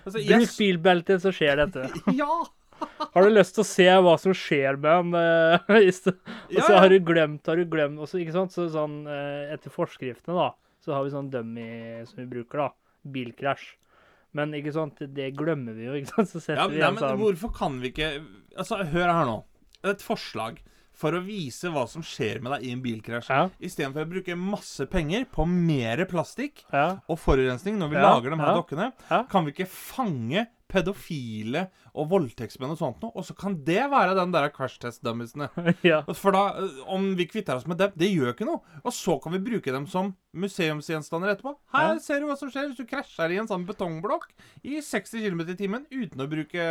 Altså, 0.02 0.24
Bruk 0.32 0.58
bilbelte, 0.58 1.20
så 1.22 1.34
skjer 1.38 1.62
dette. 1.62 1.86
ja, 2.24 2.40
Har 3.14 3.28
du 3.28 3.36
lyst 3.36 3.54
til 3.54 3.62
å 3.62 3.68
se 3.70 3.88
hva 4.06 4.16
som 4.22 4.34
skjer 4.34 4.80
med 4.82 5.14
en 5.14 5.20
eh, 5.20 5.70
Og 5.70 5.94
så 6.02 6.16
ja. 6.58 6.80
har 6.80 6.90
du 6.90 6.98
glemt, 7.06 7.46
har 7.46 7.62
du 7.62 7.68
glemt 7.70 8.02
også, 8.02 8.22
ikke 8.22 8.34
sant? 8.36 8.56
Så 8.56 8.66
sånn 8.74 9.04
eh, 9.06 9.54
etter 9.54 9.74
forskriftene, 9.74 10.34
da, 10.38 10.50
så 10.82 10.96
har 10.98 11.06
vi 11.06 11.14
sånn 11.14 11.30
dummy 11.34 11.70
som 12.10 12.24
vi 12.24 12.30
bruker, 12.32 12.66
da. 12.66 12.72
Bilkrasj. 13.14 13.76
Men 14.38 14.54
ikke 14.56 14.72
sant, 14.76 15.00
det 15.16 15.32
glemmer 15.36 15.76
vi 15.76 15.90
jo, 15.90 15.96
ikke 16.00 16.14
sant? 16.14 16.30
Så 16.32 16.40
setter 16.40 16.62
ja, 16.62 16.68
vi 16.72 16.80
nei, 16.80 16.88
en 16.88 16.96
men 16.96 17.04
sånn 17.04 17.20
hvorfor 17.20 17.52
kan 17.56 17.80
vi 17.84 17.92
ikke 17.92 18.12
Altså, 18.58 18.82
hør 18.92 19.10
her 19.12 19.26
nå. 19.28 19.38
Et 19.88 20.04
forslag 20.04 20.60
for 21.02 21.16
å 21.18 21.22
vise 21.24 21.70
hva 21.72 21.86
som 21.90 22.04
skjer 22.06 22.42
med 22.44 22.52
deg 22.54 22.66
i 22.68 22.72
en 22.76 22.82
bilkrasj. 22.84 23.30
Ja, 23.32 23.46
Istedenfor 23.64 24.04
å 24.06 24.10
bruke 24.12 24.36
masse 24.38 24.86
penger 24.92 25.24
på 25.32 25.46
mer 25.50 26.04
plastikk 26.12 26.66
ja, 26.72 27.00
og 27.10 27.18
forurensning 27.24 27.80
når 27.80 27.94
vi 27.94 27.98
Ja, 27.98 28.04
lager 28.10 28.36
de 28.36 28.40
her 28.42 28.52
ja. 28.52 28.58
dokkene, 28.60 28.90
kan 29.32 29.48
vi 29.48 29.56
ikke 29.56 29.70
fange 29.72 30.46
pedofile 30.72 31.66
og 31.92 32.08
voldtektsmenn 32.14 32.72
og 32.74 32.80
sånt 32.80 33.02
noe, 33.04 33.12
og 33.20 33.26
så 33.28 33.36
kan 33.38 33.58
det 33.68 33.84
være 33.92 34.16
den 34.18 34.32
der 34.34 34.48
crash 34.56 34.80
test-dummiesene. 34.82 35.50
ja. 35.92 36.02
For 36.16 36.32
da, 36.36 36.44
øh, 36.64 36.80
om 36.96 37.10
vi 37.20 37.28
kvitter 37.28 37.60
oss 37.60 37.68
med 37.68 37.82
dem, 37.82 37.92
det 38.00 38.10
gjør 38.14 38.32
ikke 38.34 38.48
noe. 38.48 38.62
Og 38.86 38.96
så 38.96 39.18
kan 39.24 39.36
vi 39.36 39.44
bruke 39.52 39.74
dem 39.76 39.86
som 39.92 40.14
museumsgjenstander 40.34 41.34
etterpå. 41.36 41.56
Her 41.76 41.94
Ja. 41.94 42.00
ser 42.00 42.22
du 42.24 42.30
hva 42.30 42.38
som 42.40 42.52
skjer 42.52 42.70
hvis 42.72 42.80
du 42.80 42.88
krasjer 42.88 43.36
i 43.36 43.40
en 43.42 43.50
sånn 43.52 43.68
betongblokk 43.68 44.30
i 44.64 44.80
60 44.80 45.20
km 45.28 45.44
i 45.52 45.58
timen 45.60 45.84
uten 45.92 46.24
å 46.24 46.30
bruke, 46.32 46.68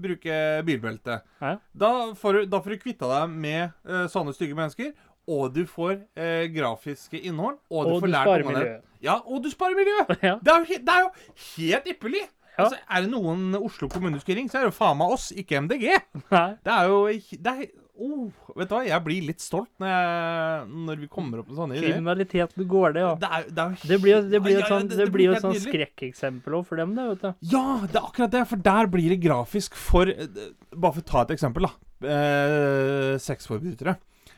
bruke 0.00 0.38
bilbelte. 0.66 1.20
Ja. 1.40 1.56
Da 1.76 1.90
får 2.16 2.32
du, 2.40 2.46
da 2.52 2.60
får 2.64 2.76
du 2.76 2.82
kvitta 2.84 3.10
deg 3.12 3.36
med 3.36 3.76
uh, 3.88 4.06
sånne 4.12 4.34
stygge 4.36 4.56
mennesker. 4.58 4.94
Og 5.26 5.48
du 5.50 5.64
får 5.66 6.04
eh, 6.14 6.44
grafiske 6.54 7.18
innhold, 7.18 7.56
og 7.66 7.88
du 7.88 7.92
Og 7.96 7.96
får 8.04 8.06
du 8.06 8.12
lært 8.12 8.28
sparer 8.28 8.44
miljøet. 8.46 8.84
Ja, 9.02 9.16
og 9.26 9.40
du 9.42 9.48
sparer 9.50 9.74
miljøet! 9.74 10.12
Ja. 10.28 10.36
Det 10.38 10.52
er 10.52 10.60
jo, 10.62 10.76
det 10.86 10.92
er 10.94 11.00
jo 11.02 11.08
helt 11.56 11.88
ypperlig! 11.90 12.20
Ja. 12.56 12.64
Altså, 12.64 12.78
er 12.88 13.02
det 13.04 13.10
noen 13.12 13.50
Oslo 13.60 13.88
kommune 13.92 14.20
skulle 14.22 14.38
ringt, 14.40 14.50
så 14.52 14.58
er 14.60 14.66
det 14.66 14.72
jo 14.72 14.78
faen 14.78 14.96
meg 15.00 15.10
oss, 15.16 15.30
ikke 15.36 15.58
MDG. 15.66 15.90
Nei. 16.32 16.46
Det 16.64 16.72
er 16.72 16.88
jo 16.88 17.00
det 17.44 17.52
er, 17.52 17.66
oh, 18.00 18.30
Vet 18.56 18.70
du 18.70 18.74
hva, 18.76 18.80
jeg 18.88 19.04
blir 19.04 19.26
litt 19.28 19.40
stolt 19.44 19.68
når, 19.82 19.90
jeg, 19.92 20.68
når 20.88 21.00
vi 21.02 21.08
kommer 21.12 21.42
opp 21.42 21.50
med 21.50 21.58
sånne 21.60 21.76
ideer. 21.76 21.92
Kriminaliteten 21.98 22.66
går 22.72 22.94
det, 22.96 23.02
ja. 23.04 23.12
Det 23.20 23.30
er, 23.38 23.46
det 23.52 23.64
er 23.66 23.86
Det 23.92 23.98
blir 24.00 24.14
jo 24.14 24.20
det 24.32 24.40
blir 24.46 24.54
jo 24.56 24.62
et 24.62 24.70
sånt, 24.72 24.90
sånn, 24.94 25.02
det- 25.04 25.12
blir 25.12 25.26
jo 25.28 25.34
et 25.36 25.44
sånn 25.44 25.58
skrekkeksempel 25.66 26.56
òg 26.60 26.66
for 26.70 26.80
dem, 26.80 26.94
det, 26.96 27.06
vet 27.12 27.24
du. 27.26 27.48
Ja, 27.52 27.64
det 27.84 28.00
er 28.00 28.08
akkurat 28.08 28.32
det, 28.38 28.44
for 28.48 28.64
der 28.70 28.90
blir 28.96 29.12
det 29.12 29.20
grafisk 29.26 29.76
for 29.76 30.08
Bare 30.08 30.92
for 30.96 31.02
å 31.04 31.08
ta 31.12 31.22
et 31.26 31.36
eksempel, 31.36 31.68
da. 31.68 31.72
Eh, 32.08 33.16
Sexforbrytere. 33.20 33.96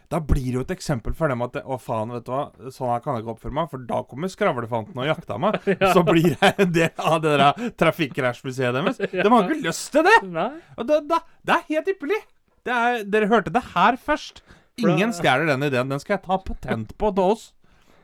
Da 0.09 0.21
blir 0.25 0.47
det 0.47 0.57
jo 0.57 0.62
et 0.64 0.71
eksempel 0.73 1.12
for 1.16 1.29
dem 1.29 1.42
at 1.44 1.59
Å, 1.61 1.77
faen, 1.83 2.12
vet 2.16 2.25
du 2.25 2.31
hva, 2.33 2.47
sånn 2.73 2.88
her 2.94 3.03
kan 3.05 3.16
jeg 3.16 3.27
ikke 3.27 3.35
oppføre 3.35 3.57
meg, 3.59 3.68
for 3.68 3.83
da 3.90 4.01
kommer 4.09 4.33
skravlefanten 4.33 4.97
og 4.97 5.09
jakter 5.11 5.42
meg. 5.42 5.59
Så 5.94 6.05
blir 6.07 6.31
jeg 6.33 6.55
en 6.64 6.73
del 6.73 7.03
av 7.05 7.18
det 7.25 7.35
der 7.42 7.75
trafikkrasjmuseet 7.83 8.79
deres. 8.79 9.03
De 9.12 9.27
har 9.29 9.44
ikke 9.44 9.66
lyst 9.66 9.90
til 9.92 10.07
det! 10.09 10.16
Nei. 10.33 10.51
Og 10.79 10.88
det, 10.88 11.03
det, 11.11 11.21
det 11.44 11.57
er 11.59 11.66
helt 11.75 11.92
ypperlig! 11.92 12.23
Det 12.68 12.79
er, 12.79 13.05
dere 13.09 13.29
hørte 13.29 13.53
det 13.53 13.64
her 13.75 14.01
først. 14.01 14.42
Ingen 14.81 15.12
stjeler 15.16 15.49
den 15.49 15.66
ideen. 15.68 15.92
Den 15.92 16.01
skal 16.01 16.16
jeg 16.16 16.25
ta 16.25 16.40
patent 16.40 16.97
på 17.01 17.12
til 17.14 17.35
oss. 17.37 17.47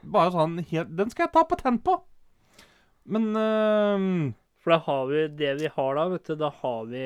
Bare 0.04 0.32
sånn 0.34 0.58
helt 0.68 0.90
Den 0.98 1.12
skal 1.12 1.26
jeg 1.26 1.34
ta 1.34 1.44
patent 1.48 1.84
på. 1.86 1.98
Men 3.08 3.30
uh, 3.36 4.32
For 4.60 4.74
da 4.74 4.80
har 4.86 5.04
vi 5.10 5.26
det 5.40 5.52
vi 5.60 5.70
har 5.72 6.00
da, 6.00 6.06
vet 6.12 6.28
du. 6.28 6.36
Da 6.40 6.50
har 6.60 6.88
vi 6.90 7.04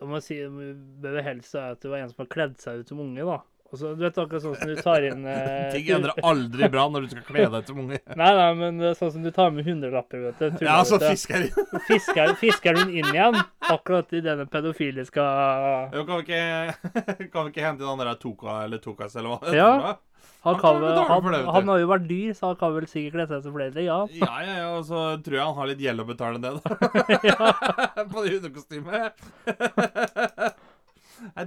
Da 0.00 0.08
må 0.08 0.16
jeg 0.16 0.24
si 0.24 0.36
bør 1.04 1.22
helst 1.24 1.52
si 1.52 1.60
at 1.60 1.80
det 1.82 1.90
var 1.92 2.00
en 2.00 2.12
som 2.12 2.22
har 2.24 2.28
kledd 2.32 2.60
seg 2.62 2.80
ut 2.80 2.88
som 2.88 3.02
unge, 3.04 3.24
da. 3.28 3.40
Og 3.70 3.78
så, 3.78 3.92
du 3.94 4.00
vet 4.02 4.16
akkurat 4.18 4.42
sånn 4.42 4.56
som 4.58 4.70
du 4.72 4.80
tar 4.82 5.04
inn 5.06 5.20
eh, 5.30 5.68
Ting 5.70 5.90
endrer 5.94 6.16
aldri 6.26 6.66
bra 6.72 6.88
når 6.90 7.04
du 7.04 7.12
skal 7.12 7.26
kle 7.28 7.44
deg 7.52 7.68
til 7.68 7.78
unge. 7.78 8.00
Nei, 8.18 8.30
nei, 8.40 8.48
men 8.58 8.80
det 8.82 8.88
er 8.88 8.96
sånn 8.98 9.12
som 9.14 9.26
du 9.26 9.30
tar 9.34 9.52
med 9.54 9.68
hundrelapper, 9.68 10.24
vet 10.24 10.40
du. 10.42 10.64
Ja, 10.66 10.80
så 10.88 10.98
fisker. 11.02 11.46
Fisker, 11.86 12.32
fisker 12.40 12.80
hun 12.80 12.90
inn 12.90 13.12
igjen, 13.12 13.38
akkurat 13.70 14.10
i 14.16 14.24
denne 14.24 14.48
pedofile 14.50 15.04
skal 15.06 15.92
Jo, 15.94 16.02
Kan 16.08 16.24
vi 16.24 16.26
ikke, 16.26 17.28
kan 17.32 17.46
vi 17.46 17.54
ikke 17.54 17.66
hente 17.68 17.86
den 17.86 18.02
der 18.02 18.16
Toka 18.18 18.62
eller 18.64 18.82
Tokas 18.82 19.14
eller 19.20 19.36
hva 19.36 19.54
Ja. 19.54 19.72
Han, 20.40 20.54
Han 20.56 20.60
kan, 20.62 20.84
han, 20.96 21.20
for 21.20 21.34
det, 21.34 21.38
han 21.52 21.68
har 21.68 21.80
jo 21.82 21.88
vært 21.90 22.06
dyr, 22.08 22.30
så 22.32 22.46
han 22.48 22.56
kan 22.56 22.70
vel 22.72 22.86
sikkert 22.88 23.12
kle 23.18 23.24
seg 23.28 23.42
som 23.44 23.52
flere, 23.52 23.82
ja. 23.84 23.98
Ja, 24.22 24.36
ja, 24.40 24.54
ja, 24.62 24.68
og 24.78 24.86
så 24.88 25.00
tror 25.20 25.36
jeg 25.36 25.44
han 25.44 25.58
har 25.58 25.68
litt 25.68 25.82
gjeld 25.84 26.00
å 26.00 26.06
betale 26.08 26.40
det, 26.40 26.52
da. 26.56 26.60
På 28.12 28.24
det 28.24 28.36
hundekostymet. 28.38 29.20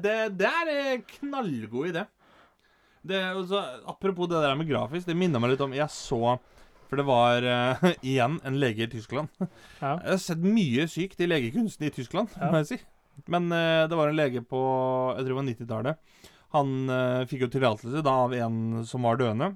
Det, 0.03 0.11
det 0.37 0.45
er 0.45 0.69
en 0.69 0.99
knallgod 1.15 1.87
idé. 1.89 2.03
Det, 3.01 3.19
også, 3.35 3.57
apropos 3.89 4.29
det 4.29 4.41
der 4.43 4.53
med 4.55 4.69
grafisk, 4.69 5.07
det 5.09 5.15
minner 5.17 5.41
meg 5.41 5.55
litt 5.55 5.63
om 5.65 5.73
Jeg 5.75 5.89
så 5.91 6.35
For 6.87 7.01
det 7.01 7.05
var 7.07 7.41
uh, 7.41 7.87
igjen 8.05 8.37
en 8.45 8.59
lege 8.61 8.85
i 8.85 8.91
Tyskland. 8.91 9.33
Ja. 9.81 9.95
Jeg 9.97 10.11
har 10.13 10.21
sett 10.21 10.45
mye 10.45 10.85
sykt 10.91 11.19
i 11.25 11.27
legekunsten 11.27 11.87
i 11.89 11.91
Tyskland, 11.95 12.29
Ja. 12.37 12.51
må 12.53 12.61
jeg 12.61 12.69
si. 12.69 12.77
Men 13.33 13.49
uh, 13.49 13.89
det 13.89 13.97
var 13.97 14.13
en 14.13 14.19
lege 14.21 14.45
på 14.45 14.61
jeg 15.17 15.25
tror 15.25 15.33
det 15.33 15.39
var 15.41 15.49
90-tallet. 15.49 16.29
Han 16.53 16.73
eh, 16.93 17.23
fikk 17.29 17.47
jo 17.47 17.51
tillatelse 17.55 18.03
av 18.09 18.33
en 18.37 18.83
som 18.85 19.05
var 19.07 19.17
døende, 19.21 19.53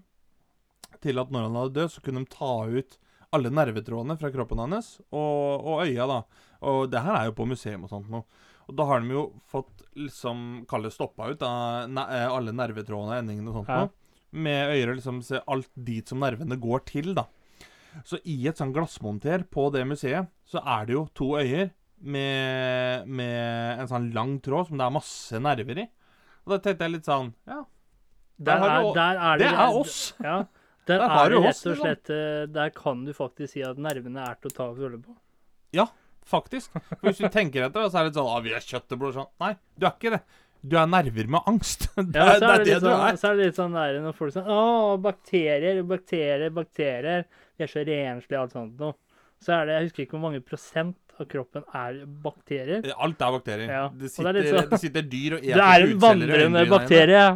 til 1.03 1.19
at 1.21 1.29
når 1.33 1.45
han 1.47 1.57
hadde 1.59 1.75
dødd, 1.77 1.93
så 1.93 2.01
kunne 2.05 2.23
de 2.23 2.31
ta 2.33 2.53
ut 2.65 2.97
alle 3.35 3.51
nervetrådene 3.53 4.15
fra 4.17 4.31
kroppen 4.33 4.61
hans, 4.63 4.95
og, 5.11 5.65
og 5.67 5.81
øya, 5.85 6.07
da. 6.09 6.21
Og 6.67 6.87
det 6.89 7.01
her 7.05 7.19
er 7.19 7.25
jo 7.29 7.35
på 7.37 7.45
museum 7.49 7.83
og 7.85 7.91
sånt 7.91 8.09
nå. 8.09 8.23
Og 8.67 8.75
da 8.75 8.85
har 8.89 9.03
de 9.03 9.13
jo 9.13 9.21
fått 9.47 9.83
liksom 9.95 10.65
Kall 10.67 10.83
det 10.87 10.91
stoppa 10.95 11.29
ut 11.31 11.39
da, 11.39 11.51
ne 11.87 12.03
eh, 12.17 12.25
alle 12.27 12.51
nervetrådene, 12.55 13.21
endingene 13.21 13.51
og 13.53 13.59
sånt 13.61 13.71
Ja. 13.71 13.81
nå. 13.85 13.91
Med 14.43 14.73
øyer 14.73 14.89
og 14.91 14.97
liksom 14.99 15.21
se 15.23 15.39
alt 15.47 15.69
dit 15.87 16.07
som 16.09 16.19
nervene 16.19 16.57
går 16.59 16.81
til, 16.89 17.13
da. 17.15 17.27
Så 18.05 18.19
i 18.27 18.35
et 18.49 18.59
sånn 18.59 18.73
glassmonter 18.75 19.45
på 19.49 19.69
det 19.73 19.85
museet, 19.87 20.27
så 20.45 20.59
er 20.65 20.85
det 20.89 20.97
jo 20.97 21.05
to 21.15 21.29
øyer 21.39 21.69
med, 22.03 23.07
med 23.07 23.79
en 23.81 23.89
sånn 23.89 24.09
lang 24.13 24.35
tråd 24.43 24.67
som 24.69 24.77
det 24.77 24.85
er 24.85 24.93
masse 24.97 25.39
nerver 25.41 25.79
i. 25.85 25.87
Og 26.47 26.53
da 26.55 26.59
tenkte 26.63 26.87
jeg 26.87 26.95
litt 26.95 27.07
sånn 27.09 27.33
Ja, 27.49 27.59
Der, 28.37 28.61
der, 28.63 28.71
er, 28.71 28.89
der 28.95 29.19
er 29.19 29.41
det 29.41 29.47
det 29.51 29.53
er 29.67 29.79
oss! 29.83 29.99
Ja. 30.23 30.37
Der, 30.87 31.01
Der 31.03 31.11
er 31.11 31.33
det 31.33 31.39
rett 31.43 31.57
og 31.67 31.73
liksom. 31.73 31.79
slett 31.81 32.09
eh, 32.15 32.43
Der 32.55 32.69
kan 32.71 33.01
du 33.03 33.09
faktisk 33.11 33.51
si 33.57 33.63
at 33.67 33.75
nervene 33.75 34.21
er 34.23 34.37
til 34.39 34.47
å 34.47 34.55
ta 34.55 34.67
og 34.71 34.77
føle 34.79 34.99
på. 35.03 35.17
Faktisk. 36.27 36.73
For 36.89 37.07
hvis 37.07 37.21
du 37.23 37.29
tenker 37.31 37.63
etter, 37.67 37.87
så 37.87 37.99
er 38.01 38.07
det 38.07 38.09
litt 38.11 38.17
sånn 38.19 38.27
ah, 38.31 38.41
'Vi 38.43 38.53
er 38.57 38.65
kjøtt 38.65 38.93
og 38.95 38.99
blod'. 38.99 39.15
Sånn. 39.15 39.29
Nei, 39.43 39.53
du 39.79 39.85
er 39.87 39.93
ikke 39.95 40.11
det. 40.17 40.21
Du 40.67 40.75
er 40.75 40.89
nerver 40.91 41.29
med 41.31 41.47
angst. 41.47 41.85
Det, 41.95 42.17
Ja, 42.17 42.33
så 42.33 42.39
det 42.41 42.49
er 42.49 42.57
det, 42.57 42.65
det 42.67 42.79
du 42.81 42.87
sånn, 42.87 43.03
er. 43.07 43.19
så 43.21 43.29
er 43.29 43.37
det 43.37 43.45
litt 43.47 43.59
sånn 43.61 43.77
der 43.77 43.99
når 44.03 44.17
folk 44.17 44.33
sier 44.35 44.49
'Å, 44.51 44.97
bakterier, 45.05 45.79
bakterier, 45.87 46.51
bakterier'. 46.51 47.23
De 47.55 47.63
er 47.63 47.71
så 47.71 47.83
renslige 47.87 48.41
alt 48.41 48.55
sånt 48.57 48.81
noe. 48.81 48.97
Så 49.39 49.53
er 49.55 49.65
det 49.69 49.77
Jeg 49.77 49.87
husker 49.87 50.03
ikke 50.03 50.17
hvor 50.17 50.25
mange 50.27 50.43
prosent 50.43 51.06
av 51.21 51.27
kroppen 51.31 51.63
er 51.75 51.99
bakterier. 52.23 52.87
Alt 52.97 53.21
er 53.21 53.35
bakterier. 53.37 53.71
Ja, 53.71 53.83
Det, 53.93 54.09
sitter, 54.13 54.33
det 54.33 54.45
sånn- 54.51 54.69
det 54.71 54.79
sitter 54.83 55.01
dyr 55.11 55.37
og 55.37 55.41
Det 55.47 55.67
er 55.67 55.85
en 55.87 55.99
vandrende 56.03 56.65
bakterie. 56.71 57.27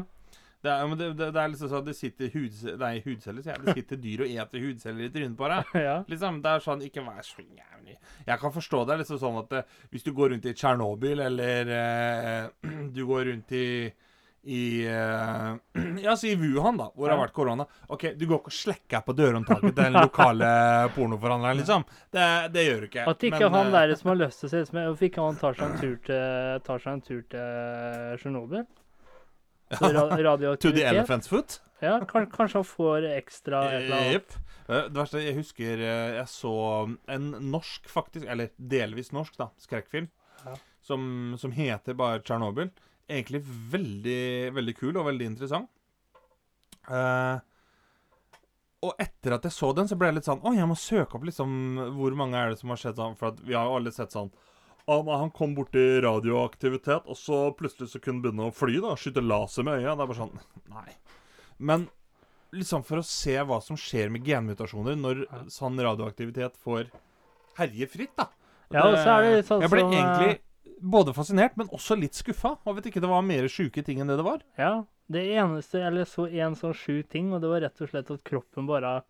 Det 0.61 0.69
er, 0.69 0.85
men 0.85 0.97
det, 0.99 1.07
det, 1.17 1.27
det 1.33 1.41
er 1.41 1.47
liksom 1.49 1.69
sånn 1.71 1.85
Det 1.87 1.95
sitter 1.97 2.27
hudceller 2.35 2.75
Nei, 2.77 2.99
hudceller, 3.01 3.41
sier 3.41 3.55
jeg. 3.55 3.63
Det 3.65 3.73
sitter 3.79 3.97
dyr 4.03 4.21
og 4.21 4.33
eter 4.43 4.61
hudceller 4.61 5.07
i 5.07 5.09
trynet 5.15 5.37
på 5.39 5.47
deg. 5.49 5.71
Ja. 5.87 5.95
Liksom, 6.05 6.37
det 6.43 6.51
er 6.51 6.61
sånn 6.67 6.83
Ikke 6.85 7.01
vær 7.01 7.25
så 7.25 7.41
jævlig 7.41 7.95
Jeg 8.27 8.37
kan 8.43 8.53
forstå 8.53 8.83
det 8.91 8.97
liksom 9.01 9.17
sånn 9.23 9.39
at 9.41 9.55
eh, 9.57 9.79
hvis 9.89 10.05
du 10.05 10.11
går 10.13 10.35
rundt 10.35 10.45
i 10.45 10.53
Tsjernobyl, 10.53 11.23
eller 11.31 11.73
eh, 11.79 12.69
du 12.95 13.01
går 13.09 13.25
rundt 13.31 13.55
i 13.57 13.65
i 14.43 14.87
uh, 14.89 15.55
Ja, 16.05 16.15
si 16.17 16.31
Wuhan, 16.35 16.77
da, 16.79 16.87
hvor 16.95 17.07
det 17.07 17.13
har 17.15 17.21
vært 17.21 17.33
korona. 17.35 17.65
Ok, 17.93 18.07
Du 18.17 18.25
går 18.25 18.39
ikke 18.41 18.51
og 18.53 18.57
slekker 18.57 19.03
på 19.05 19.13
dørhåndtaket 19.17 19.67
til 19.69 19.77
den 19.83 19.97
lokale 20.07 20.51
pornoforhandleren, 20.95 21.61
liksom. 21.61 21.85
Det, 22.13 22.27
det 22.55 22.65
gjør 22.65 22.79
du 22.81 22.87
ikke. 22.89 23.05
At 23.11 23.25
ikke 23.29 23.41
Men, 23.45 23.57
han 23.59 23.69
eh, 23.69 23.75
der 23.77 23.95
som 23.99 24.13
har 24.13 24.21
lyst 24.23 24.41
til 24.41 24.49
å 24.49 24.53
se 24.53 24.61
ut 24.63 24.71
som 24.71 24.79
Hvorfor 24.87 25.09
ikke 25.11 25.25
han 25.27 25.41
tar 25.41 25.59
seg 25.59 25.67
en 25.67 25.81
tur 25.83 25.97
til 26.07 26.63
Tar 26.67 26.85
seg 26.85 26.93
en 26.97 27.03
tur 27.09 27.21
til 27.35 28.21
Tsjernobyl? 28.21 28.65
Så 29.71 29.91
ra 29.95 30.37
To 30.59 30.71
the 30.75 30.83
elephant's 30.89 31.29
foot? 31.31 31.59
Ja, 31.81 31.95
kanskje 32.05 32.59
han 32.59 32.65
får 32.67 33.05
ekstra 33.15 33.61
et 33.71 33.85
eller 33.85 34.01
annet. 34.01 34.35
Eh, 34.67 34.83
Det 34.89 34.97
verste 34.99 35.21
Jeg 35.23 35.37
husker 35.39 35.79
eh, 35.81 36.17
jeg 36.19 36.27
så 36.29 36.53
en 37.09 37.31
norsk, 37.53 37.87
faktisk, 37.89 38.27
eller 38.29 38.51
delvis 38.57 39.11
norsk, 39.15 39.37
da, 39.39 39.49
skrekkfilm, 39.61 40.09
Ja. 40.45 40.55
som, 40.81 41.35
som 41.37 41.51
heter 41.53 41.93
bare 41.97 42.21
Tsjernobyl. 42.25 42.69
Egentlig 43.11 43.41
veldig, 43.71 44.21
veldig 44.55 44.75
kul 44.79 44.95
og 44.95 45.07
veldig 45.09 45.29
interessant. 45.33 45.69
Uh, 46.87 47.37
og 48.81 48.95
etter 49.01 49.35
at 49.35 49.43
jeg 49.45 49.53
så 49.53 49.69
den, 49.77 49.89
så 49.89 49.97
ble 49.99 50.09
jeg 50.09 50.17
litt 50.17 50.25
sånn 50.25 50.39
Å, 50.41 50.53
jeg 50.57 50.65
må 50.65 50.73
søke 50.79 51.13
opp 51.19 51.27
liksom 51.27 51.51
hvor 51.93 52.15
mange 52.17 52.39
er 52.39 52.49
det 52.49 52.57
som 52.57 52.71
har 52.73 52.79
sett 52.81 52.97
sånn 52.97 53.13
For 53.19 53.29
at 53.29 53.43
vi 53.45 53.53
har 53.53 53.67
jo 53.69 53.75
alle 53.77 53.93
sett 53.93 54.15
sånn 54.15 54.31
han 54.89 55.29
kom 55.31 55.53
borti 55.55 56.01
radioaktivitet, 56.03 57.05
og 57.05 57.15
så 57.15 57.37
plutselig 57.55 57.93
så 57.93 57.99
kunne 58.01 58.17
han 58.17 58.23
begynne 58.25 58.47
å 58.49 58.51
fly, 58.51 58.79
da. 58.83 58.95
Skyte 58.99 59.21
laser 59.23 59.63
med 59.63 59.77
øya. 59.77 59.93
Det 59.93 60.03
er 60.03 60.09
bare 60.09 60.17
sånn 60.17 60.33
Nei. 60.73 60.95
Men 61.61 61.85
liksom 62.51 62.83
for 62.83 62.99
å 62.99 63.05
se 63.05 63.37
hva 63.47 63.61
som 63.63 63.77
skjer 63.79 64.11
med 64.11 64.25
genmutasjoner 64.27 64.97
når 64.99 65.21
sånn 65.53 65.79
radioaktivitet 65.79 66.57
får 66.59 66.89
herje 67.61 67.87
fritt, 67.93 68.15
da. 68.19 68.27
Ja, 68.71 68.87
og 68.87 68.97
så 68.97 69.13
er 69.13 69.27
det 69.27 69.45
sånn 69.45 69.61
som 69.61 69.65
Jeg 69.65 69.73
ble 69.73 69.85
eh, 69.85 69.95
egentlig 70.01 70.35
både 70.81 71.13
fascinert, 71.13 71.55
men 71.57 71.69
også 71.73 71.97
litt 71.99 72.17
skuffa 72.17 72.55
over 72.65 72.81
at 72.81 72.89
ikke 72.89 73.03
det 73.03 73.11
var 73.11 73.25
mer 73.25 73.47
sjuke 73.51 73.83
ting 73.85 74.01
enn 74.01 74.11
det 74.11 74.19
det 74.19 74.27
var. 74.27 74.43
Ja. 74.59 74.73
Det 75.11 75.25
eneste 75.35 75.81
Eller 75.83 76.05
så 76.07 76.27
en 76.29 76.55
sånn 76.55 76.75
sju 76.77 77.01
ting, 77.03 77.33
og 77.33 77.41
det 77.43 77.49
var 77.51 77.63
rett 77.65 77.81
og 77.83 77.89
slett 77.91 78.11
at 78.13 78.23
kroppen 78.27 78.69
bare 78.69 79.01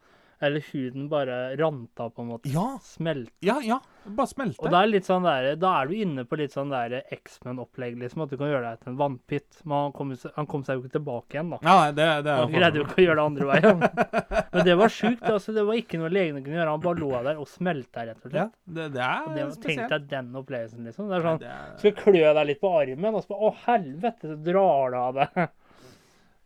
Eller 0.42 0.64
huden 0.72 1.04
bare 1.12 1.56
ranta, 1.60 2.08
på 2.10 2.24
en 2.24 2.30
måte. 2.32 2.50
Ja, 2.50 2.80
Smelt. 2.82 3.30
ja, 3.46 3.60
ja. 3.62 3.76
Bare 4.02 4.26
smelte. 4.26 4.58
Og 4.66 4.72
da 4.74 4.80
er, 4.82 4.88
litt 4.90 5.06
sånn 5.06 5.22
der, 5.22 5.52
da 5.62 5.76
er 5.84 5.92
du 5.92 5.94
inne 5.94 6.24
på 6.26 6.40
litt 6.40 6.50
sånn 6.56 6.72
der 6.74 6.96
X-Men-opplegg, 7.14 8.00
liksom. 8.02 8.24
At 8.26 8.32
du 8.34 8.38
kan 8.40 8.50
gjøre 8.50 8.72
deg 8.72 8.80
til 8.82 8.90
en 8.90 8.98
vannpytt. 8.98 9.60
Men 9.70 9.76
han 9.86 9.94
kom, 9.94 10.16
han 10.40 10.48
kom 10.50 10.64
seg 10.66 10.80
jo 10.80 10.82
ikke 10.82 10.96
tilbake 10.96 11.38
igjen, 11.38 11.52
da. 11.54 11.60
Ja, 11.62 11.76
det, 11.94 12.08
det 12.26 12.34
er 12.34 12.42
Han 12.42 12.56
greide 12.56 12.82
jo 12.82 12.88
ikke 12.88 12.98
å 12.98 13.06
gjøre 13.06 13.20
det 13.22 13.28
andre 13.30 13.50
veien. 13.52 13.86
Men 14.56 14.66
det 14.72 14.78
var 14.82 14.96
sjukt. 14.98 15.22
altså 15.30 15.54
Det 15.60 15.68
var 15.70 15.78
ikke 15.84 16.02
noe 16.02 16.10
legene 16.18 16.42
kunne 16.42 16.58
gjøre. 16.58 16.74
Han 16.74 16.84
bare 16.88 17.04
lå 17.06 17.12
der 17.30 17.44
og 17.46 17.48
smelta, 17.54 18.08
rett 18.10 18.26
og 18.26 18.34
Ja, 18.34 18.48
slett. 18.50 18.58
det, 18.80 18.90
det 18.98 19.06
er 19.12 19.22
Og 19.30 19.38
det, 19.38 19.46
tenk 19.46 19.62
spesielt. 19.62 19.94
deg 19.94 20.10
den 20.18 20.34
opplevelsen, 20.42 20.90
liksom. 20.90 21.14
Det 21.14 21.20
er 21.22 21.28
sånn 21.30 21.42
Det 21.46 21.54
er, 21.54 21.72
Skal 21.86 21.98
klø 22.02 22.26
deg 22.42 22.50
litt 22.50 22.64
på 22.66 22.74
armen, 22.82 23.14
og 23.14 23.22
så 23.28 23.36
bare 23.36 23.52
Å, 23.52 23.56
helvete, 23.70 24.34
så 24.34 24.42
drar 24.50 24.98
det 24.98 25.06
av 25.06 25.22
deg. 25.22 25.42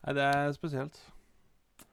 nei, 0.05 0.13
det 0.19 0.27
er 0.35 0.51
spesielt. 0.59 0.99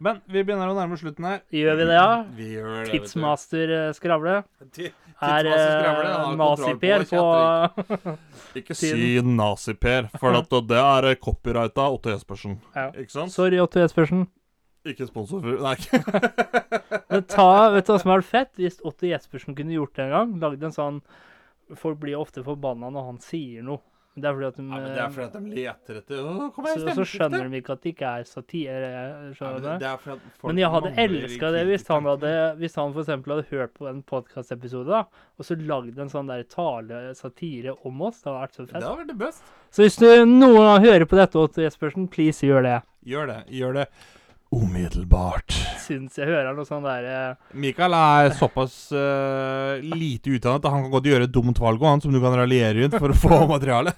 Men 0.03 0.19
vi 0.27 0.43
begynner 0.43 0.73
å 0.73 0.75
nærme 0.75 0.99
slutten 0.99 1.27
her. 1.29 1.41
Gjør 1.55 1.79
vi 1.79 1.87
det, 1.87 1.95
ja? 1.95 2.11
Vi 2.35 2.49
gjør 2.57 2.69
det, 2.69 2.79
vet 2.81 2.88
du. 2.88 2.93
Tidsmaster 2.97 3.75
eh, 3.79 3.88
Skravle. 3.97 4.43
Er 5.23 5.47
eh, 5.47 6.33
kontroll 6.35 6.79
på 6.83 7.21
på. 8.03 8.15
Ikke 8.59 8.75
si 8.79 9.21
naziper, 9.23 10.09
for 10.19 10.35
at 10.35 10.57
det 10.67 10.81
er 10.81 11.07
copyrighta 11.23 11.85
Otto 11.95 12.11
Jespersen. 12.11 12.57
Ja. 12.75 12.88
Ikke 12.91 13.15
sant? 13.15 13.31
Sorry, 13.31 13.61
Otto 13.62 13.79
Jespersen. 13.79 14.25
Ikke 14.83 15.07
sponsor 15.07 15.45
Nei, 15.62 15.77
Men 17.12 17.23
ta, 17.31 17.71
vet 17.71 17.87
du 17.87 17.93
hva 17.93 18.01
som 18.03 18.11
hadde 18.11 18.17
vært 18.17 18.31
fett? 18.33 18.51
Hvis 18.59 18.81
Otto 18.83 19.07
Jespersen 19.07 19.55
kunne 19.55 19.77
gjort 19.77 19.95
det 19.95 20.09
en 20.09 20.17
gang. 20.17 20.33
Lagd 20.43 20.67
en 20.67 20.75
sånn 20.75 20.99
Folk 21.79 22.01
blir 22.03 22.19
ofte 22.19 22.43
forbanna 22.45 22.91
når 22.91 23.07
han 23.12 23.21
sier 23.23 23.62
noe. 23.65 23.79
Det 24.12 24.29
er 24.29 24.35
fordi 24.37 24.44
at 24.51 24.57
de, 24.59 24.62
ja, 24.62 24.77
men 24.77 24.83
Det 24.92 25.01
er 25.01 25.12
fordi 25.12 25.25
at 25.25 25.33
de 25.33 25.55
leter 25.57 25.98
etter 26.03 26.27
kom 26.53 26.66
igjen, 26.68 26.83
så, 26.83 26.94
så 26.98 27.05
skjønner 27.09 27.46
de 27.48 27.61
ikke 27.62 27.72
at 27.72 27.81
det 27.87 27.92
ikke 27.94 28.11
er 28.11 28.27
satire. 28.29 28.90
Ja, 28.92 29.05
Skjønner 29.38 29.62
det, 29.64 29.70
det? 29.70 29.79
det 29.81 30.12
er 30.12 30.44
Men 30.51 30.61
jeg 30.61 30.70
hadde 30.75 30.92
elska 31.07 31.53
det 31.55 31.62
hvis 31.70 31.87
han 31.88 32.11
hadde 32.11 32.33
Hvis 32.61 32.77
han 32.77 32.92
for 32.92 33.01
eksempel 33.07 33.35
hadde 33.37 33.46
hørt 33.55 33.72
på 33.79 33.88
en 33.88 34.03
podkastepisode, 34.12 35.01
og 35.09 35.48
så 35.48 35.57
lagd 35.57 35.96
en 36.05 36.12
sånn 36.12 36.29
der 36.29 36.44
tale-satire 36.44 37.72
om 37.88 38.05
oss. 38.05 38.20
Det 38.20 38.29
hadde 38.29 38.42
vært 38.44 38.59
så 38.59 38.66
Det 38.66 38.72
fett. 38.75 38.83
hadde 38.85 38.98
vært 39.01 39.12
det 39.14 39.20
best. 39.25 39.53
Så 39.72 39.87
hvis 39.87 39.96
du, 39.96 40.09
noen 40.29 40.85
hører 40.85 41.09
på 41.09 41.16
dette, 41.16 41.40
Otto 41.40 41.64
Jespersen, 41.64 42.11
please 42.12 42.44
gjør 42.44 42.68
det. 42.68 42.79
Gjør 43.09 43.33
det. 43.33 43.40
Gjør 43.48 43.81
det 43.81 43.87
umiddelbart. 44.53 45.55
Syns 45.83 46.19
jeg 46.21 46.29
hører 46.29 46.53
noe 46.55 46.67
sånn 46.69 46.85
der 46.85 47.07
eh, 47.09 47.53
Mikael 47.59 47.95
er 47.97 48.35
såpass 48.37 48.77
eh, 48.95 49.81
lite 49.83 50.35
utdannet 50.37 50.67
at 50.67 50.75
han 50.75 50.85
kan 50.87 50.93
godt 50.93 51.09
gjøre 51.09 51.27
et 51.29 51.35
dumt 51.35 51.61
valg, 51.62 51.83
han 51.83 52.05
som 52.05 52.12
du 52.15 52.21
kan 52.23 52.37
raljere 52.37 52.85
rundt 52.85 52.99
for 53.01 53.15
å 53.15 53.19
få 53.19 53.41
materiale. 53.55 53.95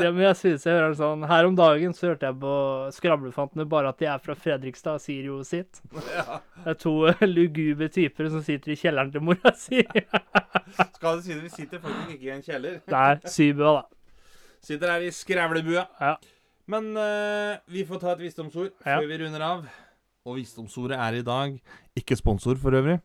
ja, 0.00 0.10
Men 0.10 0.24
jeg 0.30 0.38
synes 0.40 0.66
jeg 0.66 0.76
hører 0.78 0.96
sånn 0.96 1.26
Her 1.28 1.48
om 1.48 1.56
dagen 1.58 1.92
så 1.96 2.10
hørte 2.10 2.30
jeg 2.30 2.38
på 2.40 2.54
Skravlefantene 2.96 3.68
bare 3.68 3.92
at 3.92 4.00
de 4.00 4.08
er 4.10 4.24
fra 4.24 4.36
Fredrikstad, 4.38 5.02
sier 5.04 5.28
jo 5.30 5.40
sitt. 5.46 5.82
Ja. 6.16 6.40
Det 6.64 6.74
er 6.74 6.80
to 6.80 6.96
lugube 7.28 7.70
lugubre 7.70 7.88
typer 7.92 8.28
som 8.32 8.42
sitter 8.44 8.72
i 8.74 8.78
kjelleren 8.78 9.12
til 9.12 9.24
mora 9.24 9.52
si. 9.56 9.82
Skal 10.96 11.18
du 11.18 11.24
si 11.24 11.34
det, 11.34 11.42
vi 11.44 11.52
sitter 11.52 11.82
faktisk 11.82 12.16
ikke 12.16 12.28
i 12.28 12.34
en 12.34 12.44
kjeller. 12.44 12.80
Nei, 12.90 13.14
Sybua, 13.28 13.80
da. 13.80 13.82
Sitter 14.60 14.92
her 14.92 15.06
i 15.06 15.10
skrævlebua. 15.14 15.86
Ja. 16.00 16.14
Men 16.70 16.90
uh, 16.96 17.56
vi 17.72 17.82
får 17.88 18.00
ta 18.02 18.12
et 18.14 18.22
visdomsord 18.22 18.70
Ja. 18.84 18.98
før 19.00 19.08
vi 19.10 19.18
runder 19.24 19.42
av. 19.42 19.64
Og 20.28 20.36
visdomsordet 20.38 20.98
er 21.00 21.16
i 21.18 21.22
dag 21.26 21.56
ikke 21.98 22.16
sponsor, 22.20 22.54
for 22.60 22.76
øvrig. 22.78 23.00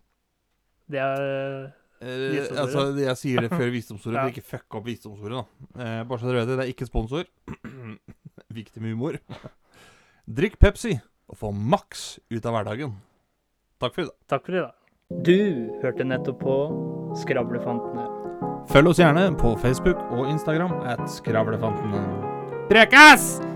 Det 0.92 1.00
er 1.02 1.74
Eh, 2.06 2.12
Visdomsordet? 2.12 2.60
altså, 2.60 2.82
jeg 3.00 3.18
sier 3.18 3.42
det 3.42 3.50
før 3.56 3.70
visdomsordet, 3.72 4.16
Ja. 4.20 4.24
for 4.26 4.30
ikke 4.36 4.44
fuck 4.44 4.76
opp 4.76 4.86
visdomsordet. 4.86 5.46
da. 5.76 5.82
Eh, 5.82 6.04
bare 6.04 6.20
så 6.20 6.28
dere 6.28 6.42
vet 6.44 6.48
det, 6.48 6.58
det 6.60 6.66
er 6.66 6.74
ikke 6.74 6.86
sponsor. 6.90 7.24
Viktig 8.54 8.82
med 8.84 8.92
humor. 8.92 9.18
Drikk 10.28 10.60
Pepsi 10.60 11.00
og 11.30 11.38
få 11.40 11.52
maks 11.56 12.20
ut 12.30 12.46
av 12.46 12.54
hverdagen. 12.54 12.94
Takk 13.80 13.96
for 13.96 14.02
i 14.02 14.06
dag. 14.06 14.14
Takk 14.28 14.46
for 14.46 14.52
i 14.60 14.60
dag. 14.60 14.74
Du 15.24 15.80
hørte 15.82 16.04
nettopp 16.06 16.40
på 16.44 17.16
Skravlefantene. 17.24 18.06
Følg 18.70 18.88
oss 18.92 19.00
gjerne 19.00 19.26
på 19.40 19.56
Facebook 19.64 19.98
og 20.12 20.28
Instagram 20.30 20.74
at 20.86 21.08
Skravlefantene. 21.10 22.06
Prekas! 22.70 23.55